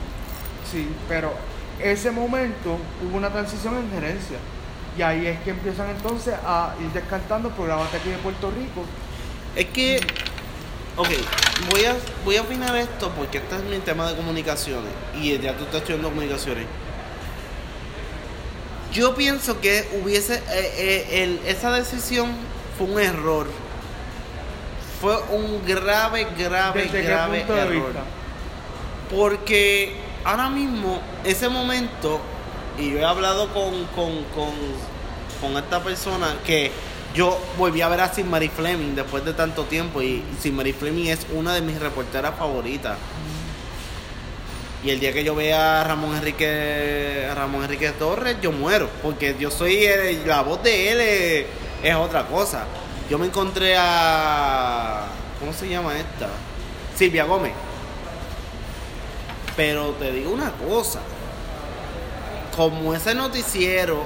sí, 0.72 0.88
pero 1.10 1.34
ese 1.82 2.12
momento 2.12 2.78
hubo 3.04 3.18
una 3.18 3.30
transición 3.32 3.78
en 3.78 3.90
gerencia. 3.90 4.38
Y 4.98 5.02
ahí 5.02 5.26
es 5.28 5.40
que 5.42 5.52
empiezan 5.52 5.90
entonces 5.90 6.34
a 6.46 6.74
ir 6.82 6.90
descartando 6.92 7.50
programas 7.52 7.92
de 7.92 7.98
aquí 7.98 8.10
de 8.10 8.18
Puerto 8.18 8.52
Rico. 8.52 8.86
Es 9.56 9.66
que, 9.68 10.00
ok, 10.98 11.10
voy 11.72 11.86
a, 11.86 11.96
voy 12.26 12.38
a 12.38 12.42
opinar 12.42 12.76
esto 12.76 13.10
porque 13.18 13.38
este 13.38 13.56
es 13.56 13.64
mi 13.64 13.78
tema 13.80 14.10
de 14.10 14.16
comunicaciones 14.18 14.92
y 15.20 15.38
ya 15.40 15.54
tú 15.56 15.64
estás 15.64 15.82
estudiando 15.82 16.10
comunicaciones. 16.10 16.66
Yo 18.94 19.16
pienso 19.16 19.62
que 19.62 19.88
hubiese, 20.04 20.36
eh, 20.36 20.42
eh, 20.50 21.24
el- 21.24 21.40
esa 21.48 21.72
decisión 21.72 22.30
fue 22.78 22.88
un 22.88 23.00
error. 23.00 23.48
Fue 25.00 25.18
un 25.32 25.66
grave, 25.66 26.28
grave, 26.38 26.84
¿Desde 26.84 27.02
qué 27.02 27.08
grave 27.08 27.46
de 27.46 27.54
error. 27.60 27.72
vista? 27.88 28.02
Porque 29.10 29.96
ahora 30.26 30.50
mismo, 30.50 31.00
ese 31.24 31.48
momento, 31.48 32.20
y 32.82 32.92
yo 32.92 33.00
he 33.00 33.06
hablado 33.06 33.54
con, 33.54 33.86
con, 33.96 34.24
con, 34.34 34.52
con 35.40 35.58
esta 35.58 35.84
persona 35.84 36.36
que 36.46 36.72
yo 37.14 37.40
volví 37.58 37.82
a 37.82 37.90
ver 37.90 38.02
a 38.02 38.14
Sin 38.14 38.32
Fleming 38.50 38.96
después 38.96 39.24
de 39.24 39.34
tanto 39.34 39.66
tiempo 39.66 40.02
y 40.02 40.24
Sin 40.40 40.58
Fleming 40.74 41.08
es 41.08 41.28
una 41.34 41.54
de 41.54 41.62
mis 41.62 41.80
reporteras 41.80 42.36
favoritas. 42.38 42.98
Y 44.84 44.90
el 44.90 45.00
día 45.00 45.14
que 45.14 45.24
yo 45.24 45.36
vea 45.36 45.82
a 45.82 45.84
Ramón 45.84 46.16
Enrique 46.16 47.30
Ramón 47.36 47.64
Enrique 47.64 47.92
Torres, 47.92 48.38
yo 48.42 48.52
muero, 48.52 48.90
porque 49.04 49.36
yo 49.40 49.52
soy 49.52 49.88
la 50.26 50.42
voz 50.42 50.64
de 50.64 50.92
él 50.92 51.48
es 51.84 51.96
otra 51.96 52.26
cosa. 52.26 52.66
Yo 53.10 53.20
me 53.20 53.28
encontré 53.28 53.76
a 53.78 55.06
¿cómo 55.40 55.54
se 55.54 55.70
llama 55.70 55.98
esta? 55.98 56.30
Silvia 56.96 57.26
Gómez. 57.26 57.54
Pero 59.56 59.90
te 60.00 60.12
digo 60.14 60.32
una 60.32 60.52
cosa, 60.52 61.02
como 62.56 62.94
ese 62.94 63.16
noticiero, 63.16 64.04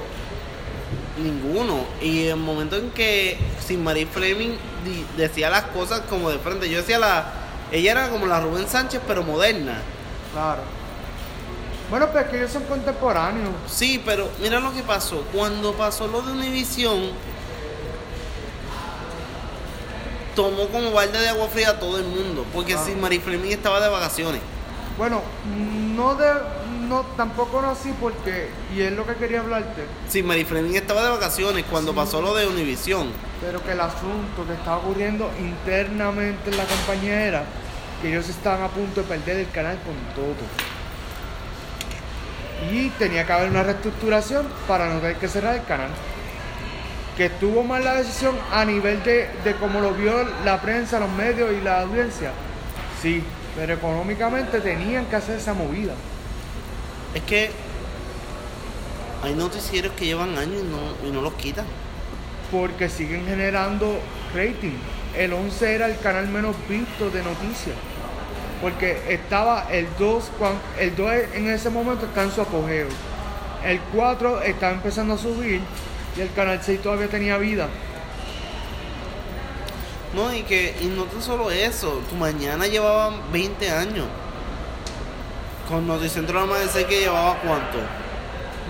ninguno. 1.22 1.84
Y 2.00 2.26
el 2.26 2.36
momento 2.36 2.76
en 2.76 2.90
que 2.90 3.38
Sin 3.64 3.82
Marie 3.82 4.06
Fleming 4.06 4.56
decía 5.16 5.50
las 5.50 5.64
cosas 5.64 6.00
como 6.08 6.30
de 6.30 6.38
frente, 6.38 6.68
yo 6.68 6.78
decía 6.78 6.98
la, 6.98 7.32
ella 7.72 7.92
era 7.92 8.08
como 8.08 8.26
la 8.26 8.40
Rubén 8.40 8.68
Sánchez, 8.68 9.00
pero 9.06 9.22
moderna. 9.22 9.78
Claro. 10.32 10.62
Bueno, 11.90 12.08
pues 12.10 12.26
que 12.26 12.36
ellos 12.38 12.50
son 12.50 12.64
contemporáneos. 12.64 13.50
Sí, 13.68 14.02
pero 14.04 14.28
mira 14.40 14.58
lo 14.58 14.72
que 14.72 14.82
pasó. 14.82 15.22
Cuando 15.32 15.72
pasó 15.74 16.08
lo 16.08 16.20
de 16.22 16.32
Univision, 16.32 17.10
tomó 20.34 20.66
como 20.68 20.90
balde 20.92 21.18
de 21.20 21.28
agua 21.28 21.48
fría 21.48 21.70
a 21.70 21.78
todo 21.78 21.98
el 21.98 22.04
mundo. 22.04 22.44
Porque 22.52 22.74
Ah. 22.74 22.82
Sin 22.84 23.00
Marie 23.00 23.20
Fleming 23.20 23.50
estaba 23.50 23.80
de 23.80 23.88
vacaciones. 23.88 24.40
Bueno, 24.98 25.22
no 25.94 26.14
de, 26.14 26.26
no, 26.88 27.02
tampoco 27.16 27.60
no 27.62 27.70
así 27.70 27.92
porque, 28.00 28.48
y 28.74 28.80
es 28.82 28.92
lo 28.92 29.06
que 29.06 29.14
quería 29.14 29.40
hablarte, 29.40 29.82
Sin 30.08 30.26
Marie 30.26 30.44
Fleming 30.44 30.74
estaba 30.74 31.02
de 31.04 31.10
vacaciones 31.10 31.64
cuando 31.70 31.92
Sí. 31.92 31.96
pasó 31.96 32.22
lo 32.22 32.34
de 32.34 32.46
Univision. 32.46 33.08
pero 33.40 33.62
que 33.62 33.72
el 33.72 33.80
asunto 33.80 34.46
que 34.46 34.54
estaba 34.54 34.78
ocurriendo 34.78 35.30
internamente 35.38 36.50
en 36.50 36.56
la 36.56 36.64
compañía 36.64 37.26
era 37.26 37.44
que 38.02 38.08
ellos 38.10 38.28
estaban 38.28 38.62
a 38.62 38.68
punto 38.68 39.02
de 39.02 39.06
perder 39.08 39.36
el 39.38 39.50
canal 39.50 39.78
con 39.84 39.94
todo. 40.14 40.34
Y 42.72 42.88
tenía 42.90 43.26
que 43.26 43.32
haber 43.32 43.50
una 43.50 43.62
reestructuración 43.62 44.46
para 44.66 44.88
no 44.92 45.00
tener 45.00 45.16
que 45.16 45.28
cerrar 45.28 45.56
el 45.56 45.64
canal. 45.64 45.90
Que 47.16 47.26
estuvo 47.26 47.62
mal 47.62 47.84
la 47.84 47.94
decisión 47.94 48.34
a 48.52 48.64
nivel 48.64 49.02
de, 49.04 49.28
de 49.44 49.54
cómo 49.60 49.80
lo 49.80 49.92
vio 49.92 50.24
la 50.44 50.60
prensa, 50.60 50.98
los 50.98 51.10
medios 51.10 51.50
y 51.52 51.62
la 51.62 51.82
audiencia. 51.82 52.32
Sí, 53.00 53.22
pero 53.54 53.74
económicamente 53.74 54.60
tenían 54.60 55.06
que 55.06 55.16
hacer 55.16 55.38
esa 55.38 55.54
movida. 55.54 55.94
Es 57.16 57.22
que 57.22 57.50
hay 59.22 59.34
noticieros 59.34 59.92
que 59.94 60.04
llevan 60.04 60.36
años 60.36 60.60
y 60.62 60.64
no, 60.64 61.08
y 61.08 61.10
no 61.12 61.22
los 61.22 61.32
quitan. 61.34 61.64
porque 62.52 62.88
siguen 62.88 63.26
generando 63.26 63.98
rating. 64.32 64.76
El 65.16 65.32
11 65.32 65.74
era 65.74 65.86
el 65.86 65.98
canal 65.98 66.28
menos 66.28 66.54
visto 66.68 67.10
de 67.10 67.20
noticias. 67.24 67.74
Porque 68.62 69.02
estaba 69.08 69.66
el 69.72 69.88
2, 69.98 70.24
cuan- 70.38 70.60
el 70.78 70.94
2 70.94 71.10
en 71.34 71.48
ese 71.50 71.70
momento 71.70 72.06
está 72.06 72.22
en 72.22 72.30
su 72.30 72.40
apogeo. 72.42 72.86
El 73.64 73.80
4 73.92 74.42
estaba 74.42 74.72
empezando 74.74 75.14
a 75.14 75.18
subir 75.18 75.60
y 76.16 76.20
el 76.20 76.32
canal 76.34 76.60
6 76.62 76.80
todavía 76.82 77.08
tenía 77.08 77.36
vida. 77.38 77.66
No, 80.14 80.32
y 80.32 80.42
que 80.44 80.76
y 80.80 80.86
no 80.86 81.04
tan 81.04 81.20
solo 81.20 81.50
eso, 81.50 82.00
tu 82.08 82.14
mañana 82.14 82.66
llevaba 82.68 83.12
20 83.32 83.68
años. 83.70 84.06
Con 85.68 85.86
Noticentro 85.86 86.46
decía 86.54 86.86
que 86.86 87.00
llevaba 87.00 87.38
cuánto? 87.40 87.78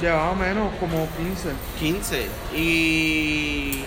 Llevaba 0.01 0.35
menos, 0.35 0.73
como 0.81 1.07
15. 1.17 1.51
15. 1.79 2.27
Y. 2.55 3.85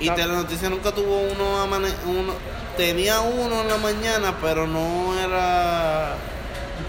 Y 0.00 0.06
La- 0.06 0.14
Telenoticia 0.16 0.68
nunca 0.68 0.90
tuvo 0.92 1.20
uno, 1.20 1.62
amane- 1.62 1.94
uno. 2.06 2.32
Tenía 2.76 3.20
uno 3.20 3.60
en 3.62 3.68
la 3.68 3.76
mañana, 3.76 4.34
pero 4.40 4.66
no 4.66 5.14
era. 5.18 6.14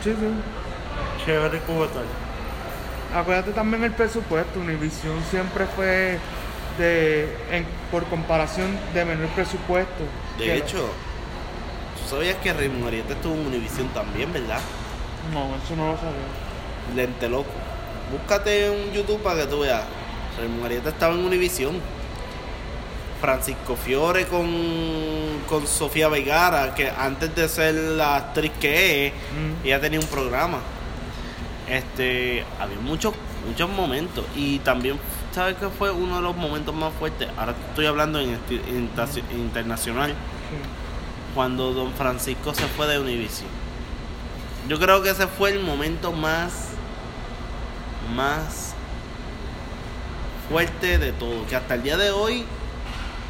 Sí, 0.03 0.11
sí. 0.11 1.25
Chévere 1.25 1.59
como 1.61 1.85
tal. 1.85 2.05
Acuérdate 3.15 3.51
también 3.51 3.83
el 3.83 3.91
presupuesto. 3.91 4.59
Univision 4.59 5.21
siempre 5.29 5.65
fue 5.75 6.17
de, 6.79 7.37
en- 7.51 7.67
por 7.91 8.05
comparación 8.05 8.75
de 8.93 9.05
menor 9.05 9.27
presupuesto. 9.29 10.03
De 10.39 10.57
hecho, 10.57 10.89
sabías 12.09 12.35
que 12.37 12.53
Raymond 12.53 12.87
Arieta 12.87 13.13
estuvo 13.13 13.33
en 13.33 13.47
Univision 13.47 13.87
también, 13.89 14.31
¿verdad? 14.33 14.59
No, 15.33 15.55
eso 15.63 15.75
no 15.75 15.91
lo 15.91 15.97
sabía. 15.97 16.95
Lente 16.95 17.29
loco. 17.29 17.49
Búscate 18.11 18.69
un 18.69 18.91
YouTube 18.93 19.21
para 19.21 19.41
que 19.41 19.47
tú 19.47 19.59
veas. 19.61 19.83
Raymond 20.39 20.65
Arieta 20.65 20.89
estaba 20.89 21.13
en 21.13 21.25
Univision. 21.25 21.79
Francisco 23.21 23.77
Fiore 23.77 24.25
con, 24.27 24.45
con 25.47 25.65
Sofía 25.65 26.09
Vergara, 26.09 26.75
que 26.75 26.89
antes 26.89 27.33
de 27.33 27.47
ser 27.47 27.73
la 27.73 28.17
actriz 28.17 28.51
que 28.59 29.07
es, 29.07 29.13
Mm. 29.13 29.65
ella 29.65 29.79
tenía 29.79 29.99
un 30.01 30.07
programa. 30.07 30.57
Este, 31.69 32.43
había 32.59 32.77
muchos, 32.79 33.13
muchos 33.47 33.69
momentos. 33.69 34.25
Y 34.35 34.59
también, 34.59 34.99
¿sabes 35.33 35.55
qué 35.57 35.69
fue 35.69 35.89
uno 35.91 36.17
de 36.17 36.21
los 36.21 36.35
momentos 36.35 36.75
más 36.75 36.91
fuertes? 36.99 37.29
Ahora 37.37 37.55
estoy 37.69 37.85
hablando 37.85 38.19
en 38.19 38.31
inta- 38.33 39.19
internacional. 39.31 40.09
Sí. 40.09 40.15
Cuando 41.35 41.73
Don 41.73 41.93
Francisco 41.93 42.53
se 42.53 42.67
fue 42.67 42.87
de 42.87 42.99
Univision. 42.99 43.49
Yo 44.67 44.79
creo 44.79 45.01
que 45.01 45.09
ese 45.09 45.27
fue 45.27 45.51
el 45.51 45.59
momento 45.59 46.11
más, 46.11 46.69
más 48.15 48.73
fuerte 50.49 50.97
de 50.97 51.11
todo. 51.11 51.45
Que 51.47 51.55
hasta 51.55 51.75
el 51.75 51.83
día 51.83 51.97
de 51.97 52.11
hoy 52.11 52.45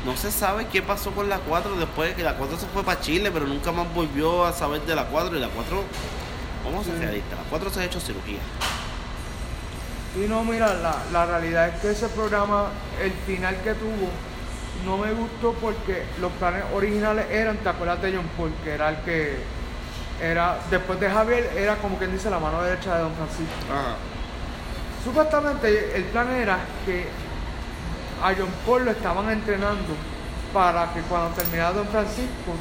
no 0.05 0.17
se 0.17 0.31
sabe 0.31 0.67
qué 0.67 0.81
pasó 0.81 1.11
con 1.11 1.29
la 1.29 1.39
4 1.39 1.75
después 1.77 2.09
de 2.09 2.15
que 2.15 2.23
la 2.23 2.35
4 2.35 2.59
se 2.59 2.67
fue 2.67 2.83
para 2.83 2.99
Chile, 2.99 3.31
pero 3.31 3.47
nunca 3.47 3.71
más 3.71 3.91
volvió 3.93 4.45
a 4.45 4.53
saber 4.53 4.81
de 4.81 4.95
la 4.95 5.05
4. 5.05 5.37
Y 5.37 5.39
la 5.39 5.49
4, 5.49 5.83
vamos 6.65 6.85
a 6.85 6.91
ser 6.91 6.99
realistas, 6.99 7.39
la 7.39 7.45
4 7.49 7.69
se 7.69 7.79
ha 7.79 7.85
hecho 7.85 7.99
cirugía. 7.99 8.39
Y 10.15 10.27
no, 10.27 10.43
mira, 10.43 10.73
la, 10.75 11.01
la 11.11 11.25
realidad 11.25 11.69
es 11.69 11.81
que 11.81 11.91
ese 11.91 12.07
programa, 12.09 12.67
el 13.01 13.11
final 13.25 13.55
que 13.63 13.73
tuvo, 13.73 14.09
no 14.85 14.97
me 14.97 15.11
gustó 15.13 15.53
porque 15.53 16.03
los 16.19 16.31
planes 16.33 16.63
originales 16.73 17.25
eran, 17.31 17.57
¿te 17.57 17.69
acuerdas 17.69 18.01
de 18.01 18.15
John 18.15 18.27
Paul? 18.37 18.51
Que 18.63 18.71
era 18.71 18.89
el 18.89 18.97
que 18.97 19.37
era, 20.21 20.59
después 20.69 20.99
de 20.99 21.09
Javier, 21.09 21.51
era 21.57 21.75
como 21.77 21.97
quien 21.97 22.11
dice 22.11 22.29
la 22.29 22.39
mano 22.39 22.61
derecha 22.61 22.95
de 22.95 23.01
Don 23.03 23.13
Francisco. 23.13 23.53
Ajá. 23.71 23.95
Supuestamente 25.03 25.97
el 25.97 26.03
plan 26.05 26.31
era 26.31 26.59
que 26.85 27.05
a 28.23 28.33
John 28.37 28.49
Paul 28.65 28.85
lo 28.85 28.91
estaban 28.91 29.29
entrenando 29.29 29.95
para 30.53 30.93
que 30.93 31.01
cuando 31.01 31.35
terminara 31.35 31.73
Don 31.73 31.87
Francisco, 31.87 32.53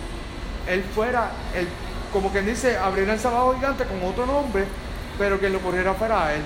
él 0.67 0.83
fuera, 0.95 1.31
el, 1.55 1.69
como 2.13 2.31
quien 2.31 2.47
dice, 2.47 2.77
abriera 2.77 3.13
el 3.13 3.21
sábado 3.21 3.55
gigante 3.55 3.85
con 3.85 4.03
otro 4.03 4.27
nombre, 4.27 4.65
pero 5.19 5.39
que 5.39 5.51
lo 5.51 5.61
corriera 5.61 5.95
fuera 5.95 6.27
a 6.27 6.35
él. 6.35 6.43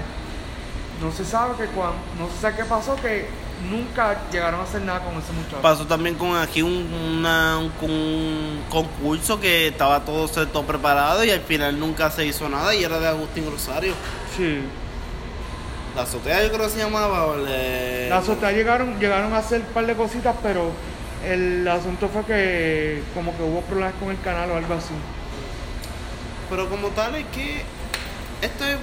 No 1.02 1.12
se 1.12 1.24
sabe 1.24 1.54
que 1.56 1.66
cuando, 1.66 1.96
no 2.18 2.28
se 2.28 2.40
sabe 2.40 2.56
qué 2.56 2.64
pasó, 2.64 2.96
que 2.96 3.28
nunca 3.70 4.16
llegaron 4.30 4.60
a 4.60 4.64
hacer 4.64 4.82
nada 4.82 5.00
con 5.00 5.14
ese 5.14 5.32
muchacho. 5.32 5.62
Pasó 5.62 5.86
también 5.86 6.14
con 6.16 6.36
aquí 6.36 6.62
un, 6.62 6.92
una- 7.18 7.58
un- 7.58 7.70
con 7.70 7.90
un 7.90 8.62
concurso 8.68 9.40
que 9.40 9.68
estaba 9.68 10.04
todo, 10.04 10.28
todo 10.28 10.62
preparado 10.64 11.24
y 11.24 11.30
al 11.30 11.40
final 11.40 11.78
nunca 11.80 12.10
se 12.10 12.26
hizo 12.26 12.48
nada 12.48 12.74
y 12.74 12.84
era 12.84 12.98
de 13.00 13.08
Agustín 13.08 13.50
Rosario. 13.50 13.94
Sí. 14.36 14.60
La 15.96 16.02
azotea 16.02 16.42
yo 16.42 16.52
creo 16.52 16.66
que 16.66 16.72
se 16.72 16.78
llamaba. 16.78 17.36
le- 17.36 18.10
Las 18.10 18.28
otras 18.28 18.52
llegaron, 18.52 18.98
llegaron 19.00 19.32
a 19.32 19.38
hacer 19.38 19.60
un 19.62 19.66
par 19.68 19.86
de 19.86 19.94
cositas, 19.94 20.36
pero 20.42 20.70
el 21.26 21.66
asunto 21.66 22.08
fue 22.10 22.22
que 22.24 23.02
como 23.14 23.34
que 23.36 23.42
hubo 23.42 23.62
problemas 23.62 23.94
con 23.98 24.10
el 24.10 24.20
canal 24.20 24.50
o 24.50 24.56
algo 24.56 24.74
así. 24.74 24.92
Pero 26.50 26.68
como 26.68 26.88
tal 26.88 27.14
es 27.16 27.24
que 27.34 27.62
esto 28.42 28.64
es 28.64 28.76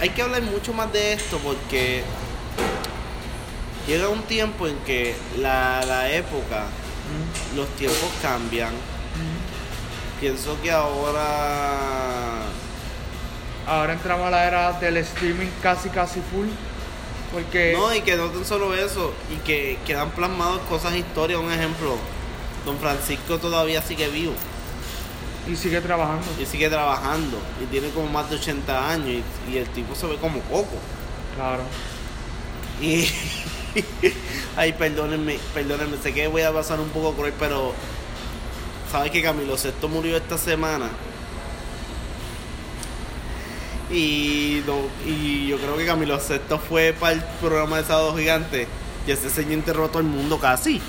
hay 0.00 0.08
que 0.10 0.22
hablar 0.22 0.42
mucho 0.42 0.72
más 0.72 0.92
de 0.92 1.12
esto 1.12 1.38
porque 1.44 2.02
llega 3.86 4.08
un 4.08 4.22
tiempo 4.22 4.66
en 4.66 4.76
que 4.78 5.14
la, 5.38 5.84
la 5.86 6.10
época, 6.12 6.64
los 7.56 7.68
tiempos 7.76 8.10
cambian. 8.22 8.72
Pienso 10.20 10.56
que 10.62 10.70
ahora 10.70 12.44
Ahora 13.66 13.94
entramos 13.94 14.26
a 14.26 14.30
la 14.30 14.44
era 14.44 14.72
del 14.72 14.98
streaming 14.98 15.48
casi 15.62 15.88
casi 15.88 16.20
full. 16.20 16.48
Porque 17.32 17.74
No, 17.76 17.94
y 17.94 18.02
que 18.02 18.16
no 18.16 18.26
tan 18.26 18.44
solo 18.44 18.74
eso, 18.74 19.12
y 19.30 19.36
que 19.36 19.78
quedan 19.86 20.10
plasmados 20.10 20.60
cosas, 20.68 20.94
historias. 20.94 21.40
Un 21.40 21.50
ejemplo, 21.50 21.96
Don 22.64 22.78
Francisco 22.78 23.38
todavía 23.38 23.82
sigue 23.82 24.08
vivo 24.08 24.34
y 25.50 25.56
sigue 25.56 25.80
trabajando. 25.80 26.26
y 26.40 26.46
sigue 26.46 26.70
trabajando 26.70 27.38
y 27.62 27.66
tiene 27.66 27.90
como 27.90 28.08
más 28.08 28.30
de 28.30 28.36
80 28.36 28.90
años 28.90 29.22
y, 29.48 29.52
y 29.52 29.58
el 29.58 29.68
tipo 29.68 29.94
se 29.94 30.06
ve 30.06 30.16
como 30.16 30.40
coco. 30.42 30.76
Claro. 31.36 31.62
Y. 32.80 33.08
Ay, 34.56 34.72
perdónenme, 34.72 35.38
perdónenme, 35.52 35.96
sé 35.98 36.12
que 36.14 36.26
voy 36.28 36.42
a 36.42 36.52
pasar 36.52 36.80
un 36.80 36.88
poco 36.90 37.12
cruel, 37.14 37.32
pero. 37.38 37.72
¿Sabes 38.90 39.10
que 39.10 39.22
Camilo 39.22 39.56
Sexto 39.58 39.88
murió 39.88 40.16
esta 40.16 40.38
semana? 40.38 40.88
Y, 43.90 44.62
no- 44.66 44.88
y 45.08 45.48
yo 45.48 45.58
creo 45.58 45.76
que 45.76 45.84
Camilo 45.86 46.18
Sexto 46.20 46.58
fue 46.58 46.94
para 46.98 47.12
el 47.14 47.22
programa 47.40 47.78
de 47.78 47.84
Sábado 47.84 48.16
Gigante 48.16 48.66
y 49.06 49.10
ese 49.10 49.28
señor 49.30 49.52
enterró 49.54 49.88
todo 49.88 49.98
el 50.00 50.06
mundo 50.06 50.38
casi. 50.38 50.80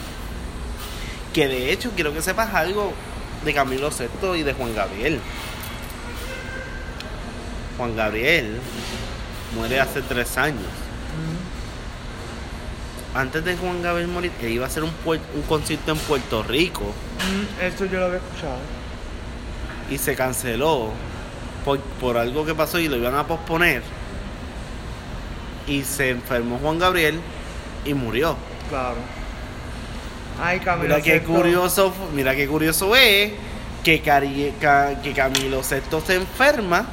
Que 1.33 1.47
de 1.47 1.71
hecho 1.71 1.91
quiero 1.95 2.13
que 2.13 2.21
sepas 2.21 2.53
algo 2.53 2.93
de 3.43 3.53
Camilo 3.53 3.91
Sexto 3.91 4.35
y 4.35 4.43
de 4.43 4.53
Juan 4.53 4.73
Gabriel. 4.75 5.19
Juan 7.77 7.95
Gabriel 7.95 8.59
muere 9.55 9.79
hace 9.81 10.01
tres 10.01 10.37
años 10.37 10.61
antes 13.15 13.43
de 13.45 13.55
Juan 13.57 13.81
Gabriel 13.81 14.07
morir, 14.09 14.31
él 14.41 14.51
iba 14.51 14.65
a 14.65 14.67
hacer 14.67 14.83
un, 14.83 14.91
un 15.05 15.41
concierto 15.47 15.91
en 15.93 15.97
Puerto 15.97 16.43
Rico 16.43 16.81
mm, 16.83 17.63
esto 17.63 17.85
yo 17.85 17.99
lo 17.99 18.05
había 18.07 18.17
escuchado. 18.17 18.57
y 19.89 19.97
se 19.97 20.15
canceló 20.15 20.89
por, 21.63 21.79
por 21.79 22.17
algo 22.17 22.45
que 22.45 22.53
pasó 22.53 22.77
y 22.79 22.87
lo 22.87 22.95
iban 22.97 23.15
a 23.15 23.25
posponer. 23.25 23.81
Y 25.67 25.83
se 25.83 26.11
enfermó 26.11 26.59
Juan 26.59 26.77
Gabriel 26.77 27.19
y 27.85 27.93
murió. 27.95 28.35
Claro. 28.69 28.97
Ay, 30.41 30.59
Camilo 30.59 30.89
Mira 30.95 31.01
qué 31.01 31.21
curioso, 31.23 31.93
mira 32.13 32.35
qué 32.35 32.47
curioso 32.47 32.95
es 32.95 33.31
que, 33.83 34.03
Cari- 34.03 34.53
Ca- 34.59 35.01
que 35.01 35.13
Camilo 35.13 35.63
Sexto 35.63 36.01
se 36.05 36.15
enferma 36.15 36.85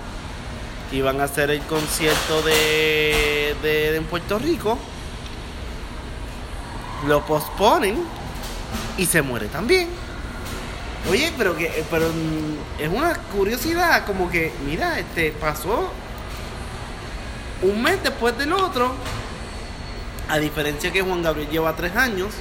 y 0.92 1.00
van 1.00 1.20
a 1.20 1.24
hacer 1.24 1.50
el 1.50 1.60
concierto 1.62 2.40
de, 2.42 3.54
de- 3.62 3.96
en 3.96 4.04
Puerto 4.04 4.38
Rico. 4.38 4.78
Lo 7.06 7.24
posponen 7.26 8.02
y 8.96 9.06
se 9.06 9.22
muere 9.22 9.46
también. 9.46 9.88
Oye, 11.10 11.32
pero 11.36 11.56
que 11.56 11.84
pero 11.90 12.08
mm, 12.08 12.82
es 12.82 12.88
una 12.88 13.14
curiosidad 13.14 14.06
como 14.06 14.30
que 14.30 14.52
mira, 14.64 14.98
este 14.98 15.32
pasó 15.32 15.90
un 17.62 17.82
mes 17.82 18.02
después 18.02 18.36
del 18.38 18.52
otro. 18.52 18.92
A 20.28 20.38
diferencia 20.38 20.92
que 20.92 21.02
Juan 21.02 21.22
Gabriel 21.22 21.50
lleva 21.50 21.74
tres 21.74 21.94
años 21.96 22.32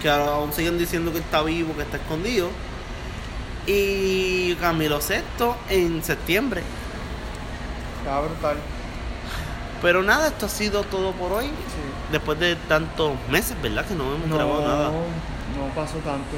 que 0.00 0.08
aún 0.08 0.52
siguen 0.52 0.78
diciendo 0.78 1.12
que 1.12 1.18
está 1.18 1.42
vivo, 1.42 1.74
que 1.74 1.82
está 1.82 1.96
escondido. 1.96 2.48
Y 3.66 4.54
Camilo 4.56 5.00
Sexto 5.00 5.56
en 5.68 6.02
septiembre. 6.02 6.62
Está 7.98 8.20
brutal. 8.20 8.56
Pero 9.82 10.02
nada, 10.02 10.28
esto 10.28 10.46
ha 10.46 10.48
sido 10.48 10.84
todo 10.84 11.12
por 11.12 11.32
hoy. 11.32 11.46
Sí. 11.46 11.52
Después 12.12 12.38
de 12.40 12.56
tantos 12.56 13.12
meses, 13.30 13.60
¿verdad? 13.62 13.84
Que 13.86 13.94
no 13.94 14.14
hemos 14.14 14.30
grabado 14.30 14.66
nada. 14.66 14.90
no 14.90 15.74
pasó 15.74 15.98
tanto. 15.98 16.36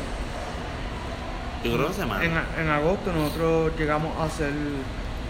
Yo 1.65 1.77
creo 1.77 1.89
que 1.89 1.95
semana. 1.95 2.25
En, 2.25 2.33
en 2.65 2.71
agosto 2.71 3.13
nosotros 3.13 3.73
llegamos 3.79 4.17
a 4.19 4.25
hacer 4.25 4.53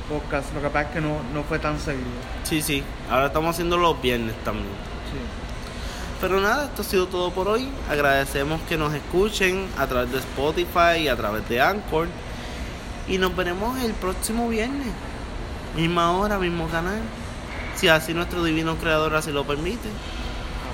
podcast. 0.09 0.53
Lo 0.55 0.61
que 0.61 0.68
pasa 0.68 0.88
es 0.88 0.95
que 0.95 1.01
no, 1.01 1.18
no 1.32 1.43
fue 1.45 1.59
tan 1.59 1.78
seguido. 1.78 2.07
Sí, 2.45 2.62
sí. 2.62 2.82
Ahora 3.11 3.26
estamos 3.26 3.51
haciendo 3.51 3.76
los 3.76 4.01
viernes 4.01 4.34
también. 4.45 4.66
Sí. 4.66 5.18
Pero 6.20 6.41
nada, 6.41 6.66
esto 6.66 6.82
ha 6.82 6.84
sido 6.84 7.07
todo 7.07 7.30
por 7.30 7.49
hoy. 7.49 7.68
Agradecemos 7.88 8.61
que 8.62 8.76
nos 8.76 8.93
escuchen 8.93 9.66
a 9.78 9.86
través 9.86 10.12
de 10.12 10.18
Spotify 10.18 11.01
y 11.01 11.09
a 11.09 11.16
través 11.16 11.49
de 11.49 11.61
Anchor. 11.61 12.09
Y 13.09 13.18
nos 13.18 13.34
veremos 13.34 13.78
el 13.82 13.93
próximo 13.93 14.49
viernes. 14.49 14.88
Misma 15.76 16.12
hora, 16.12 16.38
mismo 16.38 16.68
canal. 16.68 17.01
Si 17.76 17.88
así 17.88 18.12
nuestro 18.12 18.45
divino 18.45 18.76
creador 18.76 19.14
así 19.14 19.32
lo 19.32 19.45
permite. 19.45 19.88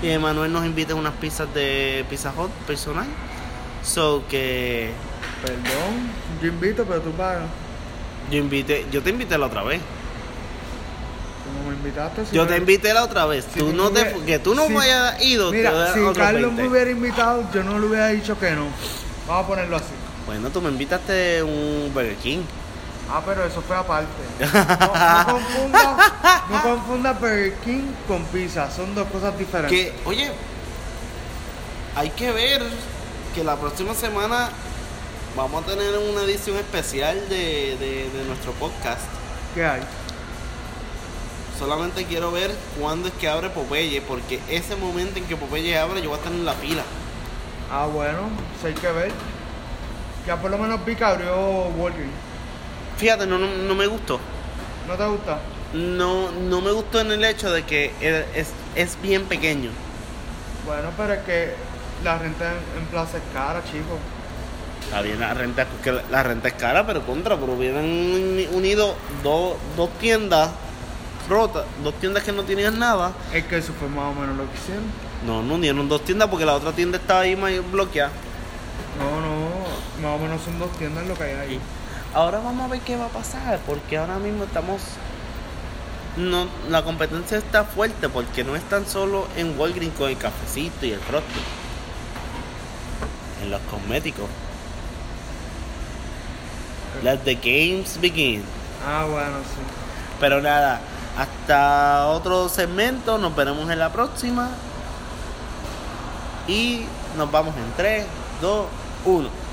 Y 0.01 0.09
Emanuel 0.09 0.51
nos 0.53 0.65
invita 0.65 0.93
a 0.93 0.95
unas 0.95 1.13
pizzas 1.15 1.51
de 1.53 2.05
Pizza 2.09 2.31
Hut 2.37 2.51
personal. 2.67 3.05
So 3.83 4.23
que 4.29 4.91
Perdón, 5.41 6.11
yo 6.41 6.47
invito, 6.49 6.83
pero 6.85 7.01
tú 7.01 7.11
pagas. 7.11 7.43
yo 8.31 8.37
invité, 8.37 8.85
yo 8.91 9.01
te 9.01 9.09
invité 9.11 9.37
la 9.37 9.45
otra 9.47 9.63
vez. 9.63 9.79
Tú 9.79 11.63
no 11.63 11.69
me 11.69 11.75
invitaste. 11.77 12.25
si 12.25 12.35
Yo 12.35 12.45
te 12.45 12.57
invité 12.57 12.93
la 12.93 13.03
otra 13.03 13.25
vez. 13.25 13.45
si 13.53 13.59
tú 13.59 13.67
tú 13.69 13.73
no 13.75 13.89
te, 13.91 14.13
que 14.25 14.39
tú 14.39 14.53
no 14.55 14.67
si- 14.67 14.73
me 14.73 14.79
hayas 14.83 15.23
ido. 15.23 15.51
te 15.51 15.57
Mira, 15.57 15.71
dar 15.71 15.93
si 15.93 15.99
Carlos 16.13 16.41
20. 16.55 16.61
me 16.63 16.67
hubiera 16.67 16.89
invitado, 16.91 17.43
yo 17.53 17.63
no 17.63 17.79
le 17.79 17.85
hubiera 17.87 18.07
dicho 18.09 18.37
que 18.39 18.51
no. 18.51 18.65
Vamos 19.27 19.45
a 19.45 19.47
ponerlo 19.47 19.77
así. 19.77 19.85
Bueno, 20.25 20.49
tú 20.49 20.61
me 20.61 20.69
invitaste 20.69 21.41
un 21.43 21.91
Burger 21.93 22.15
King. 22.15 22.39
Ah, 23.09 23.21
pero 23.25 23.43
eso 23.45 23.61
fue 23.61 23.75
aparte. 23.75 24.07
No, 24.39 25.23
no 25.23 25.25
confunda, 25.33 26.43
no 26.49 26.61
confunda 26.63 27.13
Burger 27.13 27.53
King 27.63 27.83
con 28.07 28.23
pizza, 28.25 28.69
son 28.71 28.93
dos 28.95 29.07
cosas 29.07 29.37
diferentes. 29.37 29.71
Que, 29.77 29.93
oye, 30.05 30.31
hay 31.95 32.09
que 32.11 32.31
ver 32.31 32.61
que 33.33 33.43
la 33.43 33.55
próxima 33.55 33.93
semana 33.93 34.49
vamos 35.35 35.63
a 35.63 35.67
tener 35.67 35.97
una 35.97 36.21
edición 36.23 36.57
especial 36.57 37.17
de, 37.29 37.77
de- 37.79 38.09
de 38.13 38.23
nuestro 38.27 38.51
podcast. 38.53 39.01
¿Qué 39.55 39.65
hay? 39.65 39.81
Solamente 41.57 42.05
quiero 42.05 42.31
ver 42.31 42.53
cuándo 42.79 43.07
es 43.07 43.13
que 43.15 43.27
abre 43.27 43.49
Popeye, 43.49 44.01
porque 44.01 44.39
ese 44.49 44.75
momento 44.75 45.17
en 45.17 45.25
que 45.25 45.35
Popeye 45.35 45.77
abre 45.77 46.01
yo 46.01 46.09
voy 46.09 46.17
a 46.17 46.21
estar 46.21 46.31
en 46.33 46.45
la 46.45 46.53
fila. 46.53 46.83
Ah, 47.71 47.87
bueno, 47.91 48.29
eso 48.57 48.67
hay 48.67 48.73
que 48.73 48.91
ver. 48.91 49.11
Ya 50.27 50.35
por 50.39 50.51
lo 50.51 50.57
menos 50.57 50.83
vi 50.85 50.95
que 50.95 51.03
abrió 51.03 51.35
Walgreens. 51.77 52.11
Fíjate, 52.97 53.25
no, 53.27 53.37
no, 53.37 53.47
no 53.47 53.75
me 53.75 53.87
gustó. 53.87 54.19
¿No 54.87 54.93
te 54.95 55.05
gusta? 55.05 55.39
No, 55.73 56.31
no 56.31 56.61
me 56.61 56.71
gustó 56.71 57.01
en 57.01 57.11
el 57.11 57.23
hecho 57.23 57.51
de 57.51 57.63
que 57.63 57.91
es, 58.01 58.47
es 58.75 59.01
bien 59.01 59.25
pequeño. 59.25 59.69
Bueno, 60.65 60.89
pero 60.97 61.13
es 61.13 61.19
que 61.21 61.53
la 62.03 62.17
renta 62.17 62.45
en, 62.51 62.81
en 62.81 62.87
plaza 62.87 63.17
es 63.17 63.23
cara, 63.33 63.61
chico. 63.65 63.97
Está 64.83 65.01
bien, 65.01 65.19
la 65.19 65.33
renta, 65.33 65.65
porque 65.65 66.01
la 66.09 66.23
renta 66.23 66.47
es 66.47 66.53
cara, 66.53 66.87
pero 66.87 67.01
contra, 67.05 67.35
pero 67.35 67.53
hubieran 67.53 67.83
uni- 67.83 68.47
unido 68.53 68.95
dos, 69.23 69.57
dos 69.75 69.89
tiendas 69.99 70.49
rotas, 71.29 71.65
dos 71.83 71.93
tiendas 71.95 72.23
que 72.23 72.31
no 72.31 72.43
tenían 72.43 72.79
nada. 72.79 73.11
Es 73.33 73.43
que 73.45 73.57
eso 73.57 73.73
fue 73.77 73.89
más 73.89 74.15
o 74.15 74.19
menos 74.19 74.37
lo 74.37 74.49
que 74.49 74.57
hicieron. 74.57 74.85
No, 75.25 75.43
no 75.43 75.55
unieron 75.55 75.89
dos 75.89 76.05
tiendas 76.05 76.29
porque 76.29 76.45
la 76.45 76.53
otra 76.55 76.71
tienda 76.71 76.97
estaba 76.97 77.21
ahí 77.21 77.35
más 77.35 77.51
bloqueada. 77.69 78.11
No, 78.97 79.19
no, 79.21 80.07
más 80.07 80.19
o 80.19 80.23
menos 80.23 80.41
son 80.41 80.57
dos 80.57 80.71
tiendas 80.77 81.05
lo 81.05 81.15
que 81.15 81.23
hay 81.23 81.33
ahí. 81.35 81.59
Ahora 82.13 82.39
vamos 82.39 82.65
a 82.65 82.67
ver 82.67 82.81
qué 82.81 82.95
va 82.95 83.05
a 83.05 83.09
pasar, 83.09 83.59
porque 83.65 83.97
ahora 83.97 84.17
mismo 84.17 84.43
estamos... 84.45 84.81
No, 86.15 86.47
la 86.69 86.83
competencia 86.83 87.37
está 87.37 87.63
fuerte 87.63 88.09
porque 88.09 88.43
no 88.43 88.55
es 88.55 88.63
tan 88.63 88.87
solo 88.87 89.27
en 89.35 89.57
Walgreens 89.59 89.93
con 89.95 90.09
el 90.09 90.17
cafecito 90.17 90.85
y 90.85 90.91
el 90.93 90.99
frosty. 90.99 91.39
En 93.43 93.51
los 93.51 93.61
cosméticos. 93.61 94.27
Let 97.03 97.19
the 97.19 97.35
games 97.35 97.99
begin. 98.01 98.43
Ah, 98.85 99.05
bueno, 99.07 99.37
sí. 99.43 99.61
Pero 100.19 100.41
nada, 100.41 100.81
hasta 101.17 102.07
otro 102.07 102.49
segmento, 102.49 103.19
nos 103.19 103.35
veremos 103.35 103.69
en 103.69 103.77
la 103.77 103.91
próxima. 103.91 104.49
Y 106.47 106.85
nos 107.15 107.29
vamos 107.29 107.55
en 107.55 107.71
3, 107.75 108.05
2, 108.41 108.65
1. 109.05 109.46